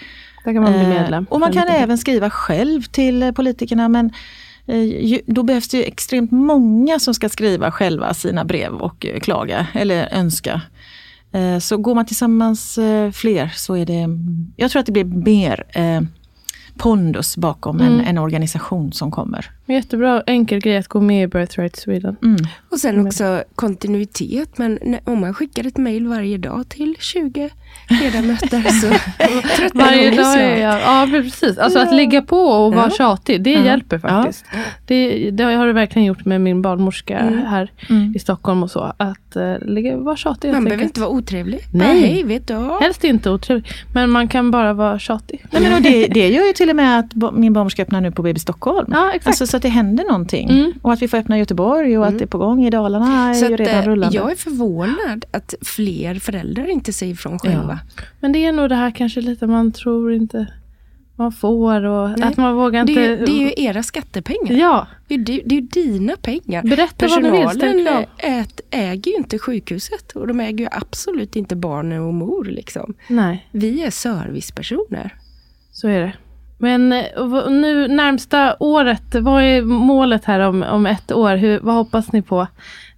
Där 0.49 0.55
kan 0.55 0.63
man 0.63 0.73
bli 0.73 0.83
eh, 0.83 0.89
medlem. 0.89 1.27
och 1.31 1.41
man 1.41 1.53
kan 1.53 1.69
även 1.69 1.99
skriva 1.99 2.31
själv 2.31 2.83
till 2.83 3.23
eh, 3.23 3.33
politikerna 3.33 3.89
men 3.89 4.11
eh, 4.67 5.19
då 5.27 5.43
behövs 5.43 5.69
det 5.69 5.89
extremt 5.89 6.31
många 6.31 6.99
som 6.99 7.15
ska 7.15 7.29
skriva 7.29 7.71
själva 7.71 8.15
sina 8.15 8.45
brev 8.45 8.75
och 8.75 9.07
klaga 9.21 9.67
eller 9.75 10.09
önska. 10.13 10.61
Så 11.61 11.77
går 11.77 11.95
man 11.95 12.07
tillsammans 12.07 12.79
fler 13.13 13.53
så 13.57 13.77
är 13.77 13.87
det, 13.87 14.09
jag 14.57 14.71
tror 14.71 14.81
att 14.81 14.87
det 14.87 14.93
blir 14.93 15.05
mer 15.05 15.65
pondus 16.77 17.37
bakom 17.37 17.81
mm. 17.81 17.93
en, 17.93 18.07
en, 18.07 18.19
organisation 18.19 18.93
som 18.93 19.11
kommer. 19.11 19.51
Jättebra 19.69 20.23
enkel 20.27 20.61
grej 20.61 20.77
att 20.77 20.89
gå 20.89 21.01
med 21.01 21.25
i 21.25 21.27
Birthright 21.27 21.77
Sweden. 21.77 22.17
Mm. 22.23 22.37
Och 22.71 22.79
sen 22.79 23.07
också 23.07 23.43
kontinuitet. 23.55 24.59
Men 24.59 24.97
om 25.05 25.21
man 25.21 25.35
skickar 25.35 25.67
ett 25.67 25.77
mail 25.77 26.07
varje 26.07 26.39
dag 26.39 26.69
till 26.69 26.97
20 26.99 27.51
ledamöter 27.89 28.63
så 28.81 28.87
Varje 29.79 30.11
dag 30.11 30.41
är 30.41 30.57
jag, 30.57 30.81
ja 30.81 31.09
precis. 31.11 31.59
Alltså 31.59 31.79
ja. 31.79 31.85
att 31.85 31.95
ligga 31.95 32.23
på 32.23 32.37
och 32.37 32.75
vara 32.75 32.87
ja. 32.87 32.97
tjatig, 32.97 33.43
det 33.43 33.53
ja. 33.53 33.65
hjälper 33.65 33.99
faktiskt. 33.99 34.45
Ja. 34.53 34.59
Det, 34.87 35.31
det 35.31 35.45
har 35.45 35.67
det 35.67 35.73
verkligen 35.73 36.07
gjort 36.07 36.25
med 36.25 36.41
min 36.41 36.63
barnmorska 36.63 37.19
mm. 37.19 37.47
här 37.47 37.73
mm. 37.89 38.13
i 38.17 38.19
Stockholm 38.19 38.63
och 38.63 38.71
så. 38.71 38.93
Att 38.97 39.37
uh, 39.37 39.69
ligga, 39.69 39.97
vara 39.97 40.17
tjatig 40.17 40.53
Man 40.53 40.65
behöver 40.65 40.85
inte 40.85 41.01
vara 41.01 41.11
otrevlig. 41.11 41.61
Nej, 41.73 42.01
hej, 42.01 42.23
vet 42.23 42.49
du. 42.49 42.79
helst 42.81 43.05
inte 43.05 43.31
otrevlig. 43.31 43.73
Men 43.95 44.11
man 44.11 44.29
kan 44.29 44.51
bara 44.51 44.73
vara 44.73 44.99
tjatig. 44.99 45.45
Nej, 45.51 45.63
men 45.63 45.83
det, 45.83 46.07
det 46.07 46.29
gör 46.29 46.47
ju 46.47 46.53
till 46.53 46.71
och 46.71 46.77
med 46.77 46.99
att 46.99 47.35
min 47.35 47.53
barnmorska 47.53 47.83
öppnar 47.83 48.01
nu 48.01 48.11
på 48.11 48.23
BB 48.23 48.41
Stockholm. 48.41 48.89
Ja, 48.93 49.09
exakt. 49.09 49.27
Alltså, 49.27 49.47
så 49.47 49.58
att 49.59 49.63
det 49.63 49.69
händer 49.69 50.05
någonting. 50.05 50.51
Mm. 50.51 50.73
Och 50.83 50.93
att 50.93 51.03
vi 51.03 51.09
får 51.09 51.19
öppna 51.19 51.39
Göteborg 51.39 51.99
och 51.99 52.05
att 52.05 52.09
mm. 52.09 52.19
det 52.19 52.25
är 52.25 52.29
på 52.29 52.39
gång 52.39 52.65
i 52.65 52.71
Dalarna. 52.71 53.35
Så 53.35 53.45
är 53.45 53.51
ju 53.51 53.57
redan 53.57 53.83
eh, 53.83 53.87
rullande. 53.87 54.17
Jag 54.17 54.31
är 54.31 54.37
förvånad 54.37 55.25
att 55.31 55.55
fler 55.63 56.15
föräldrar 56.15 56.71
inte 56.71 56.93
säger 56.93 57.13
ifrån 57.13 57.39
själva. 57.39 57.79
Men 58.21 58.33
det 58.33 58.45
är 58.45 58.53
nog 58.53 58.69
det 58.69 58.75
här 58.75 58.91
kanske 58.91 59.21
lite 59.21 59.47
man 59.47 59.73
tror 59.73 60.13
inte 60.13 60.47
man 61.19 61.33
får 61.33 61.85
och 61.85 62.19
Nej. 62.19 62.29
att 62.29 62.37
man 62.37 62.57
vågar 62.57 62.81
inte... 62.81 62.93
Det, 62.93 63.17
det 63.17 63.33
är 63.33 63.41
ju 63.41 63.53
era 63.57 63.83
skattepengar. 63.83 64.53
Ja. 64.53 64.87
Det 65.09 65.15
är, 65.15 65.19
det 65.45 65.57
är 65.57 65.61
dina 65.61 66.17
pengar. 66.17 66.63
Berätta 66.63 66.95
Personalen 66.97 67.45
vad 67.45 67.61
du 67.61 67.73
vill. 67.73 67.89
Ät, 68.19 68.61
äger 68.71 69.11
ju 69.13 69.17
inte 69.17 69.39
sjukhuset 69.39 70.13
och 70.13 70.27
de 70.27 70.41
äger 70.41 70.59
ju 70.59 70.69
absolut 70.73 71.37
inte 71.37 71.57
barnen 71.57 72.03
och 72.03 72.15
mor. 72.15 72.45
Liksom. 72.45 72.95
Nej. 73.09 73.49
Vi 73.53 73.83
är 73.83 73.91
servicepersoner. 73.91 75.15
Så 75.73 75.89
är 75.89 76.01
det. 76.01 76.13
Men 76.59 76.89
nu 77.49 77.89
närmsta 77.89 78.57
året, 78.61 79.15
vad 79.15 79.43
är 79.43 79.63
målet 79.63 80.25
här 80.25 80.41
om, 80.41 80.63
om 80.63 80.87
ett 80.87 81.13
år? 81.13 81.37
Hur, 81.37 81.61
vad 81.61 81.75
hoppas 81.75 82.13
ni 82.13 82.23
på? 82.23 82.47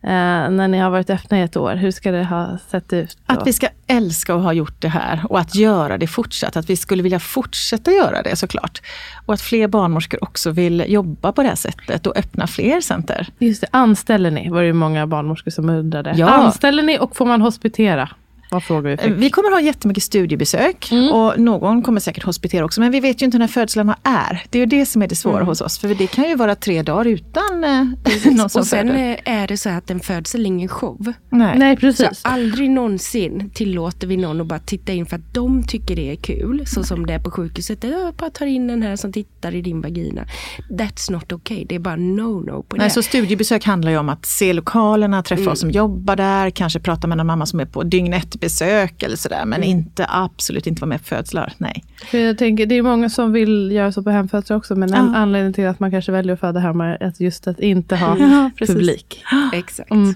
eh, 0.02 0.50
när 0.50 0.68
ni 0.68 0.78
har 0.78 0.90
varit 0.90 1.10
öppna 1.10 1.38
i 1.38 1.42
ett 1.42 1.56
år? 1.56 1.74
Hur 1.74 1.90
ska 1.90 2.10
det 2.10 2.24
ha 2.24 2.58
sett 2.70 2.92
ut? 2.92 3.18
Då? 3.26 3.34
Att 3.34 3.46
vi 3.46 3.52
ska 3.52 3.68
älska 3.86 4.34
att 4.34 4.42
ha 4.42 4.52
gjort 4.52 4.80
det 4.80 4.88
här 4.88 5.20
och 5.28 5.40
att 5.40 5.54
göra 5.54 5.98
det 5.98 6.06
fortsatt. 6.06 6.56
Att 6.56 6.70
vi 6.70 6.76
skulle 6.76 7.02
vilja 7.02 7.20
fortsätta 7.20 7.90
göra 7.90 8.22
det 8.22 8.36
såklart. 8.36 8.82
Och 9.26 9.34
att 9.34 9.40
fler 9.40 9.68
barnmorskor 9.68 10.24
också 10.24 10.50
vill 10.50 10.84
jobba 10.88 11.32
på 11.32 11.42
det 11.42 11.48
här 11.48 11.56
sättet 11.56 12.06
och 12.06 12.16
öppna 12.16 12.46
fler 12.46 12.80
center. 12.80 13.28
Just 13.38 13.60
det, 13.60 13.66
anställer 13.70 14.30
ni? 14.30 14.48
var 14.48 14.62
det 14.62 14.72
många 14.72 15.06
barnmorskor 15.06 15.50
som 15.50 15.70
undrade. 15.70 16.14
Ja. 16.16 16.28
Anställer 16.28 16.82
ni 16.82 16.98
och 16.98 17.16
får 17.16 17.26
man 17.26 17.42
hospitera? 17.42 18.08
Vad 18.50 18.64
frågar 18.64 18.90
vi? 18.90 18.96
Fick? 18.96 19.12
Vi 19.12 19.30
kommer 19.30 19.50
ha 19.50 19.60
jättemycket 19.60 20.02
studiebesök 20.02 20.92
mm. 20.92 21.12
och 21.12 21.40
någon 21.40 21.82
kommer 21.82 22.00
säkert 22.00 22.24
hospitera 22.24 22.64
också. 22.64 22.80
Men 22.80 22.92
vi 22.92 23.00
vet 23.00 23.22
ju 23.22 23.26
inte 23.26 23.38
när 23.38 23.46
födslarna 23.46 23.96
är. 24.02 24.42
Det 24.50 24.58
är 24.58 24.60
ju 24.60 24.66
det 24.66 24.86
som 24.86 25.02
är 25.02 25.08
det 25.08 25.16
svåra 25.16 25.36
mm. 25.36 25.46
hos 25.46 25.60
oss. 25.60 25.78
För 25.78 25.94
det 25.94 26.06
kan 26.06 26.28
ju 26.28 26.34
vara 26.34 26.54
tre 26.54 26.82
dagar 26.82 27.04
utan 27.04 27.64
eh, 27.64 27.84
någon 28.32 28.50
som 28.50 28.60
Och 28.60 28.66
sen 28.66 28.88
föder. 28.88 29.20
är 29.24 29.46
det 29.46 29.56
så 29.56 29.68
att 29.68 29.90
en 29.90 30.00
födsel 30.00 30.40
är 30.40 30.46
ingen 30.46 30.68
show. 30.68 31.12
Nej, 31.30 31.58
Nej 31.58 31.76
precis. 31.76 32.20
Så 32.20 32.28
aldrig 32.28 32.70
någonsin 32.70 33.50
tillåter 33.54 34.06
vi 34.06 34.16
någon 34.16 34.40
att 34.40 34.46
bara 34.46 34.58
titta 34.58 34.92
in 34.92 35.06
för 35.06 35.16
att 35.16 35.34
de 35.34 35.62
tycker 35.62 35.96
det 35.96 36.10
är 36.10 36.16
kul. 36.16 36.66
Så 36.66 36.84
som 36.84 37.06
det 37.06 37.14
är 37.14 37.18
på 37.18 37.30
sjukhuset. 37.30 37.84
Jag 37.84 38.14
bara 38.14 38.30
tar 38.30 38.46
in 38.46 38.66
den 38.66 38.82
här 38.82 38.96
som 38.96 39.12
tittar 39.12 39.54
i 39.54 39.62
din 39.62 39.80
vagina. 39.80 40.26
That's 40.70 41.12
not 41.12 41.32
okay. 41.32 41.64
Det 41.64 41.74
är 41.74 41.78
bara 41.78 41.96
no-no 41.96 42.62
på 42.62 42.76
det. 42.76 42.82
Nej, 42.82 42.90
så 42.90 43.02
studiebesök 43.02 43.64
handlar 43.64 43.92
ju 43.92 43.98
om 43.98 44.08
att 44.08 44.26
se 44.26 44.52
lokalerna, 44.52 45.22
träffa 45.22 45.42
mm. 45.42 45.52
oss 45.52 45.60
som 45.60 45.70
jobbar 45.70 46.16
där, 46.16 46.50
kanske 46.50 46.80
prata 46.80 47.06
med 47.06 47.18
någon 47.18 47.26
mamma 47.26 47.46
som 47.46 47.60
är 47.60 47.66
på 47.66 47.82
dygn 47.82 48.12
ett 48.12 48.39
besök 48.40 49.02
eller 49.02 49.16
sådär. 49.16 49.44
Men 49.44 49.62
mm. 49.62 49.68
inte 49.68 50.06
absolut 50.08 50.66
inte 50.66 50.80
vara 50.80 50.88
med 50.88 50.98
på 50.98 51.04
födslar. 51.04 51.52
Nej. 51.58 51.84
Jag 52.12 52.38
tänker, 52.38 52.66
det 52.66 52.74
är 52.74 52.82
många 52.82 53.10
som 53.10 53.32
vill 53.32 53.72
göra 53.72 53.92
så 53.92 54.02
på 54.02 54.10
hemfödslar 54.10 54.56
också. 54.56 54.76
Men 54.76 54.94
en 54.94 55.14
anledning 55.14 55.52
till 55.52 55.66
att 55.66 55.80
man 55.80 55.90
kanske 55.90 56.12
väljer 56.12 56.34
att 56.34 56.40
föda 56.40 56.60
hemma 56.60 56.86
är 56.86 57.06
att 57.06 57.20
just 57.20 57.46
att 57.46 57.60
inte 57.60 57.96
ha 57.96 58.18
ja, 58.18 58.50
publik. 58.58 59.24
Exakt. 59.52 59.90
Mm. 59.90 60.14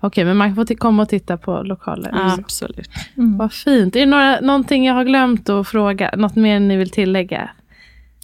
Okej, 0.00 0.24
men 0.24 0.36
man 0.36 0.54
får 0.54 0.74
komma 0.74 1.02
och 1.02 1.08
titta 1.08 1.36
på 1.36 1.62
lokaler. 1.62 2.10
Ja, 2.12 2.36
absolut. 2.38 2.90
Mm. 3.16 3.38
Vad 3.38 3.52
fint. 3.52 3.96
Är 3.96 4.00
det 4.00 4.06
några, 4.06 4.40
någonting 4.40 4.86
jag 4.86 4.94
har 4.94 5.04
glömt 5.04 5.48
att 5.48 5.68
fråga? 5.68 6.10
Något 6.16 6.36
mer 6.36 6.60
ni 6.60 6.76
vill 6.76 6.90
tillägga? 6.90 7.50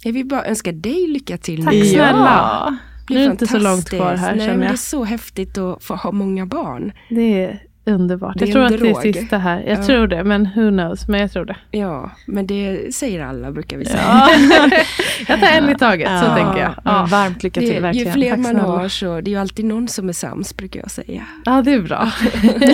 Jag 0.03 0.13
vill 0.13 0.25
bara 0.25 0.45
önska 0.45 0.71
dig 0.71 1.07
lycka 1.07 1.37
till. 1.37 1.65
Tack 1.65 1.73
snälla. 1.73 2.65
Ja. 2.65 2.75
Nu 3.09 3.15
är 3.19 3.25
det 3.25 3.31
inte 3.31 3.47
så 3.47 3.59
långt 3.59 3.89
kvar 3.89 4.15
här 4.15 4.35
Nej, 4.35 4.47
känner 4.47 4.63
jag. 4.63 4.71
Det 4.71 4.75
är 4.75 4.77
så 4.77 5.03
häftigt 5.03 5.57
att 5.57 5.83
få 5.83 5.95
ha 5.95 6.11
många 6.11 6.45
barn. 6.45 6.91
Det 7.09 7.43
är 7.43 7.61
underbart. 7.87 8.35
jag 8.41 8.51
tror 8.51 8.63
att 8.63 8.79
det 8.79 8.89
är 8.89 9.13
sista 9.13 9.37
här. 9.37 9.63
Jag 9.67 9.79
ja. 9.79 9.83
tror 9.83 10.07
det, 10.07 10.23
men 10.23 10.49
who 10.55 10.69
knows. 10.69 11.07
Men 11.07 11.19
jag 11.19 11.31
tror 11.31 11.45
det. 11.45 11.55
Ja, 11.71 12.11
men 12.25 12.47
det 12.47 12.95
säger 12.95 13.23
alla 13.23 13.51
brukar 13.51 13.77
vi 13.77 13.85
säga. 13.85 14.03
Ja. 14.03 14.29
jag 15.27 15.39
tar 15.39 15.47
en 15.47 15.69
i 15.69 15.75
taget, 15.75 16.09
ja. 16.11 16.21
så 16.21 16.35
tänker 16.35 16.61
jag. 16.61 16.73
Ja. 16.85 17.07
varmt 17.11 17.43
lycka 17.43 17.59
till, 17.59 17.73
det, 17.73 17.79
verkligen. 17.79 18.07
Ju 18.07 18.13
fler 18.13 18.29
Tack 18.29 18.39
man 18.39 18.51
snälla. 18.51 18.67
har 18.67 18.87
så 18.87 19.21
det 19.21 19.29
är 19.29 19.33
ju 19.33 19.39
alltid 19.39 19.65
någon 19.65 19.87
som 19.87 20.09
är 20.09 20.13
sams, 20.13 20.57
brukar 20.57 20.79
jag 20.79 20.91
säga. 20.91 21.25
Ja, 21.45 21.61
det 21.61 21.73
är 21.73 21.81
bra. 21.81 22.11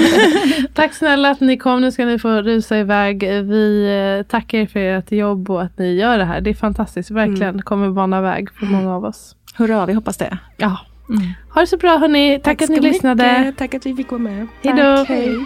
Tack 0.73 0.93
snälla 0.93 1.29
att 1.29 1.39
ni 1.39 1.57
kom. 1.57 1.81
Nu 1.81 1.91
ska 1.91 2.05
ni 2.05 2.19
få 2.19 2.41
rusa 2.41 2.77
iväg. 2.77 3.19
Vi 3.23 3.85
eh, 4.19 4.31
tackar 4.31 4.57
er 4.57 4.65
för 4.65 4.79
ert 4.79 5.11
jobb 5.11 5.49
och 5.49 5.61
att 5.61 5.77
ni 5.77 5.95
gör 5.95 6.17
det 6.17 6.25
här. 6.25 6.41
Det 6.41 6.49
är 6.49 6.53
fantastiskt, 6.53 7.11
verkligen. 7.11 7.49
Mm. 7.49 7.61
kommer 7.61 7.89
bana 7.89 8.21
väg 8.21 8.49
för 8.59 8.65
många 8.65 8.95
av 8.95 9.05
oss. 9.05 9.35
Hurra, 9.55 9.85
vi 9.85 9.93
hoppas 9.93 10.17
det. 10.17 10.37
Ja. 10.57 10.77
Mm. 11.13 11.33
Ha 11.53 11.61
det 11.61 11.67
så 11.67 11.77
bra 11.77 11.97
hörni. 11.97 12.39
Tack, 12.43 12.43
Tack 12.43 12.61
att 12.61 12.69
ni 12.69 12.75
mycket. 12.75 12.93
lyssnade. 12.93 13.53
Tack 13.57 13.73
att 13.73 13.85
vi 13.85 13.95
fick 13.95 14.11
vara 14.11 14.21
med. 14.21 14.47
Hejdå. 14.63 15.05
Hej. 15.07 15.45